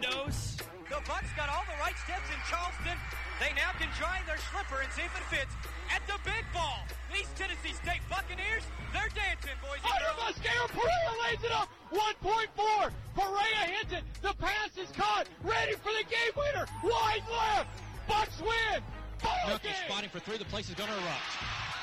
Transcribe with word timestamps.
Sandos. 0.00 0.56
The 0.88 0.98
Bucks 1.06 1.30
got 1.36 1.48
all 1.48 1.62
the 1.68 1.78
right 1.78 1.94
steps 2.02 2.26
in 2.32 2.40
Charleston. 2.48 2.98
They 3.38 3.52
now 3.54 3.70
can 3.78 3.88
try 3.94 4.20
their 4.26 4.40
slipper 4.50 4.82
and 4.82 4.90
see 4.92 5.06
if 5.06 5.14
it 5.14 5.26
fits 5.30 5.54
at 5.92 6.02
the 6.08 6.18
big 6.24 6.44
ball. 6.52 6.82
These 7.12 7.28
Tennessee 7.36 7.76
State 7.76 8.02
Buccaneers, 8.10 8.66
they're 8.92 9.12
dancing, 9.14 9.54
boys 9.62 9.78
and 9.84 9.92
Under 9.92 10.12
girls. 10.18 10.34
Mosquera, 10.34 10.66
Perea 10.72 11.12
lays 11.24 11.42
it 11.44 11.52
up. 11.52 11.68
1.4. 11.92 12.90
Perea 13.14 13.62
hits 13.70 13.92
it. 13.92 14.04
The 14.22 14.34
pass 14.34 14.74
is 14.76 14.90
caught. 14.96 15.28
Ready 15.44 15.78
for 15.78 15.92
the 15.94 16.04
game 16.10 16.34
winner. 16.34 16.66
Wide 16.82 17.24
left. 17.30 17.70
Bucks 18.08 18.40
win. 18.40 18.82
Ball 19.22 19.32
Nucky 19.46 19.68
game. 19.68 19.86
spotting 19.86 20.10
for 20.10 20.18
three. 20.20 20.38
The 20.38 20.48
place 20.50 20.68
is 20.68 20.74
going 20.74 20.90
to 20.90 20.96
erupt. 20.96 21.28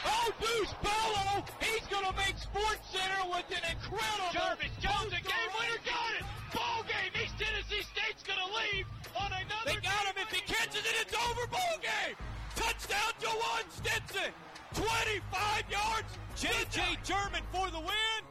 Oh, 0.06 0.30
Deuce 0.42 0.74
Bello. 0.84 1.46
He's 1.64 1.86
going 1.88 2.06
to 2.06 2.16
make 2.18 2.38
Sports 2.38 2.84
Center 2.92 3.22
with 3.30 3.48
an 3.56 3.64
incredible. 3.72 4.30
Jarvis 4.34 4.74
Jones, 4.84 5.16
the 5.16 5.22
game 5.24 5.52
winner, 5.56 5.80
got 5.86 6.12
it. 6.20 6.26
Ball 6.54 6.84
game. 6.88 7.12
East 7.24 7.36
Tennessee 7.38 7.84
State's 7.84 8.24
going 8.24 8.40
to 8.40 8.50
leave 8.56 8.86
on 9.20 9.32
another. 9.32 9.66
They 9.66 9.76
got 9.82 10.06
him. 10.06 10.16
If 10.18 10.32
he 10.32 10.42
catches 10.42 10.84
it, 10.86 10.96
it's 11.02 11.14
over. 11.14 11.48
Ball 11.48 11.78
game. 11.82 12.16
Touchdown, 12.56 13.12
Jawan 13.22 13.66
Stinson. 13.70 14.32
25 14.74 15.64
yards. 15.72 16.18
J.J. 16.36 16.82
Jerman 17.04 17.42
for 17.52 17.70
the 17.72 17.80
win. 17.80 18.22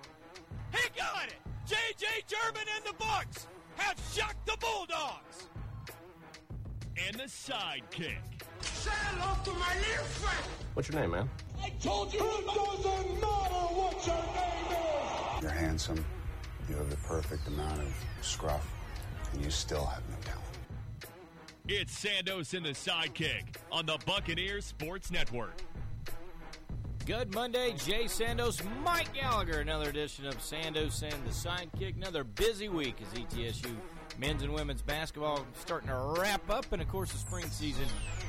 He 0.72 0.88
got 0.96 1.26
it. 1.26 1.36
J.J. 1.66 2.06
Jerman 2.28 2.66
and 2.76 2.84
the 2.84 2.94
Bucks 2.94 3.46
have 3.76 3.96
shocked 4.12 4.46
the 4.46 4.56
Bulldogs. 4.60 5.48
And 6.96 7.16
the 7.16 7.24
sidekick. 7.24 8.18
Say 8.60 8.90
hello 8.90 9.36
to 9.44 9.50
my 9.52 9.74
little 9.76 10.04
friend. 10.04 10.52
What's 10.74 10.88
your 10.88 11.00
name, 11.00 11.10
man? 11.10 11.28
I 11.62 11.70
told 11.80 12.12
you. 12.12 12.20
It 12.20 12.46
doesn't 12.46 13.20
matter 13.20 13.66
what 13.74 14.06
your 14.06 14.16
name 14.16 15.36
is. 15.36 15.42
You're 15.42 15.50
handsome. 15.50 16.04
You 16.68 16.74
have 16.76 16.90
the 16.90 16.96
perfect 16.96 17.46
amount 17.46 17.80
of 17.80 17.94
scruff, 18.22 18.68
and 19.32 19.44
you 19.44 19.50
still 19.50 19.84
have 19.84 20.02
no 20.10 20.16
talent. 20.24 20.42
It's 21.68 22.04
Sandos 22.04 22.54
and 22.54 22.66
the 22.66 22.70
sidekick 22.70 23.56
on 23.70 23.86
the 23.86 23.98
Buccaneers 24.04 24.64
Sports 24.64 25.10
Network. 25.10 25.62
Good 27.06 27.32
Monday, 27.32 27.72
Jay 27.76 28.04
Sandos, 28.06 28.60
Mike 28.82 29.14
Gallagher. 29.14 29.60
Another 29.60 29.90
edition 29.90 30.26
of 30.26 30.38
Sandos 30.38 31.02
and 31.02 31.24
the 31.24 31.30
Sidekick. 31.30 31.96
Another 31.96 32.24
busy 32.24 32.68
week 32.68 32.96
as 33.00 33.16
ETSU 33.16 33.70
men's 34.18 34.42
and 34.42 34.52
women's 34.52 34.82
basketball 34.82 35.46
starting 35.54 35.88
to 35.88 36.14
wrap 36.18 36.50
up, 36.50 36.72
and 36.72 36.82
of 36.82 36.88
course 36.88 37.12
the 37.12 37.18
spring 37.18 37.46
season 37.48 37.84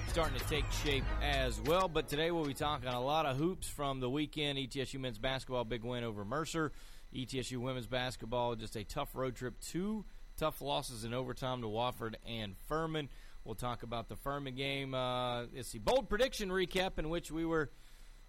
starting 0.09 0.38
to 0.38 0.45
take 0.45 0.69
shape 0.71 1.03
as 1.23 1.59
well. 1.61 1.88
But 1.88 2.08
today 2.08 2.30
we'll 2.30 2.45
be 2.45 2.53
talking 2.53 2.88
a 2.88 3.02
lot 3.02 3.25
of 3.25 3.38
hoops 3.38 3.67
from 3.67 3.99
the 3.99 4.09
weekend. 4.09 4.59
ETSU 4.59 4.99
men's 4.99 5.17
basketball 5.17 5.63
big 5.63 5.83
win 5.83 6.03
over 6.03 6.23
Mercer. 6.23 6.71
ETSU 7.18 7.58
women's 7.58 7.88
basketball 7.88 8.56
just 8.56 8.76
a 8.76 8.84
tough 8.84 9.16
road 9.16 9.36
trip. 9.36 9.60
Two 9.60 10.06
tough 10.38 10.62
losses 10.62 11.04
in 11.04 11.14
overtime 11.14 11.62
to 11.62 11.68
Wofford 11.68 12.16
and 12.28 12.56
Furman. 12.68 13.10
We'll 13.44 13.56
talk 13.56 13.84
about 13.84 14.08
the 14.08 14.16
Furman 14.16 14.56
game. 14.56 14.94
Uh, 14.94 15.44
it's 15.54 15.72
the 15.72 15.80
bold 15.80 16.10
prediction 16.10 16.50
recap 16.50 17.00
in 17.00 17.10
which 17.10 17.32
we 17.32 17.45
were 17.45 17.72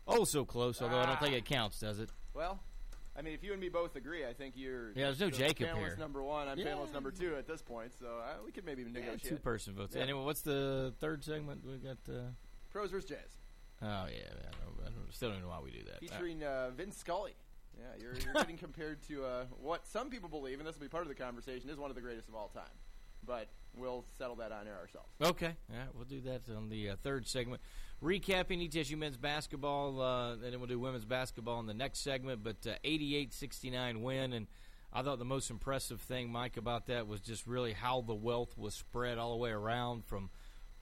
oh 0.07 0.25
so 0.25 0.45
close. 0.45 0.81
Although 0.81 0.99
I 0.99 1.07
don't 1.07 1.21
think 1.21 1.35
it 1.35 1.45
counts, 1.45 1.81
does 1.81 1.99
it? 1.99 2.09
Well, 2.35 2.61
I 3.17 3.23
mean, 3.23 3.35
if 3.35 3.43
you 3.43 3.53
and 3.53 3.61
me 3.61 3.69
both 3.69 3.97
agree, 3.97 4.25
I 4.25 4.33
think 4.33 4.55
you're. 4.57 4.91
Yeah, 4.91 5.07
there's 5.07 5.21
no 5.21 5.29
Jacob 5.29 5.67
panelist 5.67 5.79
here. 5.79 5.97
number 5.99 6.23
one. 6.23 6.47
I'm 6.49 6.59
Yeah. 6.59 6.67
panelist 6.67 6.93
number 6.93 7.11
two 7.11 7.35
at 7.37 7.47
this 7.49 7.61
point, 7.61 7.93
so 7.99 8.07
uh, 8.07 8.35
we 8.47 8.53
could 8.53 8.65
maybe 8.65 8.85
negotiate. 8.85 9.25
Two 9.25 9.37
person 9.37 9.75
votes. 9.75 9.97
Yeah. 9.97 10.03
Anyway, 10.03 10.23
what's 10.25 10.43
the 10.43 10.95
third 11.01 11.25
segment? 11.25 11.63
We 11.67 11.79
got. 11.79 11.99
Uh, 12.09 12.21
Pros 12.71 12.91
versus 12.91 13.09
Jays, 13.09 13.19
oh 13.83 13.87
yeah, 13.87 13.97
I, 13.97 14.05
don't, 14.07 14.87
I 14.87 14.91
don't, 14.91 15.13
still 15.13 15.31
don't 15.31 15.41
know 15.43 15.49
why 15.49 15.61
we 15.65 15.73
do 15.73 15.83
that. 15.85 16.01
featuring 16.01 16.45
uh, 16.45 16.71
Vince 16.77 16.97
Scully. 16.99 17.33
Yeah, 17.79 17.85
you're, 18.01 18.15
you're 18.15 18.35
getting 18.35 18.57
compared 18.59 19.03
to 19.09 19.25
uh, 19.25 19.45
what 19.63 19.87
some 19.87 20.11
people 20.11 20.29
believe, 20.29 20.59
and 20.59 20.67
this 20.67 20.75
will 20.75 20.83
be 20.83 20.89
part 20.89 21.05
of 21.05 21.09
the 21.09 21.15
conversation, 21.15 21.71
is 21.71 21.77
one 21.77 21.91
of 21.91 21.97
the 21.97 22.03
greatest 22.03 22.29
of 22.29 22.35
all 22.35 22.49
time. 22.49 22.65
But 23.27 23.49
we'll 23.77 24.05
settle 24.17 24.37
that 24.37 24.53
on 24.53 24.67
air 24.67 24.77
ourselves. 24.77 25.09
Okay, 25.23 25.55
all 25.71 25.79
right, 25.79 25.89
we'll 25.95 26.05
do 26.05 26.21
that 26.23 26.43
on 26.55 26.69
the 26.69 26.91
uh, 26.91 26.97
third 27.03 27.27
segment. 27.27 27.61
Recapping 28.03 28.69
ETSU 28.69 28.97
men's 28.97 29.17
basketball, 29.17 30.01
uh, 30.01 30.33
and 30.33 30.43
then 30.43 30.59
we'll 30.59 30.69
do 30.69 30.79
women's 30.79 31.05
basketball 31.05 31.61
in 31.61 31.67
the 31.67 31.75
next 31.75 32.01
segment. 32.01 32.43
But 32.43 32.57
uh, 32.67 32.75
88-69 32.85 34.03
win, 34.03 34.33
and 34.33 34.47
I 34.93 35.03
thought 35.03 35.19
the 35.19 35.25
most 35.25 35.51
impressive 35.51 36.01
thing, 36.01 36.31
Mike, 36.31 36.57
about 36.57 36.87
that 36.87 37.07
was 37.07 37.21
just 37.21 37.47
really 37.47 37.73
how 37.73 38.01
the 38.01 38.15
wealth 38.15 38.57
was 38.57 38.75
spread 38.75 39.19
all 39.19 39.33
the 39.33 39.37
way 39.37 39.51
around, 39.51 40.05
from 40.07 40.31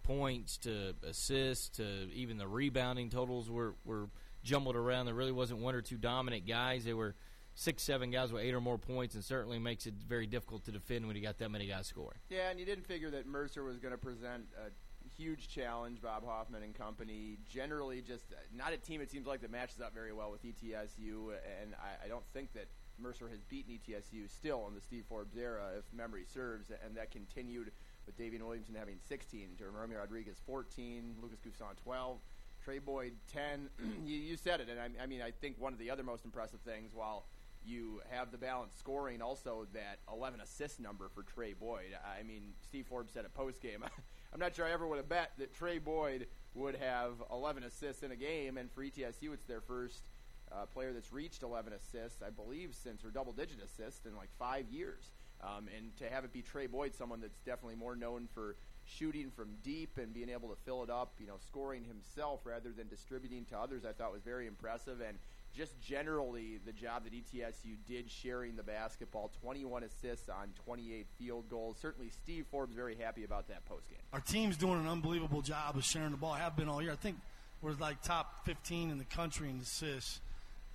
points 0.03 0.57
to 0.59 0.95
assists 1.03 1.79
to 1.79 2.09
even 2.13 2.39
the 2.39 2.47
rebounding 2.47 3.11
totals 3.11 3.51
were 3.51 3.75
were 3.85 4.09
jumbled 4.47 4.77
around. 4.77 5.07
There 5.07 5.15
really 5.15 5.33
wasn't 5.33 5.61
one 5.61 5.75
or 5.75 5.83
two 5.83 5.97
dominant 5.97 6.47
guys. 6.47 6.85
They 6.85 6.95
were 6.95 7.15
six, 7.55 7.83
seven 7.83 8.11
guys 8.11 8.33
with 8.33 8.43
eight 8.43 8.55
or 8.55 8.61
more 8.61 8.79
points, 8.79 9.15
and 9.15 9.25
certainly 9.25 9.59
makes 9.59 9.87
it 9.87 9.95
very 10.09 10.27
difficult 10.27 10.65
to 10.65 10.73
defend 10.73 11.07
when 11.07 11.17
you 11.17 11.23
got 11.23 11.39
that 11.39 11.51
many 11.51 11.67
guys 11.67 11.87
scoring. 11.87 12.19
Yeah, 12.31 12.51
and 12.51 12.61
you 12.61 12.65
didn't 12.65 12.87
figure 12.87 13.11
that 13.11 13.27
Mercer 13.27 13.65
was 13.65 13.79
going 13.79 13.93
to 13.93 13.99
present 13.99 14.45
a 14.65 14.71
huge 15.17 15.49
challenge, 15.49 16.01
Bob 16.01 16.25
Hoffman 16.25 16.63
and 16.63 16.75
company. 16.75 17.39
Generally, 17.49 18.03
just 18.03 18.33
uh, 18.33 18.37
not 18.55 18.73
a 18.73 18.77
team 18.77 19.01
it 19.01 19.11
seems 19.11 19.27
like 19.27 19.41
that 19.41 19.51
matches 19.51 19.81
up 19.81 19.93
very 19.93 20.13
well 20.13 20.31
with 20.31 20.45
ETSU, 20.45 21.33
and 21.61 21.75
I, 21.75 22.05
I 22.05 22.09
don't 22.09 22.27
think 22.33 22.53
that 22.55 22.67
Mercer 22.99 23.29
has 23.29 23.41
beaten 23.43 23.79
ETSU 23.79 24.31
still 24.31 24.67
in 24.69 24.75
the 24.75 24.81
Steve 24.81 25.05
Forbes 25.09 25.37
era, 25.37 25.71
if 25.79 25.85
memory 25.93 26.25
serves, 26.33 26.71
and 26.85 26.97
that 26.97 27.11
continued 27.11 27.73
with 28.07 28.17
Daivien 28.19 28.43
Williamson 28.43 28.75
having 28.75 28.99
16, 29.09 29.57
Jeromy 29.61 29.97
Rodriguez 29.99 30.37
14, 30.47 31.17
Lucas 31.21 31.41
Toussaint 31.41 31.77
12. 31.83 32.19
Tray 32.67 32.81
Boyd 32.81 33.13
10. 33.33 33.71
you, 34.05 34.17
you 34.17 34.37
said 34.37 34.59
it, 34.59 34.69
and 34.69 34.81
I, 34.81 35.05
I 35.05 35.07
mean, 35.07 35.23
I 35.23 35.31
think 35.31 35.55
one 35.61 35.73
of 35.73 35.79
the 35.79 35.89
other 35.89 36.03
most 36.03 36.25
impressive 36.25 36.59
things, 36.63 36.91
while 36.93 37.27
you 37.65 38.01
have 38.11 38.33
the 38.33 38.39
balanced 38.39 38.77
scoring, 38.81 39.23
also 39.23 39.69
that 39.73 40.01
11 40.13 40.41
assist 40.41 40.81
number 40.81 41.09
for 41.15 41.23
Tray 41.23 41.53
Boyd. 41.53 41.97
I 42.05 42.25
mean, 42.25 42.55
Steve 42.67 42.87
Forbes 42.89 43.13
said 43.13 43.25
at 43.25 43.33
post 43.35 43.63
game, 43.63 43.85
I'm 44.35 44.41
not 44.41 44.57
sure 44.57 44.67
I 44.67 44.73
ever 44.73 44.85
would 44.85 44.97
have 44.97 45.09
bet 45.09 45.31
that 45.39 45.55
Tray 45.55 45.79
Boyd 45.79 46.27
would 46.55 46.75
have 46.75 47.13
11 47.31 47.63
assists 47.63 48.03
in 48.03 48.11
a 48.11 48.17
game, 48.17 48.59
and 48.59 48.69
for 48.73 48.83
ETSU, 48.83 49.33
it's 49.33 49.45
their 49.45 49.61
first 49.61 50.03
uh, 50.51 50.67
player 50.67 50.93
that's 50.93 51.13
reached 51.13 51.45
11 51.45 51.73
assists, 51.73 52.21
I 52.21 52.31
believe, 52.31 52.75
since 52.75 53.05
or 53.05 53.11
double 53.11 53.33
digit 53.33 53.59
assists 53.65 54.07
in 54.07 54.17
like 54.17 54.31
five 54.41 54.69
years. 54.71 55.13
Um, 55.41 55.69
and 55.77 55.97
to 55.99 56.09
have 56.11 56.25
it 56.25 56.33
be 56.33 56.43
Tray 56.43 56.67
Boyd, 56.67 56.97
someone 56.97 57.21
that's 57.21 57.39
definitely 57.47 57.77
more 57.77 57.95
known 57.95 58.27
for 58.35 58.57
shooting 58.87 59.31
from 59.35 59.49
deep 59.63 59.99
and 59.99 60.15
being 60.15 60.29
able 60.29 60.49
to 60.49 60.57
fill 60.65 60.83
it 60.83 60.91
up, 60.91 61.13
you 61.19 61.27
know, 61.27 61.37
scoring 61.47 61.85
himself 61.85 62.41
rather 62.45 62.71
than 62.71 62.89
distributing 62.89 63.45
to 63.47 63.59
others, 63.59 63.85
I 63.85 63.93
thought 63.93 64.13
was 64.13 64.23
very 64.23 64.47
impressive. 64.47 65.01
And 65.01 65.19
just 65.57 65.81
generally, 65.81 66.61
the 66.65 66.73
job 66.73 67.05
that 67.05 67.13
ETSU 67.13 67.77
did 67.89 68.11
sharing 68.11 68.57
the 68.57 68.63
basketball 68.63 69.31
21 69.41 69.85
assists 69.85 70.29
on 70.29 70.49
28 70.65 71.07
field 71.19 71.49
goals. 71.49 71.77
Certainly, 71.81 72.11
Steve 72.11 72.47
Forbes 72.51 72.75
very 72.75 72.95
happy 72.95 73.25
about 73.25 73.49
that 73.49 73.65
post 73.67 73.89
game. 73.89 73.99
Our 74.13 74.21
team's 74.21 74.57
doing 74.57 74.79
an 74.81 74.87
unbelievable 74.87 75.43
job 75.43 75.77
of 75.77 75.85
sharing 75.85 76.11
the 76.11 76.17
ball. 76.17 76.35
Have 76.35 76.57
been 76.57 76.69
all 76.69 76.83
year. 76.83 76.93
I 76.93 76.97
think 76.97 77.17
we're 77.63 77.73
like 77.73 78.03
top 78.03 78.45
15 78.45 78.91
in 78.91 78.99
the 78.99 79.05
country 79.05 79.49
in 79.49 79.59
assists. 79.59 80.21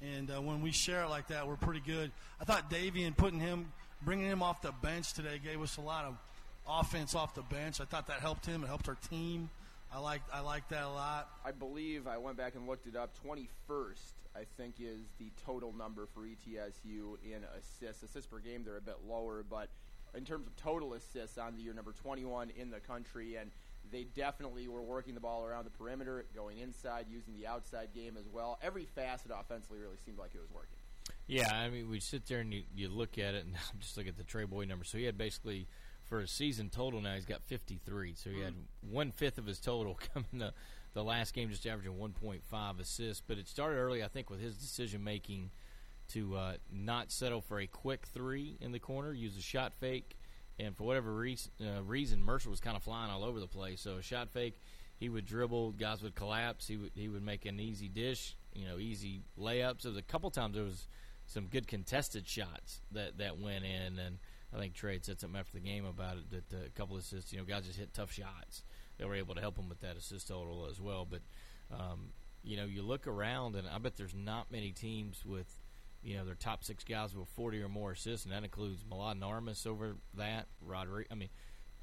And 0.02 0.32
uh, 0.32 0.42
when 0.42 0.62
we 0.62 0.72
share 0.72 1.04
it 1.04 1.10
like 1.10 1.28
that, 1.28 1.48
we're 1.48 1.58
pretty 1.58 1.82
good. 1.86 2.12
I 2.40 2.46
thought 2.46 2.72
Daivien 2.72 3.16
putting 3.16 3.40
him, 3.40 3.72
bringing 4.02 4.26
him 4.26 4.42
off 4.42 4.64
the 4.64 4.72
bench 4.72 5.14
today, 5.14 5.40
gave 5.44 5.62
us 5.62 5.78
a 5.78 5.82
lot 5.82 6.06
of 6.06 6.18
offense 6.68 7.16
off 7.16 7.36
the 7.36 7.42
bench. 7.44 7.82
I 7.82 7.86
thought 7.86 8.08
that 8.08 8.20
helped 8.20 8.46
him. 8.46 8.64
It 8.64 8.68
helped 8.68 8.88
our 8.88 8.98
team. 9.10 9.50
I 9.94 10.00
like 10.00 10.22
I 10.34 10.40
like 10.40 10.68
that 10.70 10.84
a 10.84 10.90
lot. 10.90 11.30
I 11.46 11.52
believe 11.52 12.08
I 12.08 12.18
went 12.18 12.38
back 12.38 12.56
and 12.56 12.68
looked 12.68 12.88
it 12.88 12.96
up. 12.96 13.12
21st, 13.26 14.14
I 14.36 14.46
think, 14.58 14.76
is 14.80 15.02
the 15.20 15.32
total 15.46 15.74
number 15.74 16.08
for 16.14 16.22
ETSU 16.22 17.18
in 17.24 17.44
assists. 17.58 18.04
Assists 18.04 18.28
per 18.28 18.40
game, 18.40 18.64
they're 18.64 18.78
a 18.78 18.82
bit 18.82 18.98
lower, 19.08 19.44
but 19.50 19.70
in 20.16 20.24
terms 20.24 20.48
of 20.48 20.56
total 20.56 20.94
assists 20.94 21.38
on 21.38 21.56
the 21.56 21.62
year, 21.62 21.74
number 21.74 21.92
21 21.92 22.52
in 22.58 22.70
the 22.70 22.80
country. 22.80 23.36
And 23.36 23.52
they 23.92 24.04
definitely 24.16 24.68
were 24.68 24.82
working 24.82 25.14
the 25.14 25.20
ball 25.20 25.46
around 25.46 25.66
the 25.66 25.72
perimeter, 25.72 26.26
going 26.34 26.60
inside, 26.60 27.08
using 27.10 27.36
the 27.36 27.48
outside 27.48 27.90
game 27.94 28.16
as 28.18 28.28
well. 28.30 28.58
Every 28.62 28.86
facet 28.86 29.32
offensively 29.38 29.80
really 29.80 29.98
seemed 30.06 30.18
like 30.18 30.32
it 30.34 30.40
was 30.40 30.52
working. 30.54 30.78
Yeah, 31.28 31.50
I 31.54 31.70
mean, 31.70 31.90
we 31.90 32.00
sit 32.00 32.26
there 32.28 32.40
and 32.40 32.54
you, 32.54 32.64
you 32.76 32.90
look 32.90 33.18
at 33.18 33.36
it, 33.36 33.46
and 33.46 33.56
I'm 33.74 33.80
just 33.80 33.98
looking 33.98 34.12
at 34.12 34.18
the 34.18 34.24
Tray 34.24 34.46
Boyd 34.46 34.68
number. 34.68 34.86
So 34.86 34.98
he 34.98 35.04
had 35.06 35.18
basically, 35.18 35.68
for 36.12 36.20
a 36.20 36.28
season 36.28 36.70
total 36.70 37.00
now, 37.00 37.16
he's 37.16 37.24
got 37.24 37.42
53. 37.44 38.16
So 38.16 38.30
he 38.30 38.42
had 38.42 38.54
one 38.82 39.14
fifth 39.14 39.38
of 39.38 39.46
his 39.46 39.62
total 39.62 39.98
coming 40.14 40.40
the 40.40 40.54
the 40.94 41.06
last 41.06 41.34
game, 41.34 41.50
just 41.50 41.66
averaging 41.66 41.94
1.5 41.94 42.80
assists. 42.82 43.24
But 43.26 43.38
it 43.38 43.48
started 43.48 43.78
early, 43.78 44.04
I 44.04 44.10
think, 44.10 44.30
with 44.30 44.42
his 44.42 44.58
decision 44.58 45.06
making 45.06 45.52
to 46.10 46.36
uh, 46.36 46.54
not 46.70 47.14
settle 47.14 47.40
for 47.40 47.62
a 47.62 47.66
quick 47.66 48.08
three 48.08 48.58
in 48.60 48.74
the 48.74 48.80
corner, 48.80 49.14
use 49.14 49.38
a 49.38 49.42
shot 49.42 49.72
fake, 49.80 50.18
and 50.60 50.76
for 50.76 50.84
whatever 50.84 51.14
reason, 51.14 51.50
uh, 51.62 51.82
reason 51.82 52.22
Mercer 52.22 52.50
was 52.50 52.60
kind 52.60 52.76
of 52.76 52.84
flying 52.84 53.10
all 53.10 53.24
over 53.24 53.40
the 53.40 53.48
place. 53.48 53.80
So 53.80 53.96
a 53.96 54.02
shot 54.02 54.30
fake, 54.32 54.60
he 55.00 55.08
would 55.08 55.26
dribble, 55.26 55.72
guys 55.72 56.04
would 56.04 56.16
collapse, 56.16 56.68
he 56.68 56.76
would 56.76 56.92
he 56.94 57.08
would 57.08 57.24
make 57.24 57.46
an 57.46 57.58
easy 57.58 57.88
dish, 57.88 58.36
you 58.54 58.68
know, 58.68 58.80
easy 58.80 59.22
layups. 59.40 59.84
There 59.84 59.92
was 59.92 59.98
a 59.98 60.02
couple 60.02 60.30
times 60.30 60.56
there 60.56 60.66
was 60.66 60.90
some 61.26 61.46
good 61.46 61.70
contested 61.70 62.28
shots 62.28 62.82
that 62.92 63.18
that 63.20 63.40
went 63.40 63.64
in, 63.64 63.98
and 63.98 64.18
I 64.54 64.58
think 64.60 64.74
Tray 64.74 64.94
had 64.94 65.06
said 65.06 65.20
something 65.20 65.40
after 65.40 65.54
the 65.54 65.60
game 65.62 65.86
about 65.86 66.18
it 66.18 66.30
that 66.32 66.56
uh, 66.56 66.66
a 66.66 66.70
couple 66.70 66.96
of 66.96 67.04
assists, 67.04 67.32
you 67.32 67.40
know, 67.40 67.46
guys 67.46 67.66
just 67.66 67.80
hit 67.80 67.94
tough 67.94 68.12
shots. 68.12 68.64
They 68.98 69.06
were 69.06 69.16
able 69.16 69.36
to 69.36 69.42
help 69.42 69.58
him 69.58 69.70
with 69.70 69.80
that 69.82 69.96
assist 69.98 70.28
total 70.28 70.68
as 70.70 70.80
well. 70.82 71.08
But 71.10 71.22
um, 71.72 72.10
you 72.44 72.58
know, 72.58 72.66
you 72.66 72.82
look 72.82 73.08
around, 73.08 73.56
and 73.56 73.68
I 73.68 73.78
bet 73.78 73.96
there's 73.96 74.16
not 74.16 74.52
many 74.52 74.72
teams 74.72 75.24
with 75.26 75.48
you 76.04 76.18
know 76.18 76.26
their 76.26 76.36
top 76.36 76.64
six 76.64 76.84
guys 76.84 77.16
with 77.16 77.30
40 77.30 77.62
or 77.62 77.70
more 77.70 77.92
assists, 77.92 78.26
and 78.26 78.34
that 78.34 78.44
includes 78.44 78.84
Mladen 78.84 79.22
Armus 79.22 79.66
over 79.66 79.96
that. 80.16 80.48
Rodriguez, 80.62 81.08
I 81.12 81.16
mean, 81.16 81.30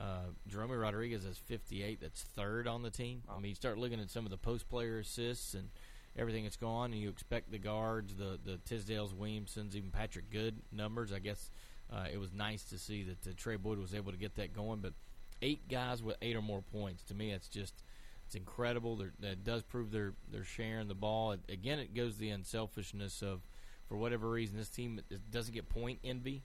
Uh, 0.01 0.31
Jerome 0.47 0.71
Rodriguez 0.71 1.25
has 1.25 1.39
58. 1.39 2.01
That's 2.01 2.23
third 2.23 2.69
on 2.69 2.83
the 2.83 2.91
team. 2.91 3.23
I 3.29 3.37
mean, 3.41 3.49
you 3.51 3.55
start 3.55 3.79
looking 3.79 4.01
at 4.01 4.11
some 4.11 4.25
of 4.27 4.31
the 4.31 4.37
post 4.37 4.69
player 4.69 4.99
assists 4.99 5.55
and 5.55 5.71
everything 6.17 6.45
that's 6.45 6.57
gone, 6.57 6.93
and 6.93 7.01
you 7.01 7.09
expect 7.09 7.51
the 7.51 7.59
guards, 7.59 8.15
the 8.15 8.39
the 8.45 8.59
Tisdales, 8.59 9.15
Williamsons, 9.15 9.75
even 9.75 9.91
Patrick 9.91 10.31
Good 10.31 10.61
numbers. 10.71 11.13
I 11.13 11.19
guess 11.19 11.51
uh, 11.93 12.05
it 12.13 12.19
was 12.19 12.33
nice 12.33 12.63
to 12.65 12.79
see 12.79 13.03
that 13.05 13.27
uh, 13.27 13.33
Tray 13.37 13.57
Boyd 13.57 13.79
was 13.79 13.95
able 13.95 14.13
to 14.13 14.19
get 14.19 14.35
that 14.37 14.55
going. 14.55 14.81
But 14.81 14.93
eight 15.41 15.69
guys 15.69 16.03
with 16.03 16.17
eight 16.21 16.37
or 16.37 16.43
more 16.43 16.63
points, 16.63 17.03
to 17.05 17.15
me, 17.15 17.33
it's 17.33 17.49
just 17.49 17.83
it's 18.27 18.35
incredible. 18.35 18.97
They're, 18.97 19.13
that 19.21 19.45
does 19.45 19.63
prove 19.63 19.91
they're 19.91 20.13
they're 20.31 20.45
sharing 20.45 20.89
the 20.89 20.95
ball. 20.95 21.33
It, 21.33 21.41
again, 21.49 21.79
it 21.79 21.95
goes 21.95 22.17
the 22.19 22.31
unselfishness 22.31 23.23
of 23.23 23.41
for 23.89 23.97
whatever 23.97 24.29
reason 24.29 24.59
this 24.59 24.69
team 24.69 25.01
doesn't 25.31 25.55
get 25.55 25.69
point 25.69 26.01
envy, 26.05 26.43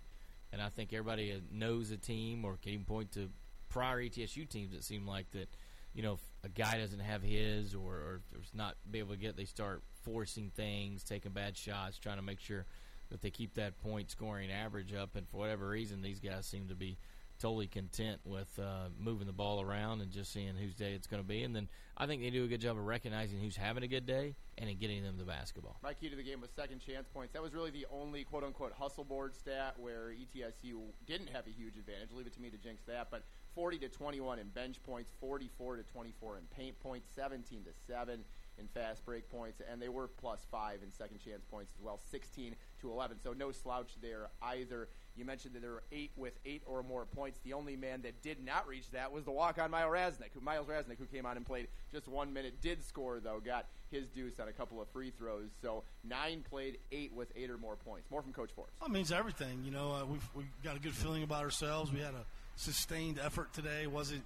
and 0.52 0.62
I 0.62 0.70
think 0.70 0.94
everybody 0.94 1.34
uh, 1.34 1.40
knows 1.52 1.92
a 1.92 1.98
team 1.98 2.46
or 2.46 2.58
can 2.62 2.72
even 2.72 2.86
point 2.86 3.12
to 3.14 3.30
prior 3.70 4.02
ETSU 4.02 4.48
teams 4.48 4.72
that 4.72 4.84
seem 4.84 5.06
like 5.06 5.30
that. 5.32 5.50
You 5.94 6.02
know, 6.02 6.14
if 6.14 6.22
a 6.44 6.50
guy 6.50 6.80
doesn't 6.80 7.02
have 7.02 7.22
his 7.22 7.76
or, 7.76 7.94
or 7.94 8.22
not 8.52 8.76
be 8.90 8.98
able 8.98 9.12
to 9.12 9.20
get, 9.20 9.38
they 9.38 9.46
start 9.46 9.84
forcing 10.02 10.50
things, 10.56 11.04
taking 11.04 11.34
bad 11.34 11.56
shots, 11.56 12.00
trying 12.00 12.16
to 12.16 12.24
make 12.24 12.40
sure 12.40 12.66
that 13.14 13.22
they 13.22 13.30
keep 13.30 13.54
that 13.54 13.80
point 13.80 14.10
scoring 14.10 14.52
average 14.52 14.92
up. 14.92 15.16
And 15.16 15.30
for 15.30 15.38
whatever 15.38 15.70
reason, 15.70 16.02
these 16.02 16.20
guys 16.20 16.48
seem 16.48 16.68
to 16.68 16.76
be 16.76 16.98
totally 17.40 17.68
content 17.68 18.20
with 18.26 18.48
uh, 18.60 18.90
moving 19.00 19.28
the 19.28 19.34
ball 19.34 19.62
around 19.62 20.02
and 20.02 20.12
just 20.12 20.34
seeing 20.34 20.56
whose 20.56 20.74
day 20.74 20.94
it's 20.94 21.06
going 21.06 21.22
to 21.22 21.28
be. 21.28 21.44
And 21.44 21.56
then 21.56 21.70
I 21.96 22.08
think 22.08 22.24
they 22.24 22.32
do 22.32 22.44
a 22.44 22.48
good 22.48 22.62
job 22.62 22.76
of 22.76 22.86
recognizing 22.86 23.40
who's 23.40 23.56
having 23.56 23.84
a 23.84 23.88
good 23.88 24.08
day 24.08 24.36
and 24.58 24.68
in 24.68 24.78
getting 24.80 25.04
them 25.04 25.18
the 25.20 25.26
basketball. 25.26 25.78
My 25.84 25.94
key 25.94 26.10
to 26.10 26.16
the 26.16 26.24
game 26.24 26.42
was 26.42 26.50
second 26.56 26.80
chance 26.80 27.08
points. 27.14 27.34
That 27.34 27.44
was 27.44 27.54
really 27.54 27.70
the 27.70 27.86
only 27.92 28.24
quote 28.24 28.44
unquote 28.44 28.74
hustle 28.74 29.04
board 29.04 29.36
stat 29.36 29.76
where 29.78 30.10
ETSU 30.10 30.80
didn't 31.06 31.30
have 31.30 31.46
a 31.46 31.52
huge 31.52 31.78
advantage. 31.78 32.10
Leave 32.14 32.28
it 32.28 32.34
to 32.34 32.42
me 32.42 32.50
to 32.50 32.58
jinx 32.58 32.82
that. 32.88 33.10
But 33.12 33.24
40 33.54 33.78
to 33.80 33.90
21 33.90 34.40
in 34.40 34.48
bench 34.50 34.82
points, 34.82 35.12
44 35.20 35.76
to 35.78 35.84
24 35.84 36.38
in 36.38 36.44
paint 36.56 36.80
points, 36.80 37.08
17 37.16 37.64
to 37.66 37.70
7 37.88 38.24
in 38.60 38.68
fast 38.68 39.06
break 39.06 39.30
points, 39.30 39.62
and 39.72 39.82
they 39.82 39.90
were 39.90 40.08
plus 40.08 40.46
five 40.52 40.80
in 40.84 40.92
second 40.92 41.20
chance 41.20 41.44
points 41.50 41.72
as 41.78 41.84
well, 41.84 42.00
16 42.12 42.56
to 42.82 42.92
11. 42.92 43.18
So 43.24 43.34
no 43.34 43.52
slouch 43.52 43.92
there 44.02 44.30
either. 44.42 44.90
You 45.16 45.26
mentioned 45.26 45.54
that 45.56 45.62
there 45.62 45.72
were 45.72 45.84
eight 45.92 46.12
with 46.16 46.34
eight 46.46 46.64
or 46.66 46.82
more 46.84 47.06
points. 47.06 47.40
The 47.44 47.54
only 47.54 47.76
man 47.76 48.02
that 48.02 48.22
did 48.22 48.44
not 48.44 48.68
reach 48.68 48.90
that 48.92 49.12
was 49.12 49.26
the 49.26 49.32
walk-on 49.32 49.70
Miles 49.72 49.92
Rasnick, 49.92 50.34
who 50.34 50.42
Miles 50.42 50.68
Rasnick, 50.68 50.98
who 50.98 51.06
came 51.06 51.26
on 51.26 51.38
and 51.38 51.46
played 51.46 51.68
just 51.92 52.08
one 52.08 52.34
minute, 52.34 52.62
did 52.62 52.84
score 52.84 53.20
though, 53.20 53.40
got 53.40 53.68
his 53.92 54.08
deuce 54.08 54.40
on 54.40 54.48
a 54.48 54.52
couple 54.52 54.82
of 54.82 54.88
free 54.90 55.12
throws. 55.12 55.50
So 55.62 55.84
nine 56.04 56.44
played, 56.50 56.80
eight 56.92 57.14
with 57.14 57.32
eight 57.36 57.50
or 57.50 57.58
more 57.58 57.76
points. 57.76 58.10
More 58.10 58.22
from 58.22 58.34
Coach 58.34 58.52
Forbes. 58.56 58.72
It 58.84 58.92
means 58.92 59.12
everything. 59.12 59.62
You 59.64 59.72
know, 59.72 59.92
uh, 59.92 60.06
we've 60.06 60.30
we 60.36 60.46
got 60.64 60.76
a 60.76 60.80
good 60.80 60.96
feeling 60.96 61.24
about 61.24 61.44
ourselves. 61.44 61.92
We 61.92 62.00
had 62.00 62.16
a 62.16 62.26
sustained 62.56 63.20
effort 63.24 63.54
today. 63.54 63.88
wasn't 63.88 64.24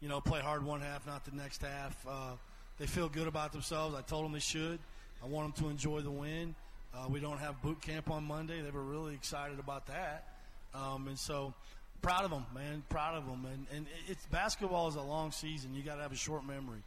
you 0.00 0.08
know 0.08 0.20
play 0.20 0.40
hard 0.40 0.64
one 0.64 0.80
half, 0.80 1.06
not 1.06 1.24
the 1.24 1.36
next 1.36 1.62
half. 1.62 1.96
Uh, 2.06 2.32
they 2.78 2.86
feel 2.86 3.08
good 3.08 3.26
about 3.28 3.52
themselves. 3.52 3.94
I 3.94 4.02
told 4.02 4.24
them 4.24 4.32
they 4.32 4.40
should. 4.40 4.78
I 5.22 5.26
want 5.26 5.54
them 5.54 5.64
to 5.64 5.70
enjoy 5.70 6.00
the 6.00 6.10
win. 6.10 6.54
Uh, 6.94 7.08
we 7.08 7.20
don't 7.20 7.38
have 7.38 7.60
boot 7.62 7.80
camp 7.80 8.10
on 8.10 8.24
Monday. 8.24 8.60
They 8.60 8.70
were 8.70 8.82
really 8.82 9.14
excited 9.14 9.58
about 9.58 9.86
that, 9.86 10.28
um, 10.74 11.08
and 11.08 11.18
so 11.18 11.54
proud 12.02 12.24
of 12.24 12.30
them, 12.30 12.46
man. 12.54 12.84
Proud 12.88 13.16
of 13.16 13.26
them. 13.26 13.46
And 13.52 13.66
and 13.74 13.86
it's 14.06 14.24
basketball 14.26 14.88
is 14.88 14.94
a 14.94 15.02
long 15.02 15.32
season. 15.32 15.74
You 15.74 15.82
got 15.82 15.96
to 15.96 16.02
have 16.02 16.12
a 16.12 16.16
short 16.16 16.46
memory, 16.46 16.82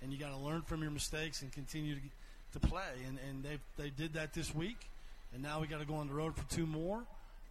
and 0.00 0.12
you 0.12 0.18
got 0.18 0.30
to 0.30 0.36
learn 0.36 0.62
from 0.62 0.82
your 0.82 0.90
mistakes 0.90 1.42
and 1.42 1.52
continue 1.52 1.94
to 1.94 2.00
to 2.58 2.66
play. 2.66 3.04
And 3.06 3.18
and 3.28 3.44
they 3.44 3.58
they 3.82 3.90
did 3.90 4.14
that 4.14 4.32
this 4.32 4.54
week, 4.54 4.88
and 5.32 5.42
now 5.42 5.60
we 5.60 5.66
got 5.66 5.80
to 5.80 5.86
go 5.86 5.94
on 5.94 6.08
the 6.08 6.14
road 6.14 6.36
for 6.36 6.48
two 6.52 6.66
more, 6.66 7.02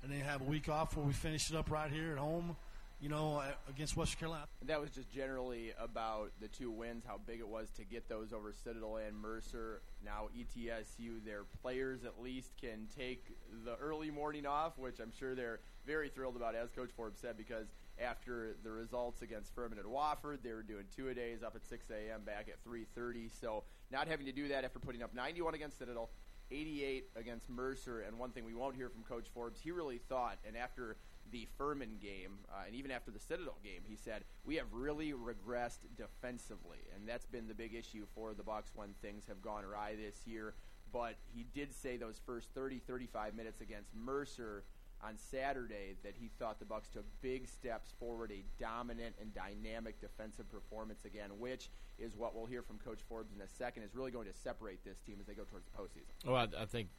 and 0.04 0.12
then 0.12 0.20
have 0.20 0.42
a 0.42 0.46
week 0.46 0.68
off 0.68 0.98
where 0.98 1.06
we 1.06 1.14
finish 1.14 1.50
it 1.50 1.56
up 1.56 1.72
right 1.72 1.92
here 1.92 2.12
at 2.12 2.18
home 2.18 2.56
you 3.02 3.10
know, 3.10 3.38
uh, 3.40 3.52
against 3.68 3.98
Western 3.98 4.20
Carolina. 4.20 4.46
That 4.66 4.80
was 4.80 4.92
just 4.92 5.12
generally 5.12 5.74
about 5.80 6.32
the 6.40 6.48
two 6.48 6.70
wins, 6.70 7.04
how 7.06 7.20
big 7.26 7.40
it 7.40 7.48
was 7.48 7.72
to 7.72 7.84
get 7.84 8.08
those 8.08 8.32
over 8.32 8.54
Citadel 8.54 8.98
and 8.98 9.18
Mercer. 9.18 9.82
Now 10.06 10.30
ETSU, 10.38 11.26
their 11.26 11.44
players 11.64 12.06
at 12.06 12.22
least 12.22 12.52
can 12.62 12.88
take 12.96 13.36
the 13.66 13.76
early 13.78 14.12
morning 14.12 14.46
off, 14.46 14.78
which 14.78 15.00
I'm 15.00 15.12
sure 15.12 15.34
they're 15.34 15.60
very 15.86 16.10
thrilled 16.10 16.36
about, 16.36 16.54
as 16.54 16.70
Coach 16.70 16.92
Forbes 16.96 17.20
said, 17.20 17.38
because 17.38 17.66
after 18.00 18.56
the 18.64 18.70
results 18.70 19.24
against 19.24 19.54
Furman 19.56 19.80
and 19.80 19.88
Wofford, 19.88 20.44
they 20.44 20.54
were 20.54 20.62
doing 20.62 20.86
two 20.96 21.10
a 21.10 21.16
days 21.16 21.42
up 21.42 21.56
at 21.56 21.66
6 21.66 21.88
a.m. 21.90 22.22
back 22.24 22.48
at 22.50 22.64
3:30. 22.64 23.32
So 23.42 23.64
not 23.92 24.08
having 24.08 24.28
to 24.28 24.32
do 24.32 24.48
that 24.50 24.64
after 24.64 24.78
putting 24.78 25.02
up 25.02 25.16
91 25.16 25.56
against 25.56 25.80
Citadel. 25.80 26.12
88 26.54 27.06
against 27.16 27.50
Mercer, 27.50 28.02
and 28.02 28.20
one 28.20 28.32
thing 28.32 28.44
we 28.44 28.54
won't 28.54 28.76
hear 28.76 28.90
from 28.90 29.04
Coach 29.04 29.28
Forbes, 29.34 29.62
he 29.62 29.72
really 29.72 30.00
thought, 30.10 30.38
and 30.46 30.58
after 30.58 30.98
the 31.32 31.48
Furman 31.58 31.98
game, 32.02 32.40
uh, 32.50 32.64
and 32.66 32.76
even 32.76 32.92
after 32.92 33.12
the 33.12 33.20
Citadel 33.20 33.58
game, 33.64 33.82
he 33.88 33.96
said 33.96 34.24
we 34.46 34.56
have 34.56 34.72
really 34.72 35.14
regressed 35.14 35.80
defensively, 35.98 36.80
and 36.96 37.08
that's 37.08 37.26
been 37.26 37.48
the 37.48 37.54
big 37.54 37.74
issue 37.74 38.06
for 38.14 38.34
the 38.34 38.44
Bucks 38.44 38.72
when 38.76 38.90
things 39.02 39.24
have 39.28 39.42
gone 39.42 39.64
awry 39.64 39.96
this 39.96 40.28
year. 40.28 40.54
But 40.92 41.16
he 41.34 41.46
did 41.54 41.74
say 41.74 41.96
those 41.96 42.20
first 42.26 42.50
30, 42.54 42.80
35 42.80 43.34
minutes 43.34 43.62
against 43.62 43.96
Mercer 43.96 44.64
on 45.04 45.18
Saturday 45.18 45.96
that 46.04 46.14
he 46.20 46.30
thought 46.38 46.60
the 46.60 46.66
Bucks 46.66 46.90
took 46.90 47.06
big 47.22 47.48
steps 47.48 47.94
forward, 48.00 48.32
a 48.32 48.44
dominant 48.62 49.16
and 49.20 49.34
dynamic 49.34 50.00
defensive 50.00 50.50
performance 50.52 51.06
again, 51.06 51.30
which 51.40 51.70
is 51.98 52.16
what 52.16 52.36
we'll 52.36 52.46
hear 52.46 52.62
from 52.62 52.78
Coach 52.78 53.00
Forbes 53.08 53.34
in 53.34 53.42
a 53.42 53.48
second, 53.48 53.84
is 53.84 53.96
really 53.96 54.12
going 54.12 54.28
to 54.28 54.34
separate 54.34 54.84
this 54.84 55.00
team 55.00 55.18
as 55.20 55.26
they 55.26 55.34
go 55.34 55.44
towards 55.44 55.66
the 55.66 55.78
postseason. 55.78 56.30
Well, 56.30 56.36
I, 56.36 56.64
I 56.64 56.66
think 56.66 56.90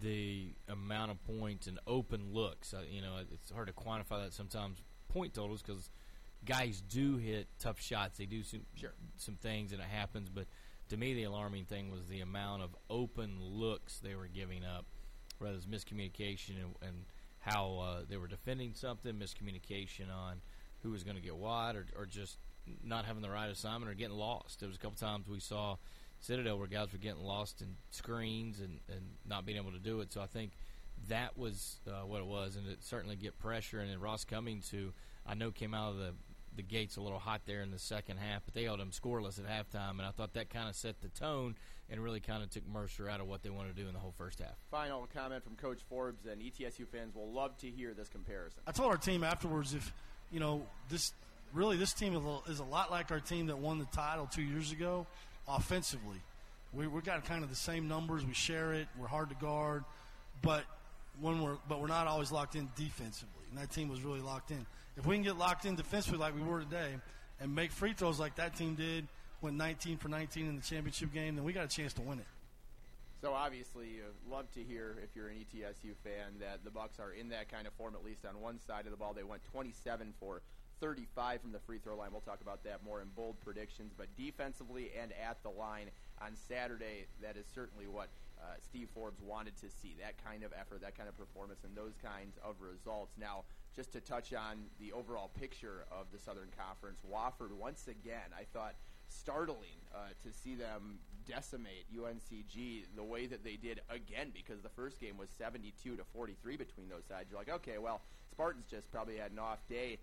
the 0.00 0.54
amount 0.68 1.10
of 1.10 1.24
points 1.24 1.66
and 1.66 1.78
open 1.86 2.32
looks. 2.32 2.74
You 2.90 3.00
know, 3.00 3.16
it's 3.32 3.50
hard 3.50 3.68
to 3.68 3.72
quantify 3.72 4.24
that 4.24 4.32
sometimes 4.32 4.82
point 5.08 5.34
totals 5.34 5.62
because 5.62 5.90
guys 6.44 6.82
do 6.82 7.16
hit 7.16 7.48
tough 7.58 7.80
shots. 7.80 8.18
They 8.18 8.26
do 8.26 8.42
some 8.42 8.60
sure. 8.74 8.94
some 9.16 9.36
things 9.36 9.72
and 9.72 9.80
it 9.80 9.88
happens. 9.88 10.28
But 10.28 10.46
to 10.90 10.96
me, 10.96 11.14
the 11.14 11.24
alarming 11.24 11.64
thing 11.64 11.90
was 11.90 12.06
the 12.06 12.20
amount 12.20 12.62
of 12.62 12.76
open 12.90 13.38
looks 13.40 13.98
they 13.98 14.14
were 14.14 14.28
giving 14.28 14.64
up, 14.64 14.86
whether 15.38 15.56
it's 15.56 15.66
miscommunication 15.66 16.56
and, 16.62 16.74
and 16.86 17.04
how 17.38 17.78
uh, 17.78 18.02
they 18.08 18.16
were 18.16 18.26
defending 18.26 18.74
something, 18.74 19.14
miscommunication 19.14 20.12
on 20.14 20.40
who 20.82 20.90
was 20.90 21.02
going 21.02 21.16
to 21.16 21.22
get 21.22 21.36
what, 21.36 21.76
or, 21.76 21.86
or 21.96 22.06
just 22.06 22.38
not 22.82 23.04
having 23.04 23.22
the 23.22 23.30
right 23.30 23.50
assignment 23.50 23.90
or 23.90 23.94
getting 23.94 24.16
lost. 24.16 24.60
There 24.60 24.68
was 24.68 24.76
a 24.76 24.80
couple 24.80 24.96
times 24.96 25.28
we 25.28 25.40
saw 25.40 25.76
Citadel 26.24 26.58
where 26.58 26.66
guys 26.66 26.92
were 26.92 26.98
getting 26.98 27.22
lost 27.22 27.60
in 27.60 27.76
screens 27.90 28.60
and, 28.60 28.80
and 28.88 29.02
not 29.28 29.44
being 29.44 29.58
able 29.58 29.72
to 29.72 29.78
do 29.78 30.00
it. 30.00 30.12
So 30.12 30.20
I 30.20 30.26
think 30.26 30.52
that 31.08 31.36
was 31.36 31.80
uh, 31.86 32.06
what 32.06 32.20
it 32.20 32.26
was, 32.26 32.56
and 32.56 32.68
it 32.68 32.82
certainly 32.82 33.16
get 33.16 33.38
pressure. 33.38 33.80
And 33.80 33.90
then 33.90 34.00
Ross 34.00 34.24
Cummings, 34.24 34.70
who 34.70 34.92
I 35.26 35.34
know 35.34 35.50
came 35.50 35.74
out 35.74 35.90
of 35.92 35.98
the 35.98 36.12
the 36.56 36.62
gates 36.62 36.96
a 36.96 37.00
little 37.00 37.18
hot 37.18 37.40
there 37.46 37.62
in 37.62 37.72
the 37.72 37.78
second 37.78 38.18
half, 38.18 38.42
but 38.44 38.54
they 38.54 38.62
held 38.62 38.80
him 38.80 38.90
scoreless 38.90 39.40
at 39.40 39.46
halftime, 39.46 39.90
and 39.90 40.02
I 40.02 40.10
thought 40.10 40.34
that 40.34 40.50
kind 40.50 40.68
of 40.68 40.76
set 40.76 41.00
the 41.00 41.08
tone 41.08 41.56
and 41.90 42.00
really 42.00 42.20
kind 42.20 42.44
of 42.44 42.50
took 42.50 42.66
Mercer 42.68 43.08
out 43.08 43.20
of 43.20 43.26
what 43.26 43.42
they 43.42 43.50
wanted 43.50 43.74
to 43.74 43.82
do 43.82 43.88
in 43.88 43.92
the 43.94 43.98
whole 43.98 44.14
first 44.16 44.38
half. 44.38 44.54
Final 44.70 45.08
comment 45.12 45.42
from 45.42 45.56
Coach 45.56 45.80
Forbes, 45.88 46.26
and 46.26 46.40
ETSU 46.40 46.86
fans 46.86 47.14
will 47.14 47.30
love 47.30 47.56
to 47.58 47.68
hear 47.68 47.92
this 47.92 48.08
comparison. 48.08 48.60
I 48.66 48.72
told 48.72 48.90
our 48.90 48.96
team 48.96 49.24
afterwards 49.24 49.74
if 49.74 49.92
you 50.30 50.40
know 50.40 50.62
this 50.88 51.12
really 51.52 51.76
this 51.76 51.92
team 51.92 52.14
is 52.48 52.60
a 52.60 52.64
lot 52.64 52.90
like 52.90 53.10
our 53.10 53.20
team 53.20 53.46
that 53.46 53.58
won 53.58 53.78
the 53.78 53.84
title 53.86 54.28
two 54.32 54.42
years 54.42 54.72
ago 54.72 55.06
offensively. 55.48 56.20
We 56.72 56.86
we 56.86 57.00
got 57.02 57.24
kind 57.24 57.44
of 57.44 57.50
the 57.50 57.56
same 57.56 57.88
numbers. 57.88 58.24
We 58.24 58.34
share 58.34 58.72
it. 58.72 58.88
We're 58.98 59.06
hard 59.06 59.28
to 59.30 59.36
guard, 59.36 59.84
but 60.42 60.64
when 61.20 61.42
we're 61.42 61.56
but 61.68 61.80
we're 61.80 61.86
not 61.86 62.06
always 62.06 62.32
locked 62.32 62.56
in 62.56 62.68
defensively. 62.76 63.44
And 63.50 63.58
that 63.58 63.70
team 63.70 63.88
was 63.88 64.02
really 64.02 64.20
locked 64.20 64.50
in. 64.50 64.66
If 64.96 65.06
we 65.06 65.14
can 65.16 65.22
get 65.22 65.38
locked 65.38 65.64
in 65.64 65.76
defensively 65.76 66.18
like 66.18 66.34
we 66.34 66.42
were 66.42 66.60
today, 66.60 66.90
and 67.40 67.54
make 67.54 67.72
free 67.72 67.92
throws 67.92 68.18
like 68.18 68.36
that 68.36 68.56
team 68.56 68.74
did, 68.74 69.06
went 69.40 69.56
19 69.56 69.98
for 69.98 70.08
19 70.08 70.48
in 70.48 70.56
the 70.56 70.62
championship 70.62 71.12
game, 71.12 71.36
then 71.36 71.44
we 71.44 71.52
got 71.52 71.64
a 71.64 71.68
chance 71.68 71.92
to 71.94 72.02
win 72.02 72.18
it. 72.18 72.26
So 73.20 73.32
obviously, 73.32 73.86
you 73.86 74.02
love 74.30 74.50
to 74.52 74.62
hear 74.62 74.96
if 75.02 75.16
you're 75.16 75.28
an 75.28 75.36
ETSU 75.36 75.94
fan 76.04 76.38
that 76.40 76.62
the 76.62 76.70
Bucks 76.70 76.98
are 77.00 77.12
in 77.12 77.30
that 77.30 77.50
kind 77.50 77.66
of 77.66 77.72
form 77.72 77.94
at 77.94 78.04
least 78.04 78.26
on 78.26 78.40
one 78.40 78.60
side 78.66 78.84
of 78.84 78.90
the 78.90 78.98
ball. 78.98 79.14
They 79.14 79.22
went 79.22 79.42
27 79.50 80.12
for 80.20 80.42
35 80.84 81.40
from 81.40 81.50
the 81.50 81.58
free 81.60 81.78
throw 81.78 81.96
line. 81.96 82.10
We'll 82.12 82.20
talk 82.20 82.42
about 82.42 82.62
that 82.64 82.84
more 82.84 83.00
in 83.00 83.08
bold 83.16 83.40
predictions. 83.40 83.94
But 83.96 84.14
defensively 84.18 84.90
and 85.00 85.12
at 85.12 85.42
the 85.42 85.48
line 85.48 85.88
on 86.20 86.36
Saturday, 86.36 87.06
that 87.22 87.38
is 87.38 87.46
certainly 87.54 87.86
what 87.86 88.08
uh, 88.38 88.56
Steve 88.60 88.88
Forbes 88.92 89.22
wanted 89.22 89.56
to 89.62 89.70
see 89.70 89.96
that 89.98 90.22
kind 90.22 90.44
of 90.44 90.52
effort, 90.52 90.82
that 90.82 90.94
kind 90.94 91.08
of 91.08 91.16
performance, 91.16 91.60
and 91.64 91.74
those 91.74 91.94
kinds 92.04 92.36
of 92.44 92.56
results. 92.60 93.14
Now, 93.18 93.44
just 93.74 93.92
to 93.92 94.00
touch 94.02 94.34
on 94.34 94.64
the 94.78 94.92
overall 94.92 95.30
picture 95.40 95.86
of 95.90 96.04
the 96.12 96.18
Southern 96.18 96.50
Conference, 96.52 97.00
Wofford, 97.10 97.52
once 97.52 97.88
again, 97.88 98.36
I 98.38 98.44
thought 98.52 98.74
startling 99.08 99.80
uh, 99.94 100.12
to 100.22 100.32
see 100.34 100.54
them 100.54 100.98
decimate 101.26 101.86
UNCG 101.96 102.84
the 102.94 103.02
way 103.02 103.24
that 103.24 103.42
they 103.42 103.56
did 103.56 103.80
again 103.88 104.32
because 104.34 104.60
the 104.60 104.68
first 104.68 105.00
game 105.00 105.16
was 105.16 105.30
72 105.30 105.96
to 105.96 106.04
43 106.12 106.58
between 106.58 106.90
those 106.90 107.06
sides. 107.08 107.30
You're 107.30 107.40
like, 107.40 107.48
okay, 107.48 107.78
well, 107.78 108.02
Spartans 108.30 108.66
just 108.70 108.90
probably 108.90 109.16
had 109.16 109.30
an 109.30 109.38
off 109.38 109.66
day 109.68 109.98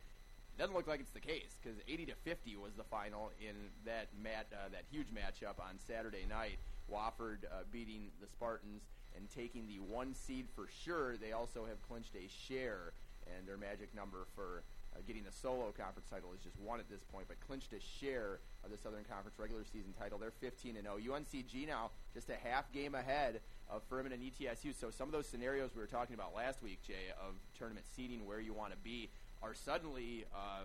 doesn't 0.57 0.75
look 0.75 0.87
like 0.87 0.99
it's 0.99 1.11
the 1.11 1.19
case 1.19 1.55
because 1.61 1.77
80 1.87 2.07
to 2.07 2.15
50 2.23 2.57
was 2.57 2.73
the 2.75 2.83
final 2.83 3.31
in 3.39 3.55
that 3.85 4.07
mat 4.21 4.47
uh, 4.53 4.69
that 4.71 4.83
huge 4.91 5.07
matchup 5.07 5.59
on 5.59 5.79
Saturday 5.87 6.25
night. 6.27 6.57
Wofford 6.91 7.45
uh, 7.45 7.63
beating 7.71 8.11
the 8.19 8.27
Spartans 8.27 8.83
and 9.15 9.29
taking 9.29 9.67
the 9.67 9.79
one 9.79 10.13
seed 10.13 10.47
for 10.55 10.67
sure. 10.83 11.17
They 11.17 11.31
also 11.31 11.65
have 11.65 11.81
clinched 11.87 12.15
a 12.15 12.27
share, 12.27 12.93
and 13.27 13.47
their 13.47 13.57
magic 13.57 13.93
number 13.95 14.27
for 14.35 14.63
uh, 14.93 14.99
getting 15.07 15.23
the 15.23 15.31
solo 15.31 15.71
conference 15.71 16.09
title 16.09 16.33
is 16.33 16.41
just 16.41 16.59
one 16.59 16.79
at 16.79 16.89
this 16.89 17.03
point, 17.03 17.25
but 17.27 17.39
clinched 17.47 17.71
a 17.73 17.79
share 17.79 18.39
of 18.63 18.71
the 18.71 18.77
Southern 18.77 19.03
Conference 19.05 19.39
regular 19.39 19.63
season 19.63 19.93
title. 19.97 20.19
They're 20.19 20.31
15 20.31 20.75
and 20.75 20.85
0. 20.85 20.97
UNCG 21.15 21.67
now 21.67 21.91
just 22.13 22.29
a 22.29 22.35
half 22.35 22.71
game 22.71 22.95
ahead 22.95 23.39
of 23.69 23.83
Furman 23.89 24.11
and 24.11 24.21
ETSU. 24.21 24.77
So 24.77 24.91
some 24.91 25.07
of 25.07 25.13
those 25.13 25.27
scenarios 25.27 25.71
we 25.73 25.81
were 25.81 25.87
talking 25.87 26.13
about 26.13 26.35
last 26.35 26.61
week, 26.61 26.79
Jay, 26.85 27.11
of 27.19 27.35
tournament 27.57 27.85
seeding 27.95 28.25
where 28.25 28.39
you 28.39 28.53
want 28.53 28.71
to 28.71 28.77
be, 28.79 29.09
are 29.41 29.53
suddenly 29.53 30.25
uh, 30.33 30.63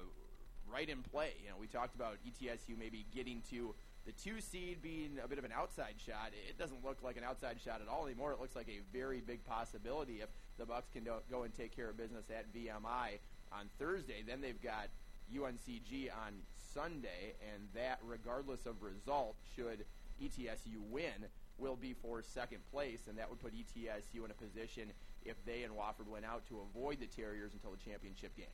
right 0.71 0.89
in 0.89 1.03
play. 1.03 1.33
You 1.43 1.51
know, 1.51 1.57
we 1.61 1.67
talked 1.67 1.95
about 1.95 2.17
ETSU 2.27 2.79
maybe 2.79 3.07
getting 3.15 3.43
to 3.51 3.75
the 4.05 4.13
two 4.13 4.41
seed 4.41 4.83
being 4.83 5.19
a 5.23 5.27
bit 5.27 5.39
of 5.39 5.45
an 5.45 5.53
outside 5.53 5.95
shot. 6.05 6.31
It 6.49 6.59
doesn't 6.59 6.85
look 6.85 7.03
like 7.03 7.17
an 7.17 7.25
outside 7.25 7.57
shot 7.63 7.81
at 7.81 7.89
all 7.89 8.07
anymore. 8.07 8.33
It 8.33 8.41
looks 8.41 8.55
like 8.55 8.69
a 8.69 8.81
very 8.97 9.21
big 9.21 9.45
possibility 9.45 10.21
if 10.23 10.29
the 10.59 10.67
Bucks 10.67 10.89
can 10.93 11.05
do- 11.05 11.23
go 11.31 11.43
and 11.43 11.53
take 11.53 11.75
care 11.75 11.91
of 11.91 11.97
business 11.97 12.27
at 12.31 12.53
VMI 12.55 13.19
on 13.53 13.69
Thursday. 13.79 14.23
Then 14.27 14.41
they've 14.41 14.63
got 14.63 14.89
UNCG 15.35 16.11
on 16.27 16.35
Sunday, 16.73 17.35
and 17.53 17.69
that, 17.75 17.99
regardless 18.05 18.67
of 18.67 18.83
result, 18.83 19.35
should 19.57 19.85
ETSU 20.23 20.81
win, 20.89 21.27
will 21.59 21.77
be 21.77 21.95
for 21.95 22.23
second 22.23 22.61
place, 22.71 23.01
and 23.09 23.19
that 23.19 23.29
would 23.29 23.41
put 23.41 23.53
ETSU 23.55 24.25
in 24.25 24.31
a 24.31 24.35
position 24.35 24.93
if 25.25 25.37
they 25.45 25.63
and 25.65 25.73
Wofford 25.75 26.07
went 26.07 26.25
out 26.25 26.47
to 26.49 26.61
avoid 26.61 27.01
the 27.01 27.07
Terriers 27.07 27.53
until 27.55 27.73
the 27.73 27.91
championship 27.91 28.37
game. 28.37 28.47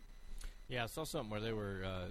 Yeah, 0.68 0.84
I 0.84 0.86
saw 0.86 1.04
something 1.04 1.30
where 1.30 1.40
they 1.40 1.52
were 1.52 1.82
uh, 1.84 2.06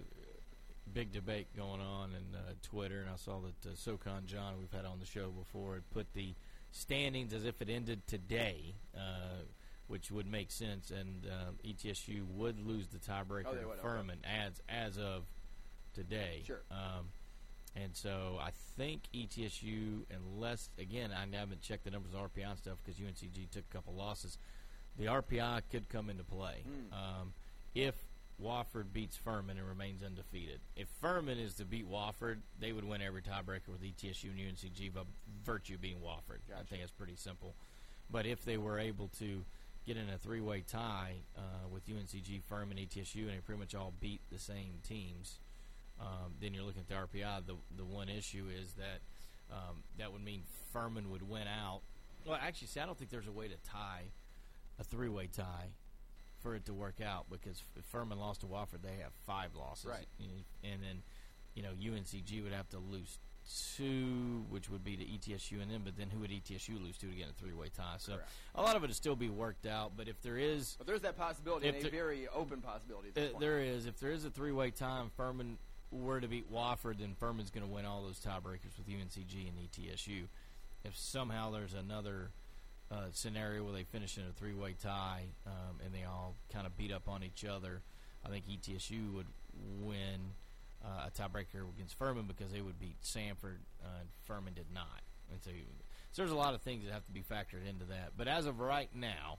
big 0.94 1.12
debate 1.12 1.48
going 1.56 1.82
on 1.82 2.10
in 2.12 2.36
uh, 2.36 2.54
Twitter, 2.62 3.02
and 3.02 3.10
I 3.10 3.16
saw 3.16 3.40
that 3.42 3.70
uh, 3.72 3.76
SoCon 3.76 4.24
John, 4.26 4.56
we've 4.60 4.72
had 4.72 4.86
on 4.86 5.00
the 5.00 5.06
show 5.06 5.30
before, 5.30 5.76
had 5.76 5.90
put 5.90 6.14
the 6.14 6.36
standings 6.72 7.34
as 7.34 7.44
if 7.46 7.62
it 7.62 7.70
ended 7.70 8.06
today, 8.08 8.76
uh, 8.96 9.44
which 9.88 10.12
would 10.12 10.28
make 10.30 10.52
sense, 10.52 10.92
and 10.92 11.26
uh, 11.26 11.52
ETSU 11.68 12.26
would 12.36 12.60
lose 12.66 12.88
the 12.88 13.00
tiebreaker 13.00 13.46
Oh, 13.48 13.56
to 13.56 13.68
would, 13.68 13.80
okay. 13.80 13.82
Furman 13.82 14.20
as 14.24 14.62
as 14.70 14.98
of 14.98 15.24
today. 15.94 16.44
Sure. 16.46 16.62
Um, 16.70 17.10
and 17.76 17.96
so 17.96 18.38
I 18.42 18.52
think 18.78 19.04
ETSU, 19.14 20.04
unless 20.14 20.70
again 20.78 21.12
I 21.12 21.26
haven't 21.36 21.62
checked 21.62 21.86
the 21.86 21.92
numbers 21.92 22.14
on 22.14 22.22
RPI 22.30 22.48
and 22.50 22.58
stuff 22.58 22.78
because 22.84 23.00
UNCG 23.00 23.50
took 23.50 23.64
a 23.70 23.74
couple 23.74 23.94
losses, 23.94 24.38
the 24.98 25.06
RPI 25.06 25.62
could 25.72 25.90
come 25.90 26.10
into 26.10 26.24
play 26.24 26.64
Hmm. 26.66 26.94
um, 26.94 27.34
if 27.74 27.96
Wofford 28.44 28.94
beats 28.94 29.18
Furman 29.18 29.58
and 29.58 29.68
remains 29.68 30.02
undefeated. 30.04 30.60
If 30.76 30.88
Furman 31.02 31.38
is 31.38 31.54
to 31.56 31.66
beat 31.66 31.90
Wofford, 31.90 32.38
they 32.60 32.72
would 32.72 32.84
win 32.84 33.02
every 33.02 33.22
tiebreaker 33.22 33.70
with 33.70 33.82
ETSU 33.82 34.26
and 34.32 34.40
UNCG 34.40 34.94
by 34.94 35.02
virtue 35.46 35.76
of 35.76 35.82
being 35.82 35.98
Wofford. 35.98 36.40
I 36.58 36.64
think 36.64 36.82
it's 36.82 36.92
pretty 36.92 37.16
simple. 37.16 37.56
But 38.10 38.26
if 38.26 38.44
they 38.44 38.58
were 38.58 38.80
able 38.80 39.10
to 39.20 39.44
get 39.86 39.98
in 39.98 40.10
a 40.10 40.18
three-way 40.18 40.64
tie 40.68 41.16
uh, 41.38 41.68
with 41.72 41.88
UNCG, 41.88 42.42
Furman, 42.44 42.78
ETSU, 42.78 43.22
and 43.22 43.30
they 43.30 43.42
pretty 43.46 43.60
much 43.60 43.76
all 43.76 43.94
beat 44.00 44.22
the 44.32 44.40
same 44.40 44.80
teams, 44.84 45.40
um, 46.00 46.34
then 46.42 46.54
you're 46.54 46.64
looking 46.64 46.82
at 46.82 46.88
the 46.88 47.20
RPI. 47.20 47.46
The 47.46 47.56
the 47.78 47.86
one 47.86 48.10
issue 48.10 48.46
is 48.54 48.74
that 48.74 49.00
um, 49.52 49.84
that 49.98 50.12
would 50.12 50.24
mean 50.24 50.44
Furman 50.74 51.12
would 51.12 51.28
win 51.28 51.48
out. 51.48 51.82
Well, 52.26 52.40
actually, 52.42 52.68
see, 52.68 52.80
I 52.80 52.86
don't 52.86 52.98
think 52.98 53.12
there's 53.12 53.28
a 53.28 53.32
way 53.32 53.48
to 53.48 53.56
tie 53.70 54.04
a 54.80 54.84
three-way 54.84 55.28
tie 55.28 55.70
for 56.42 56.56
it 56.56 56.66
to 56.66 56.74
work 56.74 56.96
out 57.06 57.26
because 57.32 57.64
if 57.78 57.86
Furman 57.86 58.20
lost 58.20 58.42
to 58.42 58.48
Wofford, 58.48 58.82
they 58.84 59.02
have 59.02 59.12
five 59.26 59.56
losses, 59.56 59.86
Right. 59.86 60.08
And 60.64 60.82
then 60.82 61.02
you 61.56 61.64
know 61.64 61.70
UNCG 61.80 62.44
would 62.44 62.54
have 62.54 62.70
to 62.70 62.78
lose 62.80 63.20
two, 63.76 64.46
which 64.50 64.70
would 64.70 64.84
be 64.84 64.96
to 64.96 65.04
ETSU 65.04 65.62
and 65.62 65.70
then, 65.72 65.82
but 65.84 65.98
then 65.98 66.10
who 66.10 66.20
would 66.20 66.30
ETSU 66.30 66.82
lose 66.82 66.98
to 67.00 67.08
to 67.08 67.14
get 67.16 67.28
a 67.30 67.34
three-way 67.34 67.68
tie? 67.76 67.96
So 67.98 68.14
Correct. 68.14 68.30
a 68.56 68.62
lot 68.62 68.76
of 68.76 68.84
it 68.84 68.90
is 68.92 68.96
still 68.98 69.16
be 69.16 69.30
worked 69.30 69.66
out. 69.66 69.94
But 69.98 70.08
if 70.08 70.22
there 70.22 70.38
is 70.38 70.76
But 70.78 70.88
there's 70.88 71.02
that 71.02 71.18
possibility, 71.18 71.68
If 71.68 71.76
and 71.76 71.86
a 71.86 71.90
there- 71.90 72.00
very 72.04 72.28
open 72.28 72.62
possibility. 72.62 73.10
Uh, 73.18 73.38
there 73.40 73.60
is. 73.60 73.86
If 73.86 74.00
there 74.00 74.12
is 74.12 74.26
a 74.26 74.30
three-way 74.30 74.72
tie 74.72 75.02
and 75.02 75.12
Furman 75.14 75.58
were 75.92 76.22
to 76.22 76.28
beat 76.28 76.52
Wofford, 76.52 77.00
then 77.00 77.16
Furman's 77.20 77.50
going 77.52 77.66
to 77.68 77.72
win 77.72 77.86
all 77.86 78.02
those 78.04 78.20
tiebreakers 78.20 78.78
with 78.78 78.88
UNCG 78.88 79.48
and 79.50 79.58
ETSU. 79.60 80.28
If 80.84 80.98
somehow 80.98 81.52
there's 81.52 81.74
another 81.74 82.32
uh, 82.92 83.06
scenario 83.14 83.64
where 83.64 83.74
they 83.74 83.84
finish 83.84 84.18
in 84.18 84.24
a 84.24 84.32
three-way 84.34 84.76
tie 84.82 85.24
um, 85.48 85.80
and 85.86 85.94
they 85.94 86.04
all 86.04 86.36
kind 86.52 86.66
of 86.68 86.76
beat 86.78 86.92
up 86.92 87.08
on 87.08 87.24
each 87.24 87.46
other, 87.46 87.82
I 88.26 88.30
think 88.30 88.46
ETSU 88.48 89.14
would 89.14 89.28
win 89.82 90.34
uh, 90.84 91.08
a 91.08 91.12
tiebreaker 91.12 91.68
against 91.76 91.98
Furman 91.98 92.26
because 92.28 92.52
they 92.52 92.62
would 92.62 92.80
beat 92.80 93.02
Samford 93.04 93.60
uh, 93.84 94.00
and 94.02 94.10
Furman 94.26 94.54
did 94.54 94.66
not. 94.74 95.02
And 95.32 95.42
so, 95.42 95.52
so 96.12 96.22
there's 96.22 96.32
a 96.32 96.36
lot 96.36 96.54
of 96.54 96.62
things 96.62 96.84
that 96.86 96.92
have 96.92 97.06
to 97.06 97.12
be 97.12 97.22
factored 97.22 97.68
into 97.70 97.86
that. 97.86 98.12
But 98.18 98.28
as 98.28 98.46
of 98.46 98.60
right 98.60 98.90
now, 98.94 99.38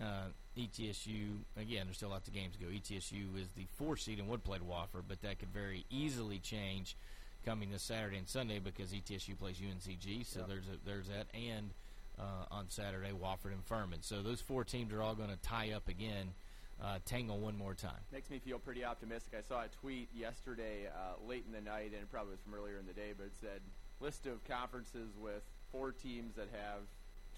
uh, 0.00 0.26
ETSU 0.58 1.38
again, 1.56 1.86
there's 1.86 1.96
still 1.96 2.10
lots 2.10 2.28
of 2.28 2.34
games 2.34 2.56
to 2.56 2.60
go. 2.64 2.66
ETSU 2.70 3.40
is 3.40 3.48
the 3.56 3.66
four 3.78 3.96
seed 3.96 4.18
and 4.18 4.28
would 4.28 4.44
play 4.44 4.58
to 4.58 4.64
Wofford, 4.64 5.04
but 5.08 5.22
that 5.22 5.38
could 5.38 5.52
very 5.52 5.86
easily 5.90 6.38
change 6.38 6.96
coming 7.44 7.70
this 7.70 7.82
Saturday 7.82 8.18
and 8.18 8.28
Sunday 8.28 8.58
because 8.58 8.92
ETSU 8.92 9.38
plays 9.38 9.56
UNCG. 9.58 10.26
So 10.26 10.40
Yep. 10.40 10.48
there's 10.48 10.66
a, 10.66 10.86
there's 10.86 11.08
that, 11.08 11.26
and 11.34 11.70
uh, 12.18 12.44
on 12.50 12.68
Saturday 12.68 13.10
Wofford 13.10 13.52
and 13.52 13.64
Furman. 13.64 14.02
So 14.02 14.22
those 14.22 14.40
four 14.40 14.64
teams 14.64 14.92
are 14.92 15.02
all 15.02 15.14
going 15.14 15.30
to 15.30 15.36
tie 15.36 15.72
up 15.72 15.88
again, 15.88 16.34
uh, 16.82 16.98
tangle 17.04 17.38
one 17.38 17.56
more 17.56 17.74
time. 17.74 18.00
Makes 18.12 18.30
me 18.30 18.38
feel 18.38 18.58
pretty 18.58 18.84
optimistic. 18.84 19.34
I 19.38 19.42
saw 19.42 19.62
a 19.62 19.68
tweet 19.68 20.08
yesterday, 20.14 20.88
uh, 20.88 21.26
late 21.26 21.44
in 21.46 21.52
the 21.52 21.60
night, 21.60 21.92
and 21.92 22.02
it 22.02 22.10
probably 22.10 22.32
was 22.32 22.40
from 22.40 22.54
earlier 22.54 22.78
in 22.78 22.86
the 22.86 22.92
day, 22.92 23.12
but 23.16 23.26
it 23.26 23.36
said 23.40 23.60
list 24.00 24.26
of 24.26 24.42
conferences 24.44 25.16
with 25.16 25.42
four 25.70 25.92
teams 25.92 26.34
that 26.34 26.48
have 26.52 26.80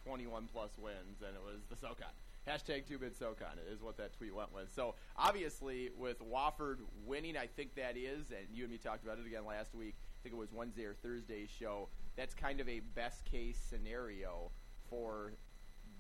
21 0.05 0.49
plus 0.53 0.71
wins, 0.79 1.23
and 1.27 1.35
it 1.35 1.43
was 1.45 1.63
the 1.71 1.77
SoCon. 1.77 2.13
Hashtag 2.47 2.87
two 2.87 2.99
bit 2.99 3.17
SoCon 3.17 3.57
is 3.73 3.81
what 3.81 3.97
that 3.97 4.13
tweet 4.19 4.35
went 4.35 4.53
with. 4.53 4.71
So 4.75 4.95
obviously, 5.17 5.91
with 5.97 6.19
Wofford 6.21 6.79
winning, 7.07 7.37
I 7.39 7.47
think 7.47 7.75
that 7.77 7.97
is, 7.97 8.31
and 8.31 8.47
you 8.53 8.65
and 8.65 8.73
me 8.73 8.79
talked 8.79 9.03
about 9.03 9.19
it 9.19 9.27
again 9.27 9.47
last 9.47 9.75
week. 9.75 9.95
I 9.97 10.17
think 10.23 10.35
it 10.35 10.39
was 10.39 10.53
Wednesday 10.53 10.85
or 10.85 10.95
Thursday's 10.95 11.49
show. 11.49 11.89
That's 12.17 12.35
kind 12.35 12.61
of 12.61 12.69
a 12.69 12.81
best 12.95 13.25
case 13.25 13.59
scenario 13.71 14.51
for 14.95 15.33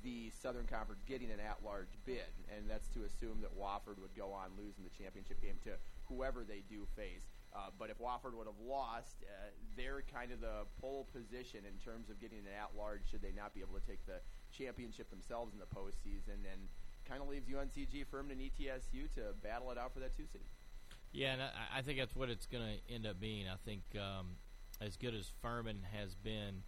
the 0.04 0.30
Southern 0.30 0.66
Conference 0.66 1.02
getting 1.02 1.30
an 1.30 1.40
at-large 1.40 1.98
bid, 2.04 2.30
and 2.54 2.68
that's 2.68 2.88
to 2.88 3.02
assume 3.04 3.40
that 3.40 3.50
Wofford 3.58 3.98
would 3.98 4.14
go 4.14 4.30
on 4.30 4.52
losing 4.54 4.84
the 4.84 4.92
championship 4.92 5.40
game 5.42 5.56
to 5.64 5.70
whoever 6.04 6.44
they 6.44 6.62
do 6.68 6.86
face. 6.94 7.32
Uh, 7.56 7.70
but 7.78 7.88
if 7.88 7.98
Wofford 7.98 8.36
would 8.36 8.46
have 8.46 8.60
lost, 8.60 9.24
uh, 9.24 9.50
they're 9.76 10.04
kind 10.12 10.30
of 10.30 10.40
the 10.40 10.68
pole 10.80 11.08
position 11.10 11.64
in 11.64 11.74
terms 11.82 12.10
of 12.10 12.20
getting 12.20 12.38
an 12.38 12.52
at-large. 12.52 13.00
Should 13.10 13.22
they 13.22 13.32
not 13.32 13.54
be 13.54 13.60
able 13.60 13.80
to 13.80 13.86
take 13.86 14.04
the 14.06 14.20
championship 14.52 15.10
themselves 15.10 15.54
in 15.54 15.58
the 15.58 15.70
postseason, 15.70 16.44
and 16.46 16.68
kind 17.08 17.22
of 17.22 17.28
leaves 17.28 17.48
UNCG, 17.48 18.06
Furman, 18.10 18.38
and 18.38 18.40
ETSU 18.40 19.10
to 19.14 19.34
battle 19.42 19.70
it 19.70 19.78
out 19.78 19.92
for 19.92 20.00
that 20.00 20.16
two 20.16 20.26
seed. 20.26 20.44
Yeah, 21.12 21.32
and 21.32 21.42
I, 21.42 21.78
I 21.78 21.82
think 21.82 21.98
that's 21.98 22.14
what 22.14 22.28
it's 22.28 22.46
going 22.46 22.64
to 22.64 22.94
end 22.94 23.06
up 23.06 23.20
being. 23.20 23.46
I 23.48 23.56
think 23.64 23.82
um, 23.96 24.36
as 24.80 24.96
good 24.96 25.14
as 25.14 25.30
Furman 25.40 25.80
has 25.92 26.14
been 26.14 26.62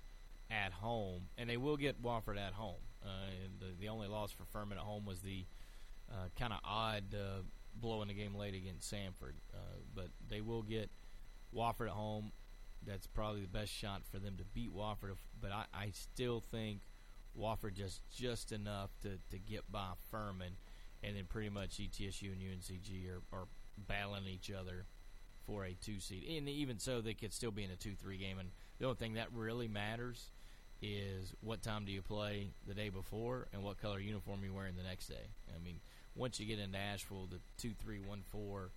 at 0.50 0.72
home, 0.72 1.22
and 1.36 1.48
they 1.48 1.56
will 1.56 1.76
get 1.76 2.02
Wofford 2.02 2.38
at 2.38 2.52
home. 2.52 2.80
Uh, 3.04 3.30
the, 3.60 3.66
the 3.80 3.88
only 3.88 4.08
loss 4.08 4.32
for 4.32 4.44
Furman 4.44 4.78
at 4.78 4.84
home 4.84 5.04
was 5.06 5.20
the 5.20 5.44
uh, 6.10 6.28
kind 6.38 6.52
of 6.52 6.60
odd 6.64 7.04
uh, 7.14 7.42
blowing 7.74 8.08
the 8.08 8.14
game 8.14 8.34
late 8.34 8.54
against 8.54 8.92
Samford. 8.92 9.34
But 9.94 10.08
they 10.28 10.40
will 10.40 10.62
get 10.62 10.90
Wofford 11.54 11.86
at 11.86 11.92
home. 11.92 12.32
That's 12.86 13.06
probably 13.06 13.40
the 13.40 13.48
best 13.48 13.72
shot 13.72 14.02
for 14.10 14.18
them 14.18 14.36
to 14.36 14.44
beat 14.44 14.74
Wofford. 14.74 15.16
But 15.40 15.52
I, 15.52 15.64
I 15.74 15.90
still 15.90 16.40
think 16.40 16.80
Wofford 17.38 17.74
just 17.74 18.00
just 18.10 18.52
enough 18.52 18.90
to, 19.02 19.18
to 19.30 19.38
get 19.38 19.70
by 19.70 19.92
Furman, 20.10 20.56
and 21.02 21.16
then 21.16 21.24
pretty 21.24 21.48
much 21.48 21.78
ETSU 21.78 22.32
and 22.32 22.40
UNCG 22.40 23.08
are, 23.08 23.36
are 23.36 23.46
battling 23.88 24.26
each 24.26 24.50
other 24.50 24.84
for 25.46 25.64
a 25.64 25.74
two 25.74 26.00
seed. 26.00 26.24
And 26.28 26.48
even 26.48 26.78
so, 26.78 27.00
they 27.00 27.14
could 27.14 27.32
still 27.32 27.50
be 27.50 27.64
in 27.64 27.70
a 27.70 27.76
two 27.76 27.94
three 27.94 28.18
game. 28.18 28.38
And 28.38 28.50
the 28.78 28.86
only 28.86 28.96
thing 28.96 29.14
that 29.14 29.28
really 29.32 29.68
matters 29.68 30.30
is 30.82 31.32
what 31.40 31.62
time 31.62 31.84
do 31.84 31.92
you 31.92 32.02
play 32.02 32.50
the 32.66 32.74
day 32.74 32.88
before 32.88 33.48
and 33.52 33.62
what 33.62 33.80
color 33.80 33.98
uniform 33.98 34.40
you're 34.44 34.52
wearing 34.52 34.76
the 34.76 34.82
next 34.82 35.08
day. 35.08 35.28
I 35.54 35.62
mean, 35.64 35.80
once 36.14 36.38
you 36.38 36.46
get 36.46 36.58
into 36.58 36.78
Asheville, 36.78 37.28
the 37.30 37.40
two 37.58 37.72
three 37.82 38.00
one 38.00 38.22
four. 38.30 38.70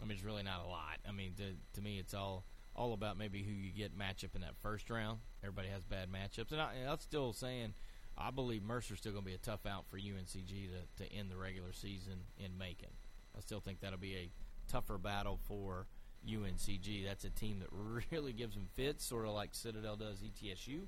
I 0.00 0.06
mean, 0.06 0.12
it's 0.12 0.24
really 0.24 0.42
not 0.42 0.64
a 0.64 0.68
lot. 0.68 0.98
I 1.06 1.12
mean, 1.12 1.34
to, 1.36 1.52
to 1.74 1.84
me, 1.84 1.98
it's 1.98 2.14
all 2.14 2.44
all 2.76 2.92
about 2.92 3.18
maybe 3.18 3.42
who 3.42 3.52
you 3.52 3.72
get 3.72 3.98
matchup 3.98 4.34
in 4.34 4.40
that 4.42 4.56
first 4.60 4.88
round. 4.88 5.18
Everybody 5.42 5.68
has 5.68 5.84
bad 5.84 6.08
matchups, 6.10 6.52
and, 6.52 6.60
I, 6.60 6.72
I'm 6.88 7.00
still 7.00 7.32
saying 7.32 7.74
I 8.16 8.30
believe 8.30 8.62
Mercer's 8.62 8.98
still 8.98 9.12
going 9.12 9.24
to 9.24 9.30
be 9.30 9.34
a 9.34 9.38
tough 9.38 9.66
out 9.66 9.84
for 9.90 9.98
UNCG 9.98 10.68
to, 10.68 11.04
to 11.04 11.12
end 11.12 11.30
the 11.30 11.36
regular 11.36 11.72
season 11.72 12.20
in 12.38 12.56
Macon. 12.58 12.90
I 13.36 13.40
still 13.40 13.60
think 13.60 13.80
that'll 13.80 13.98
be 13.98 14.14
a 14.14 14.30
tougher 14.70 14.98
battle 14.98 15.38
for 15.48 15.86
UNCG. 16.28 17.06
That's 17.06 17.24
a 17.24 17.30
team 17.30 17.60
that 17.60 17.68
really 18.10 18.32
gives 18.32 18.54
them 18.54 18.68
fits, 18.74 19.04
sort 19.04 19.26
of 19.26 19.32
like 19.32 19.50
Citadel 19.52 19.96
does 19.96 20.18
ETSU. 20.18 20.82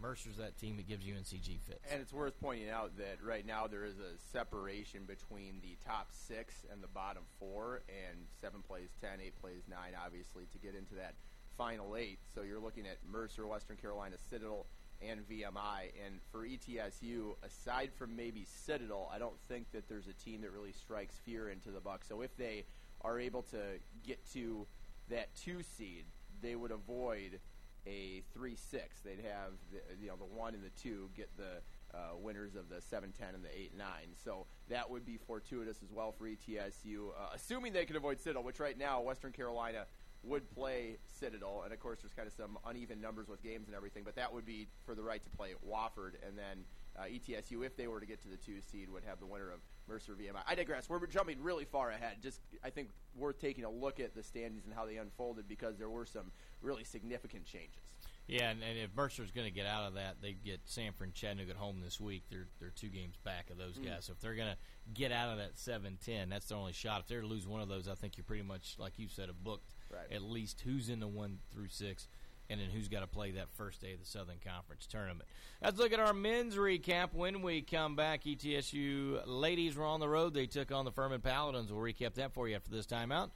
Mercer's 0.00 0.36
that 0.36 0.58
team 0.58 0.76
that 0.76 0.88
gives 0.88 1.04
UNCG 1.04 1.60
fits. 1.60 1.86
And 1.90 2.00
it's 2.00 2.12
worth 2.12 2.40
pointing 2.40 2.70
out 2.70 2.96
that 2.96 3.18
right 3.22 3.46
now 3.46 3.66
there 3.66 3.84
is 3.84 3.98
a 3.98 4.18
separation 4.32 5.04
between 5.04 5.60
the 5.62 5.76
top 5.86 6.08
six 6.10 6.64
and 6.72 6.82
the 6.82 6.88
bottom 6.88 7.22
four, 7.38 7.82
and 7.88 8.26
seven 8.40 8.62
plays 8.62 8.90
ten, 9.00 9.20
eight 9.24 9.40
plays 9.40 9.62
nine, 9.68 9.92
obviously, 10.04 10.46
to 10.52 10.58
get 10.58 10.74
into 10.74 10.94
that 10.94 11.14
final 11.56 11.96
eight. 11.96 12.18
So 12.34 12.42
you're 12.42 12.60
looking 12.60 12.86
at 12.86 12.98
Mercer, 13.06 13.46
Western 13.46 13.76
Carolina, 13.76 14.16
Citadel, 14.30 14.66
and 15.02 15.28
VMI. 15.28 15.92
And 16.06 16.20
for 16.30 16.46
ETSU, 16.46 17.34
aside 17.42 17.90
from 17.96 18.16
maybe 18.16 18.44
Citadel, 18.44 19.10
I 19.12 19.18
don't 19.18 19.38
think 19.48 19.70
that 19.72 19.88
there's 19.88 20.08
a 20.08 20.12
team 20.12 20.42
that 20.42 20.52
really 20.52 20.72
strikes 20.72 21.16
fear 21.24 21.48
into 21.48 21.70
the 21.70 21.80
Bucks. 21.80 22.08
So 22.08 22.20
if 22.22 22.36
they 22.36 22.64
are 23.02 23.18
able 23.18 23.42
to 23.42 23.58
get 24.06 24.18
to 24.32 24.66
that 25.08 25.34
two 25.34 25.62
seed, 25.62 26.04
they 26.42 26.54
would 26.54 26.70
avoid 26.70 27.40
a 27.86 28.22
three 28.34 28.56
six. 28.56 29.00
They'd 29.00 29.24
have 29.24 29.52
the, 29.72 29.80
you 30.00 30.08
know 30.08 30.16
the 30.16 30.24
one 30.24 30.54
and 30.54 30.62
the 30.62 30.70
two 30.80 31.10
get 31.16 31.28
the 31.36 31.62
uh, 31.96 32.16
winners 32.16 32.54
of 32.54 32.68
the 32.68 32.80
seven 32.80 33.12
ten 33.12 33.34
and 33.34 33.44
the 33.44 33.56
eight 33.56 33.76
nine. 33.76 34.14
So 34.24 34.46
that 34.68 34.90
would 34.90 35.04
be 35.04 35.18
fortuitous 35.26 35.78
as 35.82 35.90
well 35.92 36.12
for 36.12 36.26
ETSU, 36.26 37.08
uh, 37.08 37.30
assuming 37.34 37.72
they 37.72 37.84
can 37.84 37.96
avoid 37.96 38.20
Citadel, 38.20 38.44
which 38.44 38.60
right 38.60 38.78
now 38.78 39.00
Western 39.00 39.32
Carolina 39.32 39.86
would 40.22 40.50
play 40.54 40.98
Citadel, 41.18 41.62
and 41.64 41.72
of 41.72 41.80
course 41.80 42.00
there's 42.02 42.12
kind 42.12 42.28
of 42.28 42.34
some 42.34 42.58
uneven 42.66 43.00
numbers 43.00 43.26
with 43.28 43.42
games 43.42 43.68
and 43.68 43.74
everything, 43.74 44.02
but 44.04 44.14
that 44.16 44.32
would 44.32 44.44
be 44.44 44.68
for 44.84 44.94
the 44.94 45.02
right 45.02 45.22
to 45.24 45.30
play 45.30 45.54
Wofford, 45.66 46.12
and 46.26 46.36
then 46.36 46.64
uh, 46.98 47.02
ETSU, 47.04 47.64
if 47.64 47.76
they 47.76 47.86
were 47.86 48.00
to 48.00 48.06
get 48.06 48.20
to 48.22 48.28
the 48.28 48.36
two 48.36 48.60
seed, 48.60 48.88
would 48.90 49.04
have 49.04 49.20
the 49.20 49.26
winner 49.26 49.50
of 49.50 49.60
Mercer 49.88 50.12
VMI. 50.12 50.40
I 50.46 50.54
digress. 50.54 50.88
We're 50.88 51.04
jumping 51.06 51.42
really 51.42 51.64
far 51.64 51.90
ahead. 51.90 52.16
Just 52.22 52.40
I 52.64 52.70
think 52.70 52.88
worth 53.16 53.40
taking 53.40 53.64
a 53.64 53.70
look 53.70 54.00
at 54.00 54.14
the 54.14 54.22
standings 54.22 54.64
and 54.66 54.74
how 54.74 54.86
they 54.86 54.96
unfolded 54.96 55.48
because 55.48 55.78
there 55.78 55.90
were 55.90 56.06
some 56.06 56.30
really 56.62 56.84
significant 56.84 57.44
changes. 57.44 57.94
Yeah, 58.28 58.50
and, 58.50 58.62
and 58.62 58.78
if 58.78 58.94
Mercer's 58.94 59.32
going 59.32 59.48
to 59.48 59.52
get 59.52 59.66
out 59.66 59.88
of 59.88 59.94
that, 59.94 60.16
they 60.22 60.32
get 60.34 60.64
Samford 60.66 61.02
and 61.02 61.14
Chattanooga 61.14 61.50
at 61.50 61.56
home 61.56 61.80
this 61.82 62.00
week. 62.00 62.22
They're 62.30 62.46
they're 62.60 62.70
two 62.70 62.88
games 62.88 63.16
back 63.24 63.50
of 63.50 63.58
those 63.58 63.76
guys. 63.78 64.04
So 64.04 64.12
if 64.12 64.20
they're 64.20 64.36
going 64.36 64.50
to 64.50 64.56
get 64.94 65.10
out 65.10 65.30
of 65.32 65.38
that 65.38 65.56
7-10, 65.56 66.28
that's 66.30 66.46
their 66.46 66.58
only 66.58 66.72
shot. 66.72 67.00
If 67.00 67.08
they're 67.08 67.22
to 67.22 67.26
lose 67.26 67.48
one 67.48 67.60
of 67.60 67.68
those, 67.68 67.88
I 67.88 67.94
think 67.94 68.16
you're 68.16 68.24
pretty 68.24 68.44
much 68.44 68.76
like 68.78 68.98
you 68.98 69.08
said, 69.08 69.28
a 69.28 69.32
booked 69.32 69.74
Right. 69.90 70.12
at 70.12 70.22
least 70.22 70.60
who's 70.60 70.88
in 70.88 71.00
the 71.00 71.08
one 71.08 71.40
through 71.52 71.66
six, 71.68 72.06
and 72.50 72.60
then 72.60 72.68
who's 72.68 72.88
got 72.88 73.00
to 73.00 73.06
play 73.06 73.30
that 73.30 73.46
first 73.56 73.80
day 73.80 73.92
of 73.92 74.00
the 74.00 74.06
Southern 74.06 74.38
Conference 74.44 74.86
tournament. 74.86 75.28
Let's 75.62 75.78
look 75.78 75.92
at 75.92 76.00
our 76.00 76.12
men's 76.12 76.56
recap 76.56 77.14
when 77.14 77.42
we 77.42 77.62
come 77.62 77.94
back. 77.94 78.24
ETSU 78.24 79.22
ladies 79.24 79.76
were 79.76 79.84
on 79.84 80.00
the 80.00 80.08
road. 80.08 80.34
They 80.34 80.46
took 80.46 80.72
on 80.72 80.84
the 80.84 80.90
Furman 80.90 81.20
Paladins. 81.20 81.72
We'll 81.72 81.80
recap 81.80 82.14
that 82.14 82.34
for 82.34 82.48
you 82.48 82.56
after 82.56 82.70
this 82.70 82.86
timeout. 82.86 83.30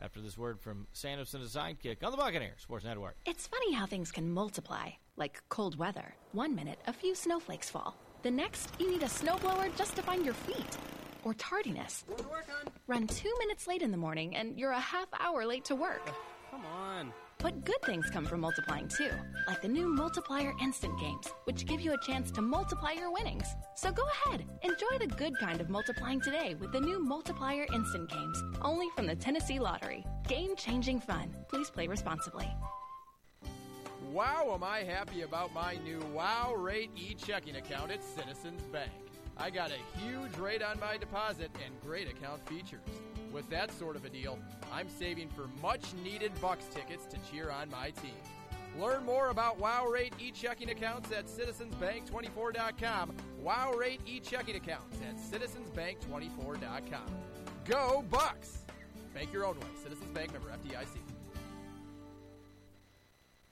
After 0.00 0.20
this 0.20 0.36
word 0.36 0.60
from 0.60 0.88
Santos 0.92 1.34
and 1.34 1.44
a 1.44 1.46
sidekick 1.46 2.02
on 2.02 2.10
the 2.10 2.16
Buccaneers 2.16 2.62
Sports 2.62 2.84
Network. 2.84 3.16
It's 3.26 3.46
funny 3.46 3.72
how 3.72 3.86
things 3.86 4.10
can 4.10 4.28
multiply, 4.28 4.90
like 5.16 5.40
cold 5.50 5.78
weather. 5.78 6.14
One 6.32 6.54
minute, 6.54 6.80
a 6.88 6.92
few 6.92 7.14
snowflakes 7.14 7.70
fall. 7.70 7.96
The 8.22 8.30
next, 8.30 8.70
you 8.80 8.90
need 8.90 9.02
a 9.02 9.06
snowblower 9.06 9.76
just 9.76 9.94
to 9.96 10.02
find 10.02 10.24
your 10.24 10.34
feet. 10.34 10.78
Or 11.22 11.34
tardiness. 11.34 12.04
Run 12.88 13.06
two 13.06 13.32
minutes 13.38 13.68
late 13.68 13.82
in 13.82 13.92
the 13.92 13.96
morning 13.96 14.34
and 14.34 14.58
you're 14.58 14.72
a 14.72 14.80
half 14.80 15.08
hour 15.20 15.46
late 15.46 15.66
to 15.66 15.76
work. 15.76 16.10
Come 16.50 16.64
on. 16.66 17.12
But 17.38 17.64
good 17.64 17.80
things 17.84 18.08
come 18.10 18.24
from 18.24 18.40
multiplying 18.40 18.88
too, 18.88 19.10
like 19.46 19.60
the 19.60 19.68
new 19.68 19.88
Multiplier 19.88 20.52
Instant 20.60 20.98
Games, 20.98 21.28
which 21.44 21.66
give 21.66 21.80
you 21.80 21.92
a 21.92 22.06
chance 22.06 22.30
to 22.32 22.42
multiply 22.42 22.92
your 22.92 23.12
winnings. 23.12 23.46
So 23.76 23.92
go 23.92 24.04
ahead, 24.26 24.44
enjoy 24.62 24.98
the 24.98 25.06
good 25.06 25.38
kind 25.38 25.60
of 25.60 25.68
multiplying 25.68 26.20
today 26.20 26.54
with 26.54 26.72
the 26.72 26.80
new 26.80 26.98
Multiplier 26.98 27.66
Instant 27.74 28.10
Games, 28.10 28.42
only 28.62 28.88
from 28.96 29.06
the 29.06 29.16
Tennessee 29.16 29.58
Lottery. 29.58 30.04
Game 30.26 30.56
changing 30.56 31.00
fun. 31.00 31.34
Please 31.48 31.70
play 31.70 31.86
responsibly. 31.86 32.48
Wow, 34.12 34.52
am 34.54 34.62
I 34.62 34.84
happy 34.84 35.22
about 35.22 35.52
my 35.52 35.76
new 35.84 36.00
Wow 36.14 36.54
Rate 36.54 36.90
e 36.96 37.14
checking 37.14 37.56
account 37.56 37.90
at 37.90 38.02
Citizens 38.04 38.62
Bank. 38.72 38.92
I 39.36 39.50
got 39.50 39.72
a 39.72 39.98
huge 39.98 40.36
rate 40.38 40.62
on 40.62 40.78
my 40.78 40.96
deposit 40.96 41.50
and 41.64 41.74
great 41.82 42.08
account 42.08 42.46
features. 42.48 42.80
With 43.34 43.50
that 43.50 43.76
sort 43.76 43.96
of 43.96 44.04
a 44.04 44.08
deal, 44.08 44.38
I'm 44.72 44.88
saving 44.88 45.28
for 45.30 45.48
much 45.60 45.82
needed 46.04 46.30
Bucks 46.40 46.66
tickets 46.72 47.04
to 47.06 47.18
cheer 47.28 47.50
on 47.50 47.68
my 47.68 47.90
team. 47.90 48.14
Learn 48.80 49.04
more 49.04 49.30
about 49.30 49.58
Wow 49.58 49.88
Rate 49.88 50.12
e 50.20 50.30
checking 50.30 50.70
accounts 50.70 51.10
at 51.10 51.26
citizensbank24.com. 51.26 53.12
Wow 53.42 53.72
Rate 53.72 54.00
e 54.06 54.20
checking 54.20 54.54
accounts 54.54 54.98
at 55.02 55.16
citizensbank24.com. 55.16 57.06
Go 57.64 58.04
Bucks! 58.08 58.58
Bank 59.12 59.32
your 59.32 59.44
own 59.44 59.58
way. 59.58 59.66
Citizens 59.82 60.10
Bank 60.10 60.32
member 60.32 60.50
FDIC. 60.50 60.98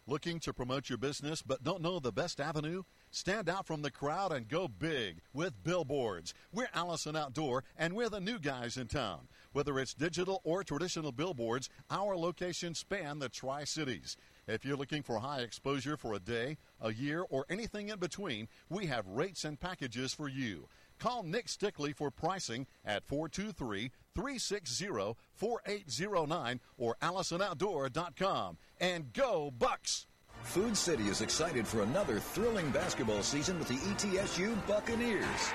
Looking 0.06 0.38
to 0.40 0.52
promote 0.52 0.88
your 0.88 0.98
business 0.98 1.42
but 1.42 1.64
don't 1.64 1.82
know 1.82 1.98
the 1.98 2.12
best 2.12 2.40
avenue? 2.40 2.84
Stand 3.10 3.48
out 3.48 3.66
from 3.66 3.82
the 3.82 3.90
crowd 3.90 4.32
and 4.32 4.48
go 4.48 4.68
big 4.68 5.22
with 5.32 5.62
billboards. 5.62 6.34
We're 6.52 6.68
Allison 6.72 7.16
Outdoor 7.16 7.64
and 7.76 7.94
we're 7.94 8.08
the 8.08 8.20
new 8.20 8.38
guys 8.38 8.76
in 8.76 8.86
town. 8.86 9.28
Whether 9.52 9.78
it's 9.78 9.94
digital 9.94 10.40
or 10.44 10.64
traditional 10.64 11.12
billboards, 11.12 11.68
our 11.90 12.16
locations 12.16 12.78
span 12.78 13.18
the 13.18 13.28
Tri 13.28 13.64
Cities. 13.64 14.16
If 14.46 14.64
you're 14.64 14.76
looking 14.76 15.02
for 15.02 15.18
high 15.18 15.40
exposure 15.40 15.96
for 15.96 16.14
a 16.14 16.18
day, 16.18 16.56
a 16.80 16.92
year, 16.92 17.24
or 17.28 17.44
anything 17.48 17.88
in 17.90 17.98
between, 17.98 18.48
we 18.68 18.86
have 18.86 19.06
rates 19.06 19.44
and 19.44 19.60
packages 19.60 20.14
for 20.14 20.28
you. 20.28 20.68
Call 20.98 21.22
Nick 21.22 21.46
Stickley 21.48 21.94
for 21.94 22.10
pricing 22.10 22.66
at 22.84 23.04
423 23.04 23.90
360 24.14 25.14
4809 25.34 26.60
or 26.78 26.96
AllisonOutdoor.com. 27.02 28.58
And 28.80 29.12
go, 29.12 29.50
Bucks! 29.50 30.06
Food 30.42 30.76
City 30.76 31.04
is 31.04 31.20
excited 31.20 31.66
for 31.66 31.82
another 31.82 32.18
thrilling 32.18 32.70
basketball 32.70 33.22
season 33.22 33.58
with 33.58 33.68
the 33.68 33.74
ETSU 33.76 34.66
Buccaneers. 34.66 35.52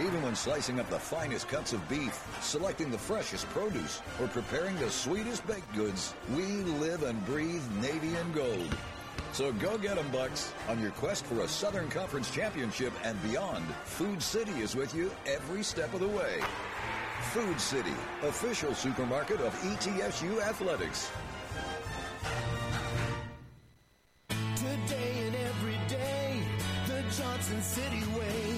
Even 0.00 0.22
when 0.22 0.36
slicing 0.36 0.78
up 0.78 0.88
the 0.90 0.98
finest 0.98 1.48
cuts 1.48 1.72
of 1.72 1.88
beef, 1.88 2.24
selecting 2.40 2.88
the 2.88 2.98
freshest 2.98 3.48
produce, 3.48 4.00
or 4.20 4.28
preparing 4.28 4.76
the 4.76 4.90
sweetest 4.90 5.44
baked 5.48 5.74
goods, 5.74 6.14
we 6.36 6.44
live 6.78 7.02
and 7.02 7.24
breathe 7.26 7.62
Navy 7.80 8.14
and 8.14 8.32
Gold. 8.32 8.76
So 9.32 9.52
go 9.52 9.76
get 9.76 9.96
them, 9.96 10.08
Bucks. 10.12 10.52
On 10.68 10.80
your 10.80 10.92
quest 10.92 11.24
for 11.26 11.40
a 11.40 11.48
Southern 11.48 11.88
Conference 11.88 12.30
championship 12.30 12.92
and 13.02 13.20
beyond, 13.24 13.64
Food 13.84 14.22
City 14.22 14.52
is 14.60 14.76
with 14.76 14.94
you 14.94 15.10
every 15.26 15.64
step 15.64 15.92
of 15.92 16.00
the 16.00 16.08
way. 16.08 16.40
Food 17.32 17.60
City, 17.60 17.94
official 18.22 18.74
supermarket 18.74 19.40
of 19.40 19.52
ETSU 19.62 20.40
Athletics. 20.40 21.10
Today 24.28 25.26
and 25.26 25.34
every 25.34 25.78
day, 25.88 26.40
the 26.86 27.02
Johnson 27.16 27.60
City 27.62 28.02
way. 28.16 28.57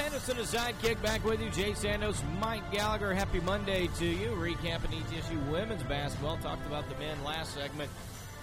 And 0.00 0.14
a 0.14 0.18
sidekick 0.18 1.02
back 1.02 1.24
with 1.24 1.42
you. 1.42 1.50
Jay 1.50 1.74
Santos, 1.74 2.22
Mike 2.40 2.70
Gallagher. 2.70 3.12
Happy 3.12 3.40
Monday 3.40 3.88
to 3.98 4.06
you. 4.06 4.30
Recapping 4.30 4.92
ETSU 4.92 5.50
women's 5.50 5.82
basketball. 5.82 6.36
Talked 6.36 6.64
about 6.66 6.88
the 6.88 6.94
men 6.96 7.22
last 7.24 7.54
segment. 7.54 7.90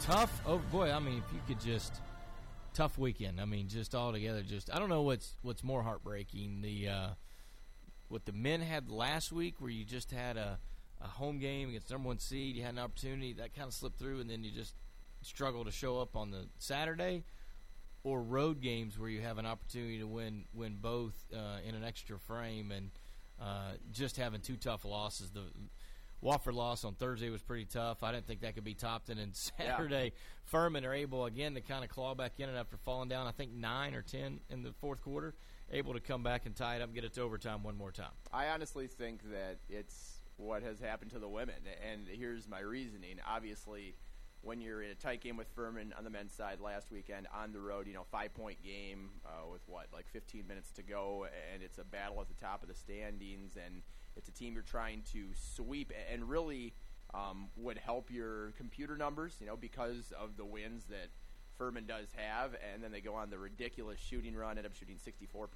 Tough. 0.02 0.42
Oh 0.46 0.58
boy, 0.72 0.92
I 0.92 1.00
mean, 1.00 1.24
if 1.26 1.34
you 1.34 1.40
could 1.48 1.60
just 1.64 2.02
tough 2.74 2.98
weekend. 2.98 3.40
I 3.40 3.46
mean, 3.46 3.70
just 3.70 3.96
all 3.96 4.12
together. 4.12 4.42
Just 4.44 4.70
I 4.74 4.80
don't 4.80 4.90
know 4.90 5.04
what's 5.04 5.32
what's 5.42 5.64
more 5.64 5.82
heartbreaking. 5.82 6.62
The 6.62 6.90
uh, 6.90 7.08
what 8.10 8.26
the 8.26 8.34
men 8.34 8.62
had 8.62 8.90
last 8.90 9.32
week, 9.32 9.56
where 9.60 9.72
you 9.72 9.86
just 9.86 10.12
had 10.12 10.36
a 10.38 10.60
a 11.02 11.08
home 11.08 11.40
game 11.40 11.70
against 11.70 11.90
number 11.90 12.08
one 12.08 12.20
seed. 12.20 12.58
You 12.58 12.64
had 12.64 12.74
an 12.74 12.80
opportunity 12.80 13.34
that 13.34 13.56
kind 13.56 13.68
of 13.68 13.74
slipped 13.74 13.98
through, 13.98 14.20
and 14.20 14.30
then 14.30 14.44
you 14.44 14.52
just 14.52 14.76
struggle 15.22 15.64
to 15.64 15.72
show 15.72 16.00
up 16.00 16.16
on 16.16 16.32
the 16.32 16.48
Saturday. 16.60 17.24
Or 18.06 18.22
road 18.22 18.62
games 18.62 19.00
where 19.00 19.10
you 19.10 19.20
have 19.20 19.40
an 19.40 19.48
opportunity 19.48 19.98
to 19.98 20.08
win 20.08 20.46
win 20.54 20.78
both 20.80 21.14
uh, 21.34 21.58
in 21.68 21.76
an 21.76 21.84
extra 21.84 22.18
frame, 22.20 22.72
and 22.72 22.92
uh, 23.42 23.72
just 23.92 24.16
having 24.16 24.40
two 24.40 24.56
tough 24.56 24.86
losses. 24.86 25.32
The 25.32 25.42
Wofford 26.24 26.54
loss 26.54 26.86
on 26.86 26.94
Thursday 26.94 27.30
was 27.30 27.42
pretty 27.42 27.66
tough. 27.66 28.04
I 28.04 28.12
didn't 28.12 28.28
think 28.28 28.42
that 28.42 28.54
could 28.54 28.64
be 28.64 28.76
topped. 28.76 29.10
And 29.10 29.20
then 29.20 29.34
Saturday, 29.34 30.06
yeah. 30.06 30.10
Furman 30.46 30.86
are 30.86 30.94
able 30.94 31.26
again 31.26 31.56
to 31.56 31.62
kind 31.62 31.84
of 31.84 31.90
claw 31.90 32.14
back 32.14 32.34
in, 32.38 32.48
and 32.48 32.58
after 32.58 32.78
falling 32.78 33.10
down, 33.10 33.28
I 33.28 33.32
think 33.32 33.52
nine 33.52 33.96
or 33.96 34.04
ten 34.04 34.40
in 34.50 34.62
the 34.62 34.72
fourth 34.80 35.02
quarter, 35.02 35.34
able 35.72 35.94
to 35.94 36.00
come 36.00 36.22
back 36.22 36.46
and 36.46 36.56
tie 36.56 36.76
it 36.76 36.82
up, 36.82 36.90
and 36.90 36.96
get 36.96 37.04
it 37.04 37.14
to 37.14 37.22
overtime 37.22 37.64
one 37.64 37.76
more 37.76 37.92
time. 37.92 38.14
I 38.32 38.50
honestly 38.50 38.86
think 38.86 39.24
that 39.32 39.58
it's 39.68 40.20
what 40.38 40.62
has 40.62 40.80
happened 40.80 41.10
to 41.12 41.20
the 41.20 41.28
women, 41.28 41.56
and 41.92 42.08
here's 42.08 42.48
my 42.48 42.60
reasoning. 42.60 43.16
Obviously 43.28 43.96
when 44.46 44.62
you're 44.62 44.84
in 44.84 44.92
a 44.92 44.96
tight 44.96 45.22
game 45.22 45.38
with 45.38 45.48
Furman 45.56 45.92
on 45.98 46.04
the 46.04 46.10
men's 46.10 46.32
side 46.32 46.60
last 46.62 46.92
weekend 46.92 47.28
on 47.34 47.52
the 47.52 47.60
road, 47.60 47.88
you 47.88 47.94
know, 47.94 48.06
five 48.12 48.32
point 48.36 48.62
game 48.64 49.10
uh, 49.26 49.50
with 49.52 49.62
what, 49.66 49.88
like 49.92 50.08
15 50.14 50.46
minutes 50.48 50.72
to 50.74 50.84
go, 50.84 51.26
and 51.52 51.64
it's 51.64 51.80
a 51.80 51.84
battle 51.84 52.22
at 52.22 52.28
the 52.28 52.36
top 52.36 52.62
of 52.62 52.70
the 52.70 52.76
standings, 52.76 53.58
and 53.58 53.82
it's 54.16 54.30
a 54.30 54.32
team 54.32 54.54
you're 54.54 54.62
trying 54.62 55.02
to 55.14 55.26
sweep, 55.34 55.92
and 56.14 56.30
really 56.30 56.76
um, 57.16 57.48
would 57.58 57.80
help 57.80 58.12
your 58.12 58.52
computer 58.52 58.96
numbers, 58.96 59.36
you 59.40 59.48
know, 59.48 59.58
because 59.58 60.14
of 60.20 60.38
the 60.38 60.46
wins 60.46 60.84
that 60.92 61.10
Furman 61.58 61.88
does 61.88 62.10
have, 62.16 62.52
and 62.72 62.84
then 62.84 62.92
they 62.92 63.02
go 63.02 63.16
on 63.16 63.32
the 63.32 63.40
ridiculous 63.40 64.00
shooting 64.00 64.36
run, 64.36 64.60
end 64.60 64.68
up 64.68 64.76
shooting 64.76 64.98
64% 64.98 65.48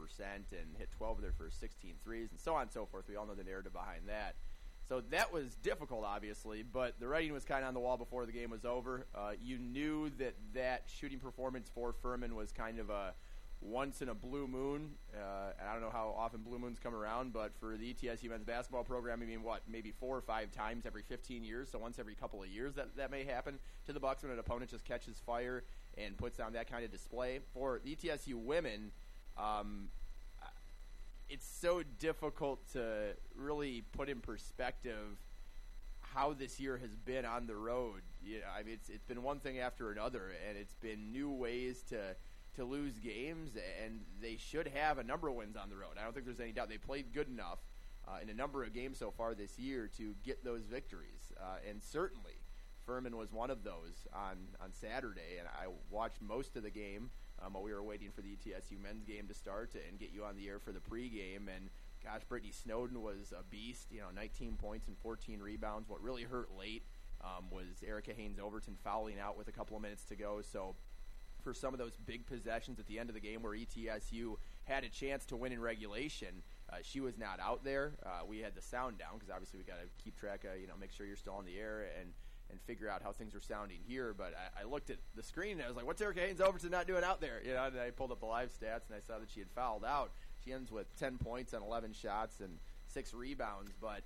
and 0.51 0.75
hit 0.79 0.89
12 0.97 1.17
of 1.17 1.21
their 1.21 1.33
first 1.33 1.59
16 1.59 1.93
threes, 2.03 2.29
and 2.31 2.39
so 2.39 2.55
on 2.55 2.63
and 2.63 2.71
so 2.71 2.87
forth. 2.87 3.05
We 3.07 3.17
all 3.17 3.27
know 3.27 3.35
the 3.35 3.43
narrative 3.43 3.73
behind 3.73 4.07
that. 4.07 4.35
So 4.89 5.03
that 5.11 5.31
was 5.31 5.53
difficult, 5.61 6.03
obviously, 6.03 6.63
but 6.63 6.99
the 6.99 7.07
writing 7.07 7.31
was 7.31 7.45
kind 7.45 7.61
of 7.61 7.67
on 7.67 7.73
the 7.75 7.79
wall 7.79 7.95
before 7.95 8.25
the 8.25 8.31
game 8.31 8.49
was 8.49 8.65
over. 8.65 9.05
Uh, 9.13 9.33
you 9.39 9.59
knew 9.59 10.09
that 10.17 10.33
that 10.55 10.85
shooting 10.87 11.19
performance 11.19 11.69
for 11.71 11.93
Furman 11.93 12.35
was 12.35 12.51
kind 12.51 12.79
of 12.79 12.89
a 12.89 13.13
once 13.61 14.01
in 14.01 14.09
a 14.09 14.15
blue 14.15 14.47
moon. 14.47 14.95
Uh, 15.13 15.51
and 15.59 15.69
I 15.69 15.73
don't 15.73 15.83
know 15.83 15.91
how 15.91 16.15
often 16.17 16.41
blue 16.41 16.57
moons 16.57 16.79
come 16.81 16.95
around, 16.95 17.33
but 17.33 17.51
for 17.59 17.77
the 17.77 17.93
ETSU 17.93 18.31
men's 18.31 18.45
basketball 18.45 18.83
program, 18.83 19.21
I 19.21 19.25
mean, 19.25 19.43
what, 19.43 19.61
maybe 19.69 19.91
four 19.91 20.17
or 20.17 20.21
five 20.21 20.51
times 20.51 20.87
every 20.87 21.03
15 21.03 21.43
years. 21.43 21.69
So 21.71 21.77
once 21.77 21.99
every 21.99 22.15
couple 22.15 22.41
of 22.41 22.49
years 22.49 22.73
that, 22.73 22.97
that 22.97 23.11
may 23.11 23.23
happen 23.23 23.59
to 23.85 23.93
the 23.93 23.99
Bucks 23.99 24.23
when 24.23 24.31
an 24.31 24.39
opponent 24.39 24.71
just 24.71 24.85
catches 24.85 25.19
fire 25.19 25.65
and 25.99 26.17
puts 26.17 26.39
on 26.39 26.53
that 26.53 26.67
kind 26.67 26.83
of 26.83 26.91
display. 26.91 27.41
For 27.53 27.79
the 27.83 27.95
ETSU 27.95 28.33
women, 28.33 28.91
um, 29.37 29.89
it's 31.39 31.47
so 31.61 31.81
difficult 31.99 32.59
to 32.73 33.15
really 33.33 33.81
put 33.93 34.09
in 34.09 34.19
perspective 34.19 35.17
how 36.01 36.33
this 36.33 36.59
year 36.59 36.77
has 36.77 36.93
been 36.97 37.23
on 37.23 37.47
the 37.47 37.55
road. 37.55 38.01
You 38.21 38.39
know, 38.39 38.47
I 38.53 38.63
mean, 38.63 38.73
it's 38.73 38.89
it's 38.89 39.05
been 39.05 39.23
one 39.23 39.39
thing 39.39 39.57
after 39.59 39.89
another, 39.89 40.33
and 40.49 40.57
it's 40.57 40.73
been 40.73 41.13
new 41.13 41.29
ways 41.31 41.81
to 41.91 42.15
to 42.57 42.65
lose 42.65 42.99
games, 42.99 43.51
and 43.81 44.01
they 44.21 44.35
should 44.35 44.67
have 44.67 44.97
a 44.97 45.03
number 45.03 45.29
of 45.29 45.35
wins 45.35 45.55
on 45.55 45.69
the 45.69 45.77
road. 45.77 45.91
I 45.97 46.03
don't 46.03 46.13
think 46.13 46.25
there's 46.25 46.41
any 46.41 46.51
doubt 46.51 46.67
they 46.67 46.77
played 46.77 47.13
good 47.13 47.29
enough 47.29 47.59
uh, 48.05 48.17
in 48.21 48.29
a 48.29 48.33
number 48.33 48.65
of 48.65 48.73
games 48.73 48.97
so 48.97 49.09
far 49.09 49.33
this 49.33 49.57
year 49.57 49.89
to 49.97 50.15
get 50.25 50.43
those 50.43 50.63
victories, 50.65 51.31
uh, 51.39 51.69
and 51.69 51.81
certainly 51.81 52.35
Furman 52.85 53.15
was 53.15 53.31
one 53.31 53.49
of 53.49 53.63
those 53.63 54.07
on 54.13 54.35
on 54.61 54.73
Saturday, 54.73 55.37
and 55.39 55.47
I 55.47 55.67
watched 55.89 56.21
most 56.21 56.57
of 56.57 56.63
the 56.63 56.69
game 56.69 57.11
um, 57.43 57.53
while 57.53 57.63
we 57.63 57.73
were 57.73 57.83
waiting 57.83 58.11
for 58.11 58.21
the 58.21 58.29
ETSU 58.29 58.81
men's 58.81 59.03
game 59.03 59.27
to 59.27 59.33
start 59.33 59.73
and 59.75 59.99
get 59.99 60.11
you 60.11 60.23
on 60.23 60.35
the 60.35 60.47
air 60.47 60.59
for 60.59 60.71
the 60.71 60.79
pregame. 60.79 61.47
And 61.53 61.69
gosh, 62.03 62.21
Brittany 62.27 62.51
Snowden 62.51 63.01
was 63.01 63.33
a 63.37 63.43
beast. 63.43 63.87
You 63.91 63.99
know, 63.99 64.07
19 64.15 64.57
points 64.57 64.87
and 64.87 64.97
14 64.97 65.39
rebounds. 65.39 65.89
What 65.89 66.01
really 66.01 66.23
hurt 66.23 66.49
late 66.57 66.83
um, 67.21 67.45
was 67.51 67.83
Erica 67.85 68.11
Haynes 68.15 68.39
Overton 68.39 68.77
fouling 68.83 69.19
out 69.19 69.37
with 69.37 69.47
a 69.47 69.51
couple 69.51 69.75
of 69.75 69.81
minutes 69.81 70.03
to 70.05 70.15
go. 70.15 70.41
So 70.41 70.75
for 71.43 71.53
some 71.53 71.73
of 71.73 71.79
those 71.79 71.95
big 72.05 72.25
possessions 72.25 72.79
at 72.79 72.87
the 72.87 72.99
end 72.99 73.09
of 73.09 73.15
the 73.15 73.21
game 73.21 73.41
where 73.41 73.53
ETSU 73.53 74.35
had 74.65 74.83
a 74.83 74.89
chance 74.89 75.25
to 75.25 75.35
win 75.35 75.51
in 75.51 75.61
regulation. 75.61 76.43
Uh, 76.71 76.77
she 76.81 76.99
was 76.99 77.17
not 77.17 77.39
out 77.39 77.63
there. 77.63 77.93
Uh, 78.05 78.25
we 78.27 78.39
had 78.39 78.55
the 78.55 78.61
sound 78.61 78.97
down 78.97 79.13
because 79.13 79.29
obviously 79.29 79.57
we 79.57 79.63
got 79.63 79.79
to 79.79 80.03
keep 80.03 80.17
track 80.19 80.43
of, 80.43 80.59
you 80.59 80.67
know, 80.67 80.73
make 80.79 80.91
sure 80.91 81.05
you're 81.05 81.15
still 81.15 81.33
on 81.33 81.45
the 81.45 81.57
air 81.57 81.87
and 81.99 82.11
and 82.49 82.59
figure 82.61 82.89
out 82.89 83.01
how 83.03 83.11
things 83.11 83.33
were 83.33 83.39
sounding 83.39 83.79
here. 83.87 84.13
But 84.17 84.33
I, 84.35 84.61
I 84.61 84.63
looked 84.65 84.89
at 84.89 84.97
the 85.15 85.23
screen 85.23 85.53
and 85.53 85.63
I 85.63 85.67
was 85.67 85.75
like, 85.75 85.85
"What's 85.85 86.01
Erica 86.01 86.21
Haynes 86.21 86.41
Overton 86.41 86.71
not 86.71 86.87
doing 86.87 87.03
out 87.03 87.21
there?" 87.21 87.41
You 87.45 87.53
know, 87.53 87.65
and 87.65 87.79
I 87.79 87.91
pulled 87.91 88.11
up 88.11 88.19
the 88.19 88.25
live 88.25 88.49
stats 88.49 88.87
and 88.87 88.95
I 88.95 89.01
saw 89.05 89.19
that 89.19 89.29
she 89.29 89.39
had 89.39 89.49
fouled 89.51 89.85
out. 89.85 90.11
She 90.43 90.53
ends 90.53 90.71
with 90.71 90.87
10 90.97 91.17
points 91.17 91.53
on 91.53 91.61
11 91.61 91.93
shots 91.93 92.39
and 92.39 92.59
six 92.87 93.13
rebounds, 93.13 93.71
but 93.79 94.01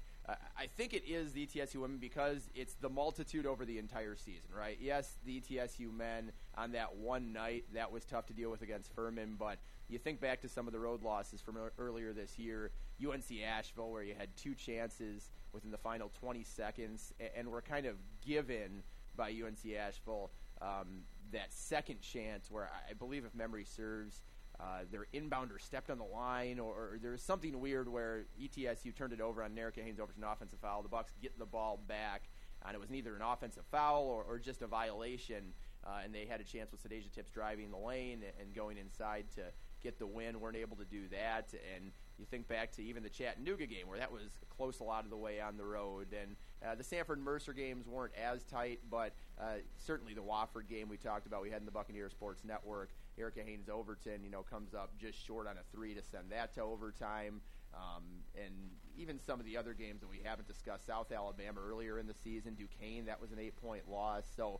I 0.57 0.67
think 0.77 0.93
it 0.93 1.03
is 1.05 1.33
the 1.33 1.45
ETSU 1.45 1.75
women 1.75 1.97
because 1.97 2.49
it's 2.55 2.75
the 2.75 2.89
multitude 2.89 3.45
over 3.45 3.65
the 3.65 3.77
entire 3.77 4.15
season, 4.15 4.51
right? 4.57 4.77
Yes, 4.79 5.17
the 5.25 5.41
ETSU 5.41 5.93
men 5.93 6.31
on 6.55 6.71
that 6.71 6.95
one 6.95 7.33
night 7.33 7.65
that 7.73 7.91
was 7.91 8.05
tough 8.05 8.27
to 8.27 8.33
deal 8.33 8.49
with 8.49 8.61
against 8.61 8.93
Furman, 8.93 9.35
but 9.37 9.57
you 9.89 9.99
think 9.99 10.21
back 10.21 10.39
to 10.41 10.47
some 10.49 10.65
of 10.65 10.71
the 10.71 10.79
road 10.79 11.03
losses 11.03 11.41
from 11.41 11.57
earlier 11.77 12.13
this 12.13 12.39
year, 12.39 12.71
UNC 13.05 13.25
Asheville, 13.45 13.91
where 13.91 14.03
you 14.03 14.15
had 14.17 14.29
two 14.37 14.55
chances 14.55 15.29
within 15.53 15.71
the 15.71 15.77
final 15.77 16.11
20 16.19 16.43
seconds, 16.43 17.13
and 17.35 17.47
were 17.47 17.61
kind 17.61 17.85
of 17.85 17.95
given 18.25 18.83
by 19.15 19.29
UNC 19.29 19.73
Asheville 19.75 20.31
um, 20.61 21.03
that 21.31 21.53
second 21.53 22.01
chance, 22.01 22.49
where 22.49 22.69
I 22.89 22.93
believe, 22.93 23.25
if 23.25 23.35
memory 23.35 23.65
serves, 23.65 24.21
uh, 24.59 24.79
their 24.91 25.07
inbounder 25.13 25.59
stepped 25.59 25.89
on 25.89 25.97
the 25.97 26.03
line, 26.03 26.59
or, 26.59 26.71
or 26.71 26.99
there 27.01 27.11
was 27.11 27.21
something 27.21 27.59
weird 27.59 27.87
where 27.89 28.25
ETSU 28.41 28.95
turned 28.95 29.13
it 29.13 29.21
over 29.21 29.43
on 29.43 29.57
Erica 29.57 29.81
Haynes 29.81 29.99
over 29.99 30.11
to 30.11 30.17
an 30.17 30.23
offensive 30.23 30.59
foul. 30.59 30.83
The 30.83 30.89
Bucks 30.89 31.13
get 31.21 31.37
the 31.37 31.45
ball 31.45 31.79
back, 31.87 32.29
and 32.65 32.75
it 32.75 32.79
was 32.79 32.89
neither 32.89 33.15
an 33.15 33.21
offensive 33.21 33.65
foul 33.71 34.03
or, 34.03 34.23
or 34.23 34.39
just 34.39 34.61
a 34.61 34.67
violation. 34.67 35.53
Uh, 35.85 35.99
and 36.05 36.15
they 36.15 36.25
had 36.25 36.39
a 36.39 36.45
chance 36.45 36.71
with 36.71 36.81
Sadeja 36.81 37.11
Tips 37.11 37.29
driving 37.29 37.69
the 37.69 37.77
lane 37.77 38.23
and 38.39 38.55
going 38.55 38.77
inside 38.77 39.25
to 39.35 39.41
get 39.81 39.99
the 39.99 40.07
win. 40.07 40.39
weren't 40.39 40.55
able 40.55 40.77
to 40.77 40.85
do 40.85 41.07
that, 41.09 41.53
and 41.75 41.91
you 42.17 42.25
think 42.25 42.47
back 42.47 42.71
to 42.73 42.83
even 42.83 43.03
the 43.03 43.09
Chattanooga 43.09 43.65
game 43.65 43.87
where 43.87 43.97
that 43.99 44.11
was 44.11 44.21
close 44.55 44.79
a 44.79 44.83
lot 44.83 45.03
of 45.03 45.09
the 45.09 45.17
way 45.17 45.39
on 45.41 45.57
the 45.57 45.65
road, 45.65 46.07
and 46.13 46.35
uh, 46.65 46.75
the 46.75 46.83
Samford 46.83 47.19
Mercer 47.19 47.53
games 47.53 47.87
weren't 47.87 48.13
as 48.15 48.43
tight, 48.43 48.79
but 48.89 49.13
uh, 49.39 49.55
certainly 49.77 50.13
the 50.13 50.21
Wofford 50.21 50.69
game 50.69 50.89
we 50.89 50.97
talked 50.97 51.25
about 51.27 51.41
we 51.41 51.49
had 51.49 51.59
in 51.59 51.65
the 51.65 51.71
Buccaneer 51.71 52.09
Sports 52.09 52.43
Network. 52.45 52.89
Erica 53.17 53.41
Haynes 53.45 53.69
Overton, 53.69 54.23
you 54.23 54.29
know, 54.29 54.43
comes 54.43 54.73
up 54.73 54.91
just 54.97 55.23
short 55.25 55.47
on 55.47 55.57
a 55.57 55.75
three 55.75 55.93
to 55.93 56.01
send 56.01 56.31
that 56.31 56.53
to 56.55 56.61
overtime. 56.61 57.41
Um, 57.73 58.03
and 58.35 58.53
even 58.95 59.19
some 59.19 59.39
of 59.39 59.45
the 59.45 59.57
other 59.57 59.73
games 59.73 60.01
that 60.01 60.09
we 60.09 60.21
haven't 60.23 60.47
discussed, 60.47 60.85
South 60.85 61.11
Alabama 61.11 61.59
earlier 61.65 61.97
in 61.97 62.07
the 62.07 62.13
season, 62.13 62.55
Duquesne, 62.55 63.05
that 63.05 63.19
was 63.19 63.31
an 63.31 63.39
eight 63.39 63.55
point 63.55 63.89
loss. 63.89 64.23
So 64.35 64.59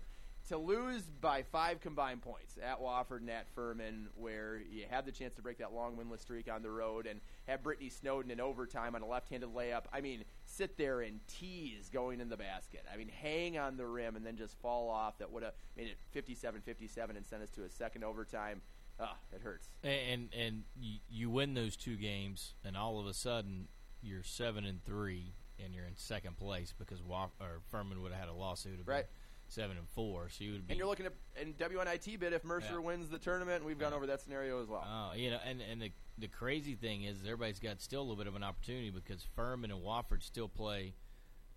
to 0.49 0.57
lose 0.57 1.03
by 1.21 1.43
five 1.43 1.79
combined 1.79 2.21
points 2.21 2.57
at 2.61 2.81
Wofford 2.81 3.19
and 3.19 3.29
at 3.29 3.47
Furman, 3.55 4.07
where 4.15 4.61
you 4.69 4.83
had 4.89 5.05
the 5.05 5.11
chance 5.11 5.33
to 5.35 5.41
break 5.41 5.57
that 5.59 5.73
long 5.73 5.95
winless 5.95 6.19
streak 6.21 6.51
on 6.51 6.61
the 6.61 6.69
road 6.69 7.07
and 7.07 7.21
have 7.47 7.63
Brittany 7.63 7.89
Snowden 7.89 8.29
in 8.29 8.41
overtime 8.41 8.95
on 8.95 9.01
a 9.01 9.05
left-handed 9.05 9.49
layup. 9.53 9.83
I 9.93 10.01
mean, 10.01 10.25
sit 10.45 10.77
there 10.77 11.01
and 11.01 11.19
tease 11.27 11.89
going 11.89 12.19
in 12.19 12.29
the 12.29 12.37
basket. 12.37 12.85
I 12.93 12.97
mean, 12.97 13.09
hang 13.09 13.57
on 13.57 13.77
the 13.77 13.85
rim 13.85 14.15
and 14.15 14.25
then 14.25 14.35
just 14.35 14.59
fall 14.59 14.89
off. 14.89 15.17
That 15.19 15.31
would 15.31 15.43
have 15.43 15.53
made 15.77 15.87
it 15.87 15.97
57-57 16.13 17.15
and 17.15 17.25
sent 17.25 17.41
us 17.41 17.49
to 17.51 17.63
a 17.63 17.69
second 17.69 18.03
overtime. 18.03 18.61
Ah, 18.99 19.15
it 19.33 19.41
hurts. 19.41 19.69
And 19.83 20.29
and 20.37 20.63
you 21.09 21.29
win 21.29 21.55
those 21.55 21.75
two 21.75 21.95
games, 21.95 22.53
and 22.63 22.77
all 22.77 22.99
of 22.99 23.07
a 23.07 23.13
sudden 23.13 23.67
you're 24.03 24.21
seven 24.21 24.65
and 24.65 24.83
three, 24.83 25.33
and 25.63 25.73
you're 25.73 25.85
in 25.85 25.95
second 25.95 26.37
place 26.37 26.75
because 26.77 27.01
Woff- 27.01 27.31
or 27.41 27.61
Furman 27.71 28.01
would 28.03 28.11
have 28.11 28.19
had 28.19 28.29
a 28.29 28.33
lawsuit. 28.33 28.79
Right. 28.85 29.05
Been, 29.05 29.05
seven 29.53 29.77
and 29.77 29.87
four. 29.89 30.29
So 30.29 30.43
you 30.43 30.53
would 30.53 30.67
be. 30.67 30.73
And 30.73 30.79
you're 30.79 30.87
looking 30.87 31.05
at 31.05 31.13
in 31.41 31.53
WNIT 31.53 32.19
bid 32.19 32.33
if 32.33 32.43
Mercer 32.43 32.73
yeah. 32.73 32.79
wins 32.79 33.09
the 33.09 33.19
tournament. 33.19 33.63
We've 33.63 33.79
gone 33.79 33.93
over 33.93 34.07
that 34.07 34.21
scenario 34.21 34.61
as 34.61 34.67
well. 34.67 34.85
Oh, 34.85 35.15
you 35.15 35.31
know, 35.31 35.39
and 35.47 35.61
and 35.61 35.81
the 35.81 35.91
the 36.17 36.27
crazy 36.27 36.75
thing 36.75 37.03
is 37.03 37.17
everybody's 37.23 37.59
got 37.59 37.81
still 37.81 38.01
a 38.01 38.03
little 38.03 38.17
bit 38.17 38.27
of 38.27 38.35
an 38.35 38.43
opportunity 38.43 38.89
because 38.89 39.25
Furman 39.35 39.71
and 39.71 39.81
Wofford 39.81 40.23
still 40.23 40.47
play 40.47 40.93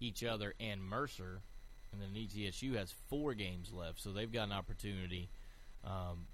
each 0.01 0.25
other 0.25 0.55
and 0.61 0.83
Mercer, 0.83 1.41
and 1.93 2.01
then 2.01 2.09
ETSU 2.15 2.77
has 2.77 2.93
four 3.09 3.35
games 3.35 3.73
left, 3.73 4.01
so 4.01 4.13
they've 4.13 4.33
got 4.33 4.45
an 4.45 4.53
opportunity. 4.53 5.29
Um, 5.85 6.27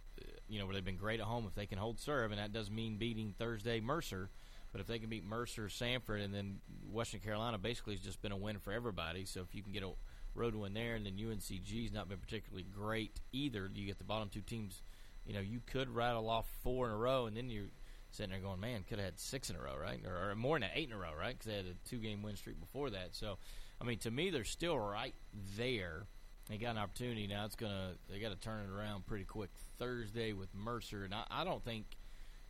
you 0.48 0.58
know, 0.58 0.66
where 0.66 0.74
they've 0.74 0.84
been 0.84 0.96
great 0.96 1.20
at 1.20 1.26
home 1.26 1.46
if 1.48 1.54
they 1.54 1.66
can 1.66 1.78
hold 1.78 1.98
serve, 1.98 2.30
and 2.30 2.40
that 2.40 2.52
does 2.52 2.70
mean 2.70 2.96
beating 2.96 3.34
Thursday 3.38 3.80
Mercer. 3.80 4.30
But 4.70 4.80
if 4.80 4.86
they 4.86 4.98
can 4.98 5.10
beat 5.10 5.24
Mercer, 5.24 5.64
Samford, 5.64 6.24
and 6.24 6.32
then 6.32 6.60
Western 6.90 7.20
Carolina, 7.20 7.58
basically, 7.58 7.94
it's 7.94 8.02
just 8.02 8.22
been 8.22 8.32
a 8.32 8.36
win 8.36 8.58
for 8.58 8.72
everybody. 8.72 9.26
So 9.26 9.40
if 9.40 9.54
you 9.54 9.62
can 9.62 9.72
get 9.72 9.82
a 9.82 9.90
road 10.34 10.54
win 10.54 10.74
there, 10.74 10.94
and 10.94 11.06
then 11.06 11.16
UNCG's 11.16 11.92
not 11.92 12.08
been 12.08 12.18
particularly 12.18 12.64
great 12.64 13.20
either. 13.32 13.70
You 13.74 13.86
get 13.86 13.98
the 13.98 14.04
bottom 14.04 14.28
two 14.28 14.40
teams. 14.40 14.82
You 15.26 15.34
know, 15.34 15.40
you 15.40 15.60
could 15.64 15.94
rattle 15.94 16.28
off 16.28 16.46
four 16.62 16.86
in 16.86 16.92
a 16.92 16.96
row, 16.96 17.26
and 17.26 17.36
then 17.36 17.48
you're 17.48 17.70
sitting 18.10 18.30
there 18.30 18.40
going, 18.40 18.60
"Man, 18.60 18.84
could 18.88 18.98
have 18.98 19.06
had 19.06 19.20
six 19.20 19.50
in 19.50 19.56
a 19.56 19.60
row, 19.60 19.76
right? 19.80 20.00
Or, 20.06 20.30
or 20.30 20.34
more 20.34 20.58
than 20.58 20.68
eight 20.74 20.88
in 20.88 20.94
a 20.94 20.98
row, 20.98 21.12
right? 21.18 21.38
Because 21.38 21.46
they 21.46 21.56
had 21.56 21.66
a 21.66 21.88
two-game 21.88 22.22
win 22.22 22.36
streak 22.36 22.60
before 22.60 22.90
that. 22.90 23.14
So, 23.14 23.38
I 23.80 23.84
mean, 23.84 23.98
to 24.00 24.10
me, 24.10 24.30
they're 24.30 24.44
still 24.44 24.78
right 24.78 25.14
there. 25.56 26.06
They 26.48 26.58
got 26.58 26.72
an 26.72 26.78
opportunity 26.78 27.26
now. 27.26 27.44
It's 27.44 27.54
gonna 27.54 27.94
they 28.10 28.18
got 28.18 28.30
to 28.30 28.36
turn 28.36 28.64
it 28.64 28.70
around 28.70 29.06
pretty 29.06 29.24
quick 29.24 29.50
Thursday 29.78 30.32
with 30.32 30.54
Mercer, 30.54 31.04
and 31.04 31.14
I, 31.14 31.24
I 31.30 31.44
don't 31.44 31.64
think 31.64 31.86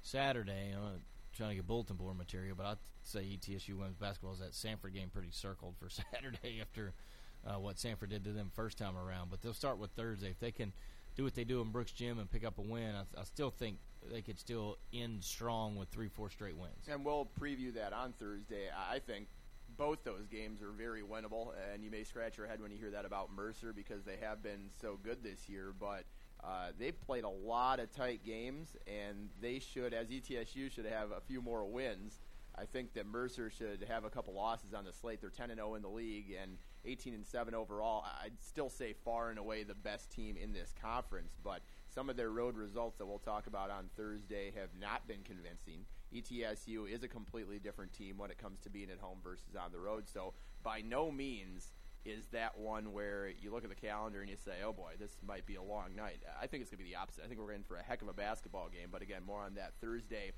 Saturday. 0.00 0.74
I'm 0.74 1.02
trying 1.34 1.50
to 1.50 1.56
get 1.56 1.66
bulletin 1.66 1.96
board 1.96 2.16
material, 2.16 2.54
but 2.56 2.66
I'd 2.66 2.78
say 3.04 3.20
ETSU 3.20 3.76
women's 3.76 3.96
basketball 3.96 4.34
is 4.34 4.40
that 4.40 4.52
Samford 4.52 4.94
game 4.94 5.10
pretty 5.10 5.30
circled 5.30 5.74
for 5.78 5.88
Saturday 6.12 6.60
after 6.60 6.94
uh, 7.46 7.58
what 7.58 7.76
Samford 7.76 8.10
did 8.10 8.24
to 8.24 8.32
them 8.32 8.50
first 8.54 8.78
time 8.78 8.96
around. 8.96 9.30
But 9.30 9.42
they'll 9.42 9.54
start 9.54 9.78
with 9.78 9.90
Thursday 9.92 10.30
if 10.30 10.38
they 10.38 10.52
can 10.52 10.72
do 11.16 11.24
what 11.24 11.34
they 11.34 11.44
do 11.44 11.60
in 11.60 11.70
Brooks 11.70 11.92
Gym 11.92 12.18
and 12.18 12.30
pick 12.30 12.44
up 12.44 12.58
a 12.58 12.62
win, 12.62 12.94
I, 12.94 13.20
I 13.20 13.24
still 13.24 13.50
think 13.50 13.78
they 14.10 14.22
could 14.22 14.38
still 14.38 14.78
end 14.92 15.22
strong 15.22 15.76
with 15.76 15.88
three, 15.88 16.08
four 16.08 16.30
straight 16.30 16.56
wins. 16.56 16.88
And 16.90 17.04
we'll 17.04 17.28
preview 17.40 17.72
that 17.74 17.92
on 17.92 18.14
Thursday. 18.18 18.68
I 18.90 18.98
think 18.98 19.28
both 19.76 20.04
those 20.04 20.26
games 20.30 20.62
are 20.62 20.70
very 20.70 21.02
winnable, 21.02 21.52
and 21.72 21.84
you 21.84 21.90
may 21.90 22.04
scratch 22.04 22.36
your 22.36 22.46
head 22.46 22.60
when 22.60 22.70
you 22.70 22.78
hear 22.78 22.90
that 22.90 23.04
about 23.04 23.30
Mercer 23.34 23.72
because 23.72 24.04
they 24.04 24.16
have 24.20 24.42
been 24.42 24.70
so 24.80 24.98
good 25.02 25.22
this 25.22 25.48
year, 25.48 25.72
but. 25.78 26.04
Uh, 26.44 26.72
they've 26.76 27.00
played 27.06 27.22
a 27.22 27.28
lot 27.28 27.78
of 27.78 27.88
tight 27.94 28.24
games, 28.26 28.74
and 28.88 29.28
they 29.40 29.60
should, 29.60 29.94
as 29.94 30.08
ETSU, 30.08 30.72
should 30.72 30.86
have 30.86 31.12
a 31.12 31.20
few 31.20 31.40
more 31.40 31.64
wins. 31.64 32.18
I 32.58 32.64
think 32.64 32.94
that 32.94 33.06
Mercer 33.06 33.48
should 33.48 33.86
have 33.88 34.04
a 34.04 34.10
couple 34.10 34.34
losses 34.34 34.74
on 34.74 34.84
the 34.84 34.92
slate. 34.92 35.20
They're 35.20 35.30
10 35.30 35.52
and 35.52 35.58
0 35.58 35.76
in 35.76 35.82
the 35.82 35.88
league 35.88 36.34
and 36.42 36.58
18 36.84 37.14
and 37.14 37.26
7 37.26 37.54
overall. 37.54 38.04
I'd 38.22 38.40
still 38.40 38.68
say 38.68 38.94
far 39.04 39.30
and 39.30 39.38
away 39.38 39.62
the 39.62 39.74
best 39.74 40.10
team 40.10 40.36
in 40.36 40.52
this 40.52 40.74
conference, 40.80 41.36
but 41.42 41.60
some 41.88 42.08
of 42.08 42.16
their 42.16 42.30
road 42.30 42.56
results 42.56 42.98
that 42.98 43.06
we'll 43.06 43.18
talk 43.18 43.46
about 43.46 43.70
on 43.70 43.90
Thursday 43.96 44.52
have 44.56 44.70
not 44.80 45.06
been 45.06 45.22
convincing. 45.24 45.84
ETSU 46.14 46.90
is 46.90 47.02
a 47.02 47.08
completely 47.08 47.58
different 47.58 47.92
team 47.92 48.18
when 48.18 48.30
it 48.30 48.38
comes 48.38 48.60
to 48.60 48.70
being 48.70 48.90
at 48.90 48.98
home 48.98 49.18
versus 49.22 49.56
on 49.58 49.72
the 49.72 49.78
road. 49.78 50.08
So 50.08 50.34
by 50.62 50.80
no 50.80 51.10
means 51.10 51.72
is 52.04 52.26
that 52.32 52.58
one 52.58 52.92
where 52.92 53.28
you 53.28 53.52
look 53.52 53.64
at 53.64 53.70
the 53.70 53.76
calendar 53.76 54.20
and 54.20 54.28
you 54.28 54.36
say, 54.36 54.56
"Oh 54.64 54.72
boy, 54.72 54.94
this 54.98 55.16
might 55.24 55.46
be 55.46 55.54
a 55.54 55.62
long 55.62 55.94
night." 55.94 56.22
I 56.40 56.46
think 56.48 56.62
it's 56.62 56.70
going 56.70 56.78
to 56.78 56.84
be 56.84 56.90
the 56.90 56.96
opposite. 56.96 57.24
I 57.24 57.28
think 57.28 57.38
we're 57.38 57.52
in 57.52 57.62
for 57.62 57.76
a 57.76 57.82
heck 57.82 58.02
of 58.02 58.08
a 58.08 58.12
basketball 58.12 58.68
game. 58.68 58.88
But 58.90 59.02
again, 59.02 59.22
more 59.24 59.40
on 59.40 59.54
that 59.54 59.74
Thursday. 59.80 60.32